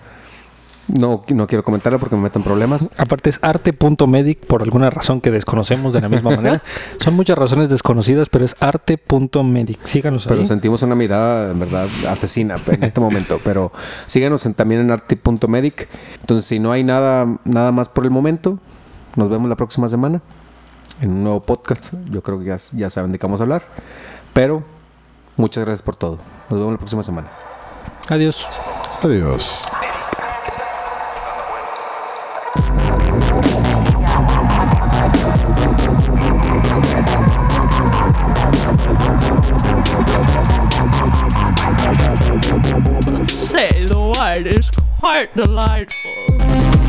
no, 0.88 1.22
no 1.32 1.46
quiero 1.46 1.62
comentarlo 1.64 1.98
porque 1.98 2.16
me 2.16 2.22
meto 2.22 2.38
en 2.38 2.44
problemas. 2.44 2.90
Aparte 2.98 3.30
es 3.30 3.38
arte.medic 3.40 4.44
por 4.46 4.62
alguna 4.62 4.90
razón 4.90 5.20
que 5.20 5.30
desconocemos 5.30 5.92
de 5.94 6.00
la 6.02 6.08
misma 6.10 6.30
manera. 6.36 6.62
Son 7.00 7.14
muchas 7.14 7.38
razones 7.38 7.68
desconocidas, 7.70 8.28
pero 8.28 8.44
es 8.44 8.54
arte.medic. 8.60 9.78
Síganos 9.84 10.26
Pero 10.26 10.40
ahí. 10.40 10.46
sentimos 10.46 10.82
una 10.82 10.94
mirada, 10.94 11.52
en 11.52 11.60
verdad, 11.60 11.86
asesina 12.08 12.56
en 12.66 12.82
este 12.84 13.00
momento. 13.00 13.40
Pero 13.42 13.72
síganos 14.06 14.44
en- 14.44 14.54
también 14.54 14.80
en 14.82 14.90
arti.medic. 14.90 15.88
Entonces, 16.20 16.44
si 16.44 16.58
no 16.58 16.72
hay 16.72 16.84
nada, 16.84 17.38
nada 17.44 17.72
más 17.72 17.88
por 17.88 18.04
el 18.04 18.10
momento, 18.10 18.58
nos 19.16 19.30
vemos 19.30 19.48
la 19.48 19.56
próxima 19.56 19.88
semana 19.88 20.20
en 21.03 21.11
un 21.11 21.24
nuevo 21.24 21.40
podcast. 21.40 21.92
Yo 22.11 22.22
creo 22.22 22.38
que 22.38 22.57
ya, 22.72 22.90
saben 22.90 23.12
de 23.12 23.18
qué 23.18 23.26
vamos 23.26 23.40
a 23.40 23.42
hablar. 23.42 23.64
Pero 24.32 24.62
muchas 25.36 25.64
gracias 25.64 25.82
por 25.82 25.96
todo. 25.96 26.18
Nos 26.48 26.59
vemos 26.59 26.72
la 26.72 26.78
próxima 26.78 27.03
semana. 27.03 27.28
Adiós. 28.09 28.48
Adiós. 29.03 29.66
Say 43.26 43.86
the 43.86 44.46
is 44.46 44.70
quite 45.00 45.34
delightful. 45.34 46.81